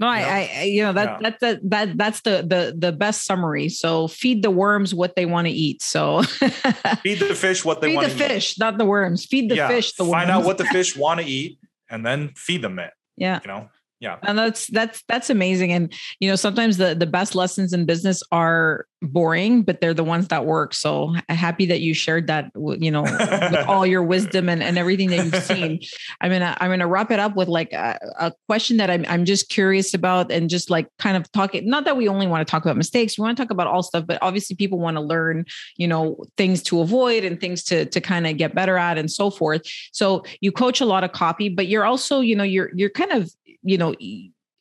No, 0.00 0.08
I, 0.08 0.50
I, 0.52 0.62
you 0.64 0.82
know, 0.82 0.92
that, 0.92 1.04
yeah. 1.04 1.18
that's 1.22 1.40
the, 1.40 1.60
that, 1.68 1.96
that's 1.96 2.20
the, 2.22 2.42
the, 2.42 2.74
the 2.76 2.90
best 2.90 3.24
summary. 3.24 3.68
So 3.68 4.08
feed 4.08 4.42
the 4.42 4.50
worms 4.50 4.92
what 4.92 5.14
they 5.14 5.24
want 5.24 5.46
to 5.46 5.52
eat. 5.52 5.82
So 5.82 6.22
feed 7.02 7.20
the 7.20 7.36
fish 7.36 7.64
what 7.64 7.80
they 7.80 7.94
want 7.94 8.08
to 8.08 8.12
eat. 8.12 8.18
Feed 8.18 8.24
the 8.24 8.28
fish, 8.28 8.58
not 8.58 8.76
the 8.76 8.84
worms. 8.84 9.24
Feed 9.24 9.50
the 9.50 9.56
yeah. 9.56 9.68
fish. 9.68 9.92
The 9.92 10.04
Find 10.04 10.28
worms. 10.28 10.30
out 10.30 10.44
what 10.44 10.58
the 10.58 10.64
fish 10.64 10.96
want 10.96 11.20
to 11.20 11.26
eat 11.26 11.58
and 11.88 12.04
then 12.04 12.32
feed 12.34 12.62
them 12.62 12.80
it. 12.80 12.90
Yeah. 13.16 13.38
You 13.44 13.48
know, 13.48 13.68
yeah. 14.04 14.18
And 14.22 14.38
that's 14.38 14.66
that's 14.66 15.02
that's 15.08 15.30
amazing. 15.30 15.72
And 15.72 15.90
you 16.20 16.28
know 16.28 16.36
sometimes 16.36 16.76
the 16.76 16.94
the 16.94 17.06
best 17.06 17.34
lessons 17.34 17.72
in 17.72 17.86
business 17.86 18.22
are 18.30 18.86
boring 19.00 19.62
but 19.62 19.80
they're 19.80 19.94
the 19.94 20.04
ones 20.04 20.28
that 20.28 20.44
work. 20.44 20.74
So 20.74 21.14
happy 21.30 21.64
that 21.66 21.80
you 21.80 21.94
shared 21.94 22.26
that 22.26 22.50
you 22.54 22.90
know 22.90 23.02
with 23.02 23.54
all 23.68 23.86
your 23.86 24.02
wisdom 24.02 24.50
and, 24.50 24.62
and 24.62 24.76
everything 24.76 25.08
that 25.08 25.24
you've 25.24 25.42
seen. 25.42 25.80
I 26.20 26.28
mean 26.28 26.42
i'm 26.42 26.68
going 26.68 26.80
to 26.80 26.86
wrap 26.86 27.10
it 27.10 27.18
up 27.18 27.34
with 27.34 27.48
like 27.48 27.72
a, 27.72 27.98
a, 28.18 28.32
question 28.46 28.76
that 28.76 28.90
I'm, 28.90 29.06
I'm 29.08 29.24
just 29.24 29.48
curious 29.48 29.94
about 29.94 30.30
and 30.30 30.50
just 30.50 30.68
like 30.68 30.86
kind 30.98 31.16
of 31.16 31.30
talking 31.32 31.66
not 31.66 31.86
that 31.86 31.96
we 31.96 32.08
only 32.08 32.26
want 32.26 32.46
to 32.46 32.50
talk 32.50 32.62
about 32.62 32.76
mistakes. 32.76 33.18
We 33.18 33.22
want 33.22 33.38
to 33.38 33.42
talk 33.42 33.50
about 33.50 33.66
all 33.66 33.82
stuff 33.82 34.06
but 34.06 34.18
obviously 34.20 34.54
people 34.54 34.78
want 34.78 34.98
to 34.98 35.00
learn 35.00 35.46
you 35.78 35.88
know 35.88 36.24
things 36.36 36.62
to 36.64 36.80
avoid 36.80 37.24
and 37.24 37.40
things 37.40 37.64
to 37.64 37.86
to 37.86 38.00
kind 38.02 38.26
of 38.26 38.36
get 38.36 38.54
better 38.54 38.76
at 38.76 38.98
and 38.98 39.10
so 39.10 39.30
forth. 39.30 39.62
So 39.92 40.24
you 40.42 40.52
coach 40.52 40.82
a 40.82 40.86
lot 40.86 41.04
of 41.04 41.12
copy 41.12 41.48
but 41.48 41.68
you're 41.68 41.86
also 41.86 42.20
you 42.20 42.36
know 42.36 42.44
you're 42.44 42.70
you're 42.74 42.90
kind 42.90 43.12
of 43.12 43.30
you 43.64 43.76
know 43.76 43.94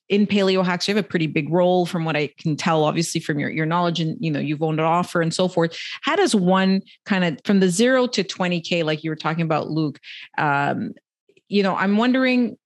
in 0.09 0.27
paleo 0.27 0.65
hacks 0.65 0.87
you 0.87 0.95
have 0.95 1.03
a 1.03 1.07
pretty 1.07 1.27
big 1.27 1.49
role 1.49 1.85
from 1.85 2.05
what 2.05 2.15
i 2.15 2.27
can 2.39 2.55
tell 2.55 2.83
obviously 2.83 3.21
from 3.21 3.39
your, 3.39 3.49
your 3.49 3.65
knowledge 3.65 3.99
and 3.99 4.17
you 4.19 4.31
know 4.31 4.39
you've 4.39 4.63
owned 4.63 4.79
an 4.79 4.85
offer 4.85 5.21
and 5.21 5.33
so 5.33 5.47
forth. 5.47 5.77
How 6.01 6.15
does 6.15 6.35
one 6.35 6.81
kind 7.05 7.23
of 7.23 7.39
from 7.45 7.59
the 7.59 7.69
zero 7.69 8.07
to 8.07 8.23
20k 8.23 8.83
like 8.83 9.03
you 9.03 9.09
were 9.09 9.15
talking 9.15 9.43
about 9.43 9.69
luke 9.69 9.99
um, 10.37 10.93
you 11.47 11.63
know 11.63 11.75
i'm 11.75 11.97
wondering 11.97 12.57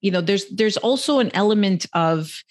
you 0.00 0.10
know 0.10 0.20
there's 0.20 0.44
there's 0.50 0.76
also 0.76 1.18
an 1.20 1.30
element 1.34 1.86
of 1.94 2.42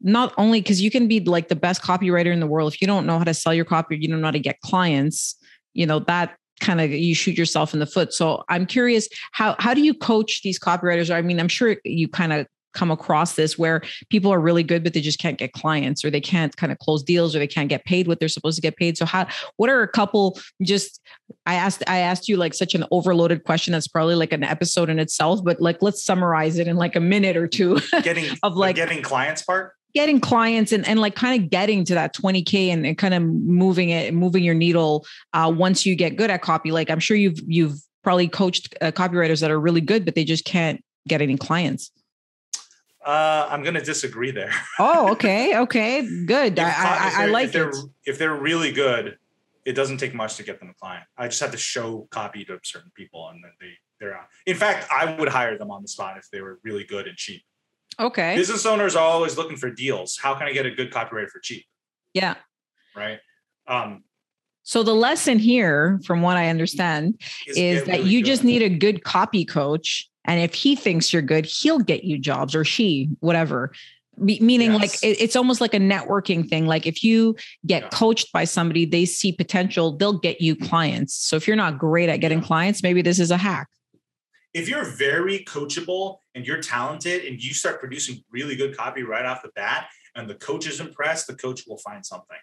not 0.00 0.32
only 0.36 0.60
because 0.60 0.80
you 0.80 0.90
can 0.90 1.08
be 1.08 1.20
like 1.20 1.48
the 1.48 1.56
best 1.56 1.82
copywriter 1.82 2.32
in 2.32 2.40
the 2.40 2.46
world. 2.46 2.72
If 2.72 2.82
you 2.82 2.86
don't 2.86 3.06
know 3.06 3.16
how 3.18 3.24
to 3.24 3.34
sell 3.34 3.54
your 3.54 3.64
copy 3.64 3.96
you 3.96 4.08
don't 4.08 4.20
know 4.20 4.26
how 4.26 4.32
to 4.32 4.38
get 4.40 4.60
clients 4.60 5.36
you 5.74 5.86
know 5.86 6.00
that 6.00 6.36
kind 6.60 6.80
of 6.80 6.90
you 6.90 7.14
shoot 7.14 7.36
yourself 7.36 7.74
in 7.74 7.80
the 7.80 7.86
foot. 7.86 8.12
So 8.12 8.42
i'm 8.48 8.66
curious 8.66 9.08
how 9.32 9.54
how 9.58 9.74
do 9.74 9.82
you 9.82 9.94
coach 9.94 10.42
these 10.42 10.58
copywriters? 10.58 11.14
I 11.14 11.22
mean 11.22 11.38
i'm 11.38 11.48
sure 11.48 11.76
you 11.84 12.08
kind 12.08 12.32
of 12.32 12.46
come 12.76 12.90
across 12.90 13.34
this 13.34 13.58
where 13.58 13.82
people 14.10 14.32
are 14.32 14.40
really 14.40 14.62
good 14.62 14.84
but 14.84 14.92
they 14.92 15.00
just 15.00 15.18
can't 15.18 15.38
get 15.38 15.52
clients 15.52 16.04
or 16.04 16.10
they 16.10 16.20
can't 16.20 16.56
kind 16.56 16.70
of 16.70 16.78
close 16.78 17.02
deals 17.02 17.34
or 17.34 17.38
they 17.38 17.46
can't 17.46 17.68
get 17.68 17.84
paid 17.84 18.06
what 18.06 18.20
they're 18.20 18.28
supposed 18.28 18.56
to 18.56 18.62
get 18.62 18.76
paid. 18.76 18.96
So 18.96 19.04
how 19.04 19.26
what 19.56 19.70
are 19.70 19.82
a 19.82 19.88
couple 19.88 20.38
just 20.62 21.00
i 21.44 21.54
asked 21.54 21.82
i 21.86 21.98
asked 21.98 22.28
you 22.28 22.36
like 22.36 22.54
such 22.54 22.74
an 22.74 22.84
overloaded 22.90 23.44
question 23.44 23.72
that's 23.72 23.88
probably 23.88 24.14
like 24.14 24.32
an 24.32 24.44
episode 24.44 24.88
in 24.88 24.98
itself 24.98 25.42
but 25.42 25.60
like 25.60 25.78
let's 25.80 26.02
summarize 26.02 26.58
it 26.58 26.68
in 26.68 26.76
like 26.76 26.94
a 26.94 27.00
minute 27.00 27.36
or 27.36 27.48
two 27.48 27.78
getting 28.02 28.24
of 28.42 28.56
like 28.56 28.76
getting 28.76 29.02
clients 29.02 29.42
part? 29.42 29.72
getting 29.94 30.20
clients 30.20 30.72
and, 30.72 30.86
and 30.86 31.00
like 31.00 31.14
kind 31.14 31.42
of 31.42 31.48
getting 31.48 31.82
to 31.82 31.94
that 31.94 32.14
20k 32.14 32.68
and, 32.68 32.86
and 32.86 32.98
kind 32.98 33.14
of 33.14 33.22
moving 33.22 33.88
it 33.88 34.12
moving 34.12 34.44
your 34.44 34.54
needle 34.54 35.06
uh, 35.32 35.52
once 35.54 35.86
you 35.86 35.96
get 35.96 36.16
good 36.16 36.30
at 36.30 36.42
copy. 36.42 36.70
Like 36.70 36.90
i'm 36.90 37.00
sure 37.00 37.16
you've 37.16 37.40
you've 37.46 37.78
probably 38.04 38.28
coached 38.28 38.74
uh, 38.80 38.92
copywriters 38.92 39.40
that 39.40 39.50
are 39.50 39.58
really 39.58 39.80
good 39.80 40.04
but 40.04 40.14
they 40.14 40.24
just 40.24 40.44
can't 40.44 40.84
get 41.08 41.22
any 41.22 41.36
clients 41.36 41.90
uh, 43.06 43.48
I'm 43.48 43.62
going 43.62 43.74
to 43.74 43.80
disagree 43.80 44.32
there. 44.32 44.50
oh, 44.80 45.12
okay, 45.12 45.56
okay, 45.58 46.24
good. 46.26 46.58
I, 46.58 46.68
I, 46.68 47.12
I, 47.22 47.26
like 47.26 47.46
if 47.46 47.52
they're, 47.52 47.68
it. 47.68 47.76
If 48.04 48.18
they're 48.18 48.34
really 48.34 48.72
good, 48.72 49.16
it 49.64 49.72
doesn't 49.72 49.98
take 49.98 50.12
much 50.12 50.36
to 50.36 50.42
get 50.42 50.58
them 50.58 50.70
a 50.70 50.74
client. 50.74 51.04
I 51.16 51.28
just 51.28 51.40
have 51.40 51.52
to 51.52 51.56
show 51.56 52.08
copy 52.10 52.44
to 52.46 52.58
certain 52.64 52.90
people, 52.94 53.28
and 53.28 53.42
then 53.42 53.52
they 53.60 53.72
they're 54.00 54.16
out. 54.16 54.26
In 54.44 54.56
fact, 54.56 54.88
I 54.92 55.16
would 55.18 55.28
hire 55.28 55.56
them 55.56 55.70
on 55.70 55.82
the 55.82 55.88
spot 55.88 56.18
if 56.18 56.28
they 56.30 56.40
were 56.40 56.58
really 56.64 56.84
good 56.84 57.06
and 57.06 57.16
cheap. 57.16 57.42
Okay. 57.98 58.36
Business 58.36 58.66
owners 58.66 58.94
are 58.94 59.04
always 59.04 59.38
looking 59.38 59.56
for 59.56 59.70
deals. 59.70 60.18
How 60.20 60.34
can 60.34 60.48
I 60.48 60.52
get 60.52 60.66
a 60.66 60.70
good 60.70 60.92
copywriter 60.92 61.30
for 61.30 61.38
cheap? 61.40 61.64
Yeah. 62.12 62.34
Right. 62.94 63.20
Um, 63.66 64.04
so 64.64 64.82
the 64.82 64.94
lesson 64.94 65.38
here, 65.38 66.00
from 66.04 66.22
what 66.22 66.36
I 66.36 66.48
understand, 66.48 67.20
is, 67.46 67.56
is 67.56 67.84
that 67.84 67.98
really 67.98 68.10
you 68.10 68.20
good. 68.20 68.26
just 68.26 68.44
need 68.44 68.62
a 68.62 68.68
good 68.68 69.04
copy 69.04 69.44
coach 69.44 70.10
and 70.26 70.40
if 70.40 70.54
he 70.54 70.76
thinks 70.76 71.12
you're 71.12 71.22
good, 71.22 71.46
he'll 71.46 71.78
get 71.78 72.04
you 72.04 72.18
jobs 72.18 72.54
or 72.54 72.64
she, 72.64 73.08
whatever. 73.20 73.72
meaning 74.18 74.72
yes. 74.72 74.80
like 74.80 75.04
it, 75.04 75.20
it's 75.20 75.36
almost 75.36 75.60
like 75.60 75.74
a 75.74 75.78
networking 75.78 76.48
thing. 76.48 76.66
Like 76.66 76.86
if 76.86 77.04
you 77.04 77.36
get 77.66 77.82
yeah. 77.82 77.88
coached 77.90 78.32
by 78.32 78.44
somebody, 78.44 78.84
they 78.84 79.04
see 79.04 79.32
potential, 79.32 79.96
they'll 79.96 80.18
get 80.18 80.40
you 80.40 80.56
clients. 80.56 81.14
So 81.14 81.36
if 81.36 81.46
you're 81.46 81.56
not 81.56 81.78
great 81.78 82.08
at 82.08 82.18
getting 82.18 82.40
yeah. 82.40 82.46
clients, 82.46 82.82
maybe 82.82 83.02
this 83.02 83.18
is 83.18 83.30
a 83.30 83.36
hack. 83.36 83.68
If 84.54 84.68
you're 84.68 84.84
very 84.84 85.44
coachable 85.44 86.18
and 86.34 86.46
you're 86.46 86.62
talented 86.62 87.24
and 87.26 87.42
you 87.42 87.52
start 87.52 87.78
producing 87.78 88.24
really 88.30 88.56
good 88.56 88.76
copy 88.76 89.02
right 89.02 89.24
off 89.24 89.42
the 89.42 89.50
bat 89.54 89.88
and 90.14 90.28
the 90.28 90.34
coach 90.34 90.66
is 90.66 90.80
impressed, 90.80 91.26
the 91.26 91.34
coach 91.34 91.64
will 91.68 91.78
find 91.78 92.04
something. 92.04 92.38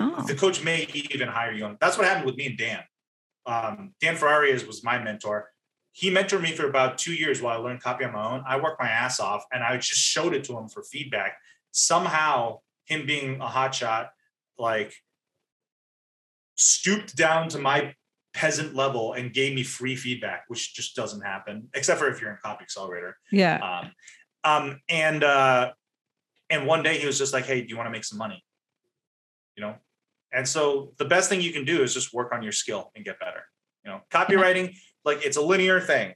Oh. 0.00 0.24
The 0.26 0.34
coach 0.34 0.64
may 0.64 0.88
even 0.92 1.28
hire 1.28 1.52
you. 1.52 1.64
on 1.64 1.78
That's 1.80 1.96
what 1.96 2.06
happened 2.06 2.26
with 2.26 2.36
me 2.36 2.46
and 2.46 2.58
Dan. 2.58 2.82
Um, 3.46 3.94
Dan 4.00 4.16
Ferrari 4.16 4.52
was 4.52 4.82
my 4.82 4.98
mentor 4.98 5.50
he 5.96 6.10
mentored 6.10 6.42
me 6.42 6.52
for 6.52 6.68
about 6.68 6.98
two 6.98 7.14
years 7.14 7.40
while 7.40 7.58
I 7.58 7.62
learned 7.62 7.82
copy 7.82 8.04
on 8.04 8.12
my 8.12 8.22
own. 8.22 8.44
I 8.46 8.60
worked 8.60 8.78
my 8.78 8.86
ass 8.86 9.18
off 9.18 9.46
and 9.50 9.64
I 9.64 9.78
just 9.78 9.98
showed 9.98 10.34
it 10.34 10.44
to 10.44 10.58
him 10.58 10.68
for 10.68 10.82
feedback. 10.82 11.38
Somehow, 11.70 12.58
him 12.84 13.06
being 13.06 13.40
a 13.40 13.46
hotshot, 13.46 14.08
like 14.58 14.92
stooped 16.56 17.16
down 17.16 17.48
to 17.48 17.58
my 17.58 17.94
peasant 18.34 18.74
level 18.74 19.14
and 19.14 19.32
gave 19.32 19.54
me 19.54 19.62
free 19.62 19.96
feedback, 19.96 20.44
which 20.48 20.74
just 20.74 20.94
doesn't 20.94 21.22
happen, 21.22 21.70
except 21.72 21.98
for 21.98 22.08
if 22.08 22.20
you're 22.20 22.28
in 22.28 22.36
a 22.36 22.40
Copy 22.40 22.64
Accelerator. 22.64 23.16
Yeah. 23.32 23.56
Um, 23.56 23.92
um, 24.44 24.80
and 24.90 25.24
uh, 25.24 25.72
and 26.50 26.66
one 26.66 26.82
day 26.82 26.98
he 26.98 27.06
was 27.06 27.16
just 27.16 27.32
like, 27.32 27.46
"Hey, 27.46 27.62
do 27.62 27.68
you 27.68 27.76
want 27.76 27.86
to 27.86 27.90
make 27.90 28.04
some 28.04 28.18
money?" 28.18 28.44
You 29.56 29.62
know. 29.62 29.76
And 30.30 30.46
so 30.46 30.92
the 30.98 31.06
best 31.06 31.30
thing 31.30 31.40
you 31.40 31.54
can 31.54 31.64
do 31.64 31.82
is 31.82 31.94
just 31.94 32.12
work 32.12 32.34
on 32.34 32.42
your 32.42 32.52
skill 32.52 32.92
and 32.94 33.02
get 33.02 33.18
better. 33.18 33.44
You 33.82 33.92
know, 33.92 34.00
copywriting 34.10 34.74
like 35.06 35.24
it's 35.24 35.36
a 35.36 35.42
linear 35.42 35.80
thing. 35.80 36.12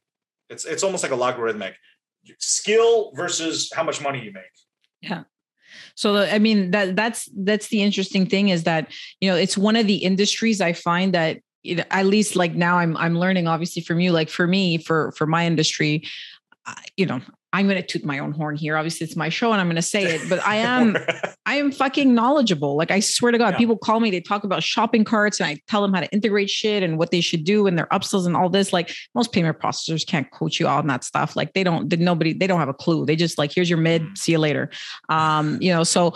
It's 0.50 0.64
it's 0.64 0.82
almost 0.82 1.02
like 1.02 1.12
a 1.12 1.16
logarithmic 1.16 1.76
skill 2.38 3.12
versus 3.14 3.70
how 3.74 3.82
much 3.82 4.02
money 4.02 4.22
you 4.22 4.32
make. 4.32 4.44
Yeah. 5.00 5.22
So 5.94 6.16
I 6.16 6.38
mean 6.38 6.72
that 6.72 6.96
that's 6.96 7.28
that's 7.36 7.68
the 7.68 7.82
interesting 7.82 8.26
thing 8.26 8.48
is 8.48 8.64
that 8.64 8.92
you 9.20 9.30
know 9.30 9.36
it's 9.36 9.56
one 9.56 9.76
of 9.76 9.86
the 9.86 9.96
industries 9.96 10.60
I 10.60 10.72
find 10.72 11.14
that 11.14 11.38
at 11.90 12.06
least 12.06 12.36
like 12.36 12.54
now 12.54 12.78
I'm 12.78 12.96
I'm 12.96 13.18
learning 13.18 13.46
obviously 13.46 13.82
from 13.82 14.00
you 14.00 14.12
like 14.12 14.28
for 14.28 14.46
me 14.46 14.78
for 14.78 15.12
for 15.12 15.26
my 15.26 15.46
industry 15.46 16.04
you 16.96 17.06
know 17.06 17.20
I'm 17.52 17.66
going 17.66 17.80
to 17.80 17.86
toot 17.86 18.04
my 18.04 18.18
own 18.18 18.32
horn 18.32 18.56
here. 18.56 18.76
Obviously, 18.76 19.04
it's 19.04 19.16
my 19.16 19.28
show 19.28 19.52
and 19.52 19.60
I'm 19.60 19.66
going 19.66 19.76
to 19.76 19.82
say 19.82 20.04
it, 20.04 20.28
but 20.28 20.40
I 20.46 20.56
am, 20.56 20.96
I 21.46 21.56
am 21.56 21.72
fucking 21.72 22.14
knowledgeable. 22.14 22.76
Like 22.76 22.90
I 22.90 23.00
swear 23.00 23.32
to 23.32 23.38
God, 23.38 23.54
yeah. 23.54 23.58
people 23.58 23.76
call 23.76 24.00
me, 24.00 24.10
they 24.10 24.20
talk 24.20 24.44
about 24.44 24.62
shopping 24.62 25.04
carts 25.04 25.40
and 25.40 25.48
I 25.48 25.58
tell 25.68 25.82
them 25.82 25.92
how 25.92 26.00
to 26.00 26.10
integrate 26.12 26.50
shit 26.50 26.82
and 26.82 26.98
what 26.98 27.10
they 27.10 27.20
should 27.20 27.44
do 27.44 27.66
and 27.66 27.76
their 27.76 27.86
upsells 27.86 28.26
and 28.26 28.36
all 28.36 28.48
this. 28.48 28.72
Like 28.72 28.94
most 29.14 29.32
payment 29.32 29.58
processors 29.58 30.06
can't 30.06 30.30
coach 30.30 30.60
you 30.60 30.68
on 30.68 30.86
that 30.86 31.02
stuff. 31.04 31.34
Like 31.34 31.52
they 31.54 31.64
don't, 31.64 31.92
nobody, 31.98 32.32
they 32.32 32.46
don't 32.46 32.60
have 32.60 32.68
a 32.68 32.74
clue. 32.74 33.04
They 33.04 33.16
just 33.16 33.38
like, 33.38 33.52
here's 33.52 33.68
your 33.68 33.78
mid, 33.78 34.02
mm. 34.02 34.18
see 34.18 34.32
you 34.32 34.38
later. 34.38 34.70
Um, 35.08 35.58
you 35.60 35.72
know, 35.72 35.82
so 35.82 36.14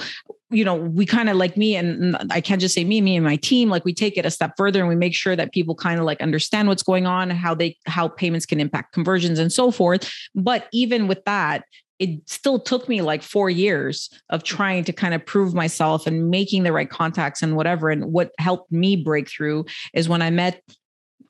you 0.55 0.65
know, 0.65 0.75
we 0.75 1.05
kind 1.05 1.29
of 1.29 1.37
like 1.37 1.57
me, 1.57 1.77
and 1.77 2.17
I 2.31 2.41
can't 2.41 2.61
just 2.61 2.75
say 2.75 2.85
me, 2.85 3.01
me 3.01 3.17
and 3.17 3.25
my 3.25 3.37
team, 3.37 3.69
like 3.69 3.85
we 3.85 3.93
take 3.93 4.17
it 4.17 4.25
a 4.25 4.31
step 4.31 4.53
further 4.57 4.81
and 4.81 4.89
we 4.89 4.97
make 4.97 5.15
sure 5.15 5.37
that 5.37 5.53
people 5.53 5.75
kind 5.75 5.99
of 5.99 6.07
like 6.07 6.21
understand 6.21 6.69
what's 6.69 6.83
going 6.83 7.07
on, 7.07 7.31
how 7.31 7.55
they, 7.55 7.77
how 7.87 8.09
payments 8.09 8.47
can 8.47 8.61
impact 8.61 8.93
conversions 8.93 9.39
and 9.39 9.53
so 9.53 9.71
forth. 9.71 10.11
But 10.35 10.69
even 10.73 11.09
with 11.09 11.25
that, 11.25 11.65
it 11.99 12.29
still 12.29 12.59
took 12.59 12.89
me 12.89 13.03
like 13.03 13.23
four 13.23 13.49
years 13.49 14.11
of 14.31 14.43
trying 14.43 14.85
to 14.85 14.93
kind 14.93 15.15
of 15.15 15.25
prove 15.25 15.55
myself 15.55 16.07
and 16.07 16.29
making 16.29 16.65
the 16.65 16.73
right 16.73 16.91
contacts 16.91 17.43
and 17.43 17.57
whatever. 17.57 17.89
And 17.91 18.07
what 18.07 18.33
helped 18.39 18.71
me 18.73 18.97
break 18.97 19.29
through 19.29 19.67
is 19.93 20.09
when 20.09 20.21
I 20.21 20.31
met 20.31 20.61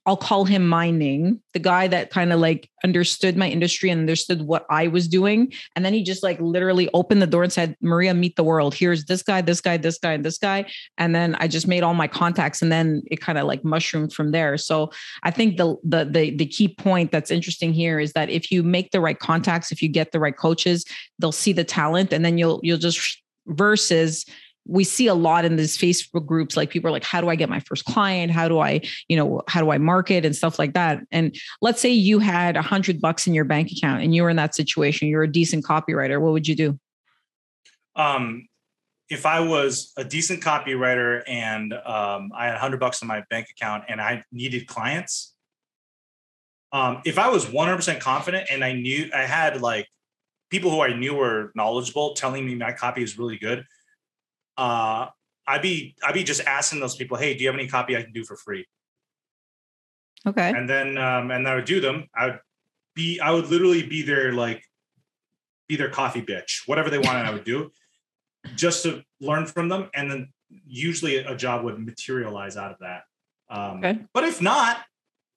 I'll 0.06 0.16
call 0.18 0.44
him 0.44 0.68
my 0.68 0.90
Ning, 0.90 1.40
the 1.54 1.58
guy 1.58 1.88
that 1.88 2.10
kind 2.10 2.32
of 2.32 2.38
like 2.38 2.68
understood 2.84 3.36
my 3.36 3.48
industry 3.48 3.88
and 3.88 4.00
understood 4.00 4.42
what 4.42 4.66
I 4.68 4.88
was 4.88 5.08
doing. 5.08 5.52
And 5.74 5.84
then 5.84 5.94
he 5.94 6.02
just 6.02 6.22
like 6.22 6.38
literally 6.40 6.90
opened 6.92 7.22
the 7.22 7.26
door 7.26 7.42
and 7.42 7.52
said, 7.52 7.74
Maria, 7.80 8.12
meet 8.12 8.36
the 8.36 8.44
world. 8.44 8.74
Here's 8.74 9.06
this 9.06 9.22
guy, 9.22 9.40
this 9.40 9.62
guy, 9.62 9.78
this 9.78 9.98
guy, 9.98 10.12
and 10.12 10.24
this 10.24 10.36
guy. 10.36 10.66
And 10.98 11.14
then 11.14 11.36
I 11.36 11.48
just 11.48 11.66
made 11.66 11.82
all 11.82 11.94
my 11.94 12.06
contacts 12.06 12.60
and 12.60 12.70
then 12.70 13.02
it 13.10 13.20
kind 13.20 13.38
of 13.38 13.46
like 13.46 13.64
mushroomed 13.64 14.12
from 14.12 14.32
there. 14.32 14.58
So 14.58 14.90
I 15.22 15.30
think 15.30 15.56
the, 15.56 15.76
the 15.82 16.04
the 16.04 16.36
the 16.36 16.46
key 16.46 16.68
point 16.68 17.10
that's 17.10 17.30
interesting 17.30 17.72
here 17.72 17.98
is 17.98 18.12
that 18.12 18.28
if 18.28 18.50
you 18.50 18.62
make 18.62 18.90
the 18.90 19.00
right 19.00 19.18
contacts, 19.18 19.72
if 19.72 19.80
you 19.80 19.88
get 19.88 20.12
the 20.12 20.20
right 20.20 20.36
coaches, 20.36 20.84
they'll 21.18 21.32
see 21.32 21.54
the 21.54 21.64
talent 21.64 22.12
and 22.12 22.24
then 22.24 22.36
you'll 22.36 22.60
you'll 22.62 22.78
just 22.78 23.22
versus 23.46 24.24
we 24.66 24.84
see 24.84 25.06
a 25.06 25.14
lot 25.14 25.44
in 25.44 25.56
these 25.56 25.76
Facebook 25.76 26.26
groups, 26.26 26.56
like 26.56 26.70
people 26.70 26.88
are 26.88 26.92
like, 26.92 27.04
how 27.04 27.20
do 27.20 27.28
I 27.28 27.36
get 27.36 27.48
my 27.48 27.60
first 27.60 27.84
client? 27.84 28.32
How 28.32 28.48
do 28.48 28.60
I, 28.60 28.80
you 29.08 29.16
know, 29.16 29.42
how 29.46 29.60
do 29.60 29.70
I 29.70 29.78
market 29.78 30.24
and 30.24 30.34
stuff 30.34 30.58
like 30.58 30.74
that? 30.74 31.00
And 31.10 31.36
let's 31.60 31.80
say 31.80 31.90
you 31.90 32.18
had 32.18 32.56
a 32.56 32.62
hundred 32.62 33.00
bucks 33.00 33.26
in 33.26 33.34
your 33.34 33.44
bank 33.44 33.70
account 33.70 34.02
and 34.02 34.14
you 34.14 34.22
were 34.22 34.30
in 34.30 34.36
that 34.36 34.54
situation, 34.54 35.08
you're 35.08 35.22
a 35.22 35.30
decent 35.30 35.64
copywriter. 35.64 36.20
What 36.20 36.32
would 36.32 36.48
you 36.48 36.56
do? 36.56 36.78
Um, 37.96 38.48
if 39.10 39.26
I 39.26 39.40
was 39.40 39.92
a 39.96 40.04
decent 40.04 40.42
copywriter 40.42 41.22
and 41.28 41.74
um, 41.74 42.32
I 42.34 42.46
had 42.46 42.54
a 42.54 42.58
hundred 42.58 42.80
bucks 42.80 43.02
in 43.02 43.08
my 43.08 43.22
bank 43.28 43.48
account 43.50 43.84
and 43.88 44.00
I 44.00 44.24
needed 44.32 44.66
clients, 44.66 45.34
um, 46.72 47.02
if 47.04 47.18
I 47.18 47.28
was 47.28 47.44
100% 47.44 48.00
confident 48.00 48.48
and 48.50 48.64
I 48.64 48.72
knew 48.72 49.10
I 49.14 49.22
had 49.22 49.60
like 49.60 49.86
people 50.50 50.70
who 50.70 50.80
I 50.80 50.94
knew 50.96 51.14
were 51.14 51.52
knowledgeable 51.54 52.14
telling 52.14 52.46
me 52.46 52.54
my 52.54 52.72
copy 52.72 53.02
is 53.02 53.18
really 53.18 53.38
good, 53.38 53.64
uh, 54.56 55.06
I'd 55.46 55.62
be 55.62 55.94
I'd 56.02 56.14
be 56.14 56.24
just 56.24 56.42
asking 56.42 56.80
those 56.80 56.96
people, 56.96 57.16
hey, 57.16 57.34
do 57.34 57.42
you 57.42 57.48
have 57.48 57.58
any 57.58 57.68
copy 57.68 57.96
I 57.96 58.02
can 58.02 58.12
do 58.12 58.24
for 58.24 58.36
free? 58.36 58.66
Okay. 60.26 60.50
And 60.50 60.68
then 60.68 60.96
um, 60.96 61.30
and 61.30 61.46
I 61.46 61.56
would 61.56 61.66
do 61.66 61.80
them. 61.80 62.08
I 62.14 62.26
would 62.26 62.40
be 62.94 63.20
I 63.20 63.30
would 63.30 63.48
literally 63.48 63.82
be 63.82 64.02
their 64.02 64.32
like 64.32 64.62
be 65.68 65.76
their 65.76 65.90
coffee 65.90 66.22
bitch, 66.22 66.62
whatever 66.66 66.90
they 66.90 66.98
wanted, 66.98 67.26
I 67.26 67.30
would 67.30 67.44
do, 67.44 67.70
just 68.54 68.82
to 68.84 69.02
learn 69.20 69.46
from 69.46 69.68
them. 69.68 69.90
And 69.94 70.10
then 70.10 70.32
usually 70.66 71.16
a 71.16 71.36
job 71.36 71.64
would 71.64 71.78
materialize 71.78 72.56
out 72.56 72.72
of 72.72 72.78
that. 72.80 73.02
Um, 73.50 73.78
okay. 73.78 73.98
But 74.12 74.24
if 74.24 74.40
not, 74.40 74.78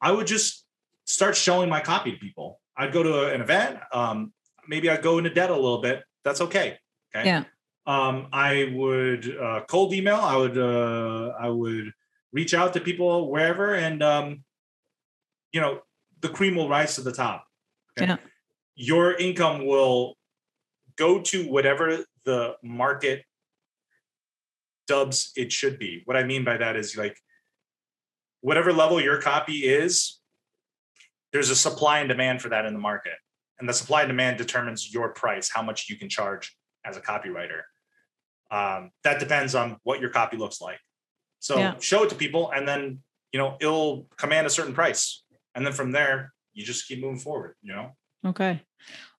I 0.02 0.12
would 0.12 0.28
just 0.28 0.66
start 1.06 1.36
showing 1.36 1.70
my 1.70 1.80
copy 1.80 2.12
to 2.12 2.18
people. 2.18 2.60
I'd 2.78 2.94
go 2.94 3.04
to 3.04 3.34
an 3.34 3.42
event. 3.42 3.80
Um, 3.92 4.34
maybe 4.68 4.90
I'd 4.90 5.02
go 5.02 5.18
into 5.18 5.34
debt 5.34 5.50
a 5.50 5.56
little 5.56 5.82
bit. 5.82 6.04
That's 6.24 6.42
okay. 6.42 6.78
Okay. 7.16 7.28
Yeah 7.28 7.44
um, 7.88 8.28
I 8.34 8.72
would 8.76 9.36
uh, 9.38 9.62
cold 9.68 9.94
email. 9.94 10.18
I 10.18 10.36
would 10.36 10.58
uh, 10.58 11.34
I 11.40 11.50
would 11.50 11.94
reach 12.34 12.54
out 12.54 12.74
to 12.74 12.82
people 12.82 13.32
wherever, 13.32 13.74
and 13.74 14.04
um, 14.04 14.44
you 15.54 15.62
know 15.62 15.80
the 16.20 16.30
cream 16.30 16.56
will 16.56 16.70
rise 16.70 16.96
to 16.96 17.02
the 17.02 17.14
top. 17.14 17.46
Okay? 17.98 18.08
Yeah. 18.08 18.18
Your 18.76 19.14
income 19.14 19.66
will 19.66 20.16
go 20.98 21.22
to 21.22 21.50
whatever 21.50 22.04
the 22.26 22.56
market 22.62 23.24
dubs 24.88 25.32
it 25.36 25.52
should 25.52 25.80
be. 25.80 26.02
What 26.06 26.18
I 26.18 26.24
mean 26.24 26.44
by 26.44 26.58
that 26.58 26.76
is 26.76 26.98
like 26.98 27.18
whatever 28.42 28.74
level 28.74 29.02
your 29.02 29.22
copy 29.22 29.66
is, 29.66 30.20
there's 31.32 31.50
a 31.50 31.56
supply 31.56 32.00
and 32.00 32.10
demand 32.10 32.42
for 32.42 32.50
that 32.50 32.66
in 32.66 32.74
the 32.74 32.80
market. 32.80 33.14
And 33.60 33.68
the 33.68 33.74
supply 33.74 34.02
and 34.02 34.10
demand 34.10 34.38
determines 34.38 34.94
your 34.94 35.10
price, 35.10 35.50
how 35.50 35.62
much 35.62 35.90
you 35.90 35.98
can 35.98 36.10
charge 36.10 36.56
as 36.86 36.98
a 36.98 37.02
copywriter 37.02 37.62
um, 38.52 38.92
that 39.04 39.20
depends 39.20 39.56
on 39.56 39.78
what 39.84 40.00
your 40.00 40.10
copy 40.10 40.38
looks 40.38 40.62
like. 40.62 40.80
So 41.40 41.58
yeah. 41.58 41.76
show 41.80 42.04
it 42.04 42.10
to 42.10 42.16
people 42.16 42.52
and 42.52 42.68
then 42.68 43.00
you 43.32 43.40
know 43.40 43.58
it'll 43.60 44.08
command 44.18 44.48
a 44.48 44.50
certain 44.50 44.74
price. 44.74 45.24
And 45.56 45.66
then 45.66 45.74
from 45.74 45.92
there 45.92 46.34
you 46.54 46.64
just 46.66 46.88
keep 46.88 47.02
moving 47.02 47.20
forward 47.20 47.56
you 47.62 47.74
know? 47.74 47.92
Okay 48.26 48.62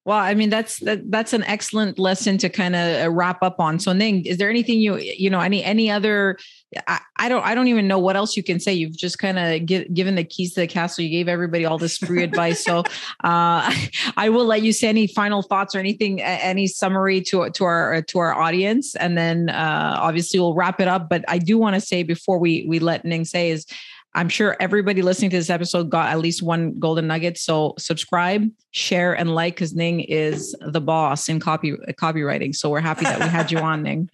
well, 0.08 0.16
I 0.16 0.32
mean 0.32 0.48
that's 0.48 0.78
that, 0.78 1.10
that's 1.10 1.34
an 1.34 1.44
excellent 1.44 1.98
lesson 1.98 2.38
to 2.38 2.48
kind 2.48 2.74
of 2.74 3.04
uh, 3.04 3.10
wrap 3.10 3.42
up 3.42 3.60
on. 3.60 3.78
So, 3.78 3.92
Ning, 3.92 4.24
is 4.24 4.38
there 4.38 4.48
anything 4.48 4.80
you 4.80 4.96
you 4.96 5.28
know 5.28 5.40
any 5.40 5.62
any 5.62 5.90
other? 5.90 6.38
I, 6.86 7.00
I 7.18 7.28
don't 7.28 7.44
I 7.44 7.54
don't 7.54 7.68
even 7.68 7.86
know 7.86 7.98
what 7.98 8.16
else 8.16 8.34
you 8.34 8.42
can 8.42 8.58
say. 8.58 8.72
You've 8.72 8.96
just 8.96 9.18
kind 9.18 9.38
of 9.38 9.66
given 9.66 10.14
the 10.14 10.24
keys 10.24 10.54
to 10.54 10.60
the 10.60 10.66
castle. 10.66 11.04
You 11.04 11.10
gave 11.10 11.28
everybody 11.28 11.66
all 11.66 11.76
this 11.76 11.98
free 11.98 12.22
advice. 12.22 12.64
So, 12.64 12.78
uh, 13.22 13.70
I 14.16 14.30
will 14.30 14.46
let 14.46 14.62
you 14.62 14.72
say 14.72 14.88
any 14.88 15.08
final 15.08 15.42
thoughts 15.42 15.74
or 15.74 15.78
anything, 15.78 16.22
any 16.22 16.68
summary 16.68 17.20
to 17.24 17.50
to 17.50 17.64
our 17.64 18.00
to 18.00 18.18
our 18.18 18.32
audience, 18.32 18.96
and 18.96 19.18
then 19.18 19.50
uh, 19.50 19.98
obviously 20.00 20.40
we'll 20.40 20.54
wrap 20.54 20.80
it 20.80 20.88
up. 20.88 21.10
But 21.10 21.26
I 21.28 21.36
do 21.36 21.58
want 21.58 21.74
to 21.74 21.82
say 21.82 22.02
before 22.02 22.38
we 22.38 22.64
we 22.66 22.78
let 22.78 23.04
Ning 23.04 23.26
say 23.26 23.50
is 23.50 23.66
I'm 24.14 24.28
sure 24.28 24.56
everybody 24.58 25.02
listening 25.02 25.30
to 25.30 25.36
this 25.36 25.50
episode 25.50 25.90
got 25.90 26.08
at 26.08 26.18
least 26.18 26.42
one 26.42 26.78
golden 26.78 27.06
nugget. 27.06 27.38
So 27.38 27.74
subscribe, 27.78 28.50
share, 28.70 29.14
and 29.14 29.34
like 29.34 29.56
because 29.56 29.74
Ning 29.74 30.00
is 30.00 30.56
the 30.60 30.80
boss 30.80 31.28
in 31.28 31.40
copy 31.40 31.72
copywriting. 32.00 32.54
So 32.54 32.70
we're 32.70 32.80
happy 32.80 33.04
that 33.04 33.20
we 33.20 33.28
had 33.28 33.52
you 33.52 33.58
on, 33.58 33.82
Ning. 33.82 34.08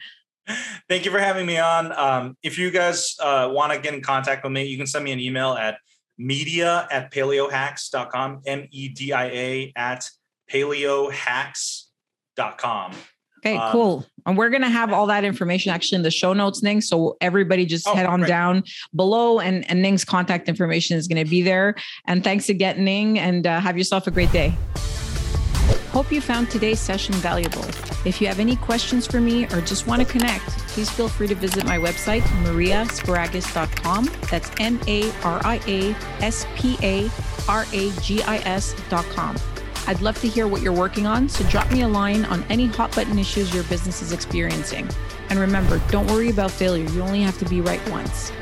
Thank 0.88 1.04
you 1.04 1.10
for 1.10 1.20
having 1.20 1.46
me 1.46 1.58
on. 1.58 1.92
Um, 1.92 2.36
if 2.42 2.58
you 2.58 2.70
guys 2.70 3.16
uh, 3.22 3.50
want 3.52 3.72
to 3.72 3.78
get 3.78 3.94
in 3.94 4.02
contact 4.02 4.44
with 4.44 4.52
me, 4.52 4.64
you 4.64 4.76
can 4.76 4.86
send 4.86 5.04
me 5.04 5.12
an 5.12 5.20
email 5.20 5.54
at 5.54 5.78
media 6.18 6.86
at 6.90 7.10
paleohacks.com, 7.12 8.42
M 8.46 8.68
E 8.70 8.88
D 8.88 9.12
I 9.12 9.26
A 9.26 9.72
at 9.76 10.10
paleohacks.com. 10.50 12.92
Okay, 13.44 13.56
um, 13.58 13.72
cool. 13.72 14.06
And 14.26 14.38
we're 14.38 14.48
going 14.48 14.62
to 14.62 14.70
have 14.70 14.92
all 14.92 15.06
that 15.08 15.24
information 15.24 15.70
actually 15.70 15.96
in 15.96 16.02
the 16.02 16.10
show 16.10 16.32
notes, 16.32 16.62
Ning. 16.62 16.80
So 16.80 17.16
everybody 17.20 17.66
just 17.66 17.86
oh, 17.86 17.94
head 17.94 18.06
on 18.06 18.22
down 18.22 18.64
below 18.94 19.38
and, 19.38 19.68
and 19.70 19.82
Ning's 19.82 20.04
contact 20.04 20.48
information 20.48 20.96
is 20.96 21.06
going 21.08 21.22
to 21.22 21.28
be 21.28 21.42
there. 21.42 21.74
And 22.06 22.24
thanks 22.24 22.48
again, 22.48 22.82
Ning, 22.84 23.18
and 23.18 23.46
uh, 23.46 23.60
have 23.60 23.76
yourself 23.76 24.06
a 24.06 24.10
great 24.10 24.32
day. 24.32 24.56
Hope 25.90 26.10
you 26.10 26.20
found 26.20 26.50
today's 26.50 26.80
session 26.80 27.14
valuable. 27.16 27.64
If 28.04 28.20
you 28.20 28.26
have 28.26 28.40
any 28.40 28.56
questions 28.56 29.06
for 29.06 29.20
me 29.20 29.44
or 29.46 29.60
just 29.60 29.86
want 29.86 30.02
to 30.02 30.08
connect, 30.08 30.48
please 30.68 30.90
feel 30.90 31.08
free 31.08 31.28
to 31.28 31.34
visit 31.34 31.64
my 31.64 31.78
website, 31.78 32.22
mariasparagis.com. 32.42 34.10
That's 34.30 34.50
M 34.58 34.80
A 34.88 35.12
R 35.22 35.40
I 35.44 35.60
A 35.66 35.94
S 36.20 36.46
P 36.56 36.76
A 36.82 37.10
R 37.48 37.64
A 37.72 37.90
G 38.00 38.22
I 38.22 38.38
S.com. 38.38 39.36
I'd 39.86 40.00
love 40.00 40.18
to 40.22 40.28
hear 40.28 40.48
what 40.48 40.62
you're 40.62 40.72
working 40.72 41.06
on, 41.06 41.28
so 41.28 41.44
drop 41.48 41.70
me 41.70 41.82
a 41.82 41.88
line 41.88 42.24
on 42.26 42.42
any 42.44 42.66
hot 42.66 42.94
button 42.94 43.18
issues 43.18 43.52
your 43.54 43.64
business 43.64 44.00
is 44.00 44.12
experiencing. 44.12 44.88
And 45.28 45.38
remember, 45.38 45.78
don't 45.90 46.06
worry 46.06 46.30
about 46.30 46.50
failure, 46.50 46.88
you 46.90 47.02
only 47.02 47.20
have 47.20 47.38
to 47.38 47.44
be 47.44 47.60
right 47.60 47.86
once. 47.90 48.32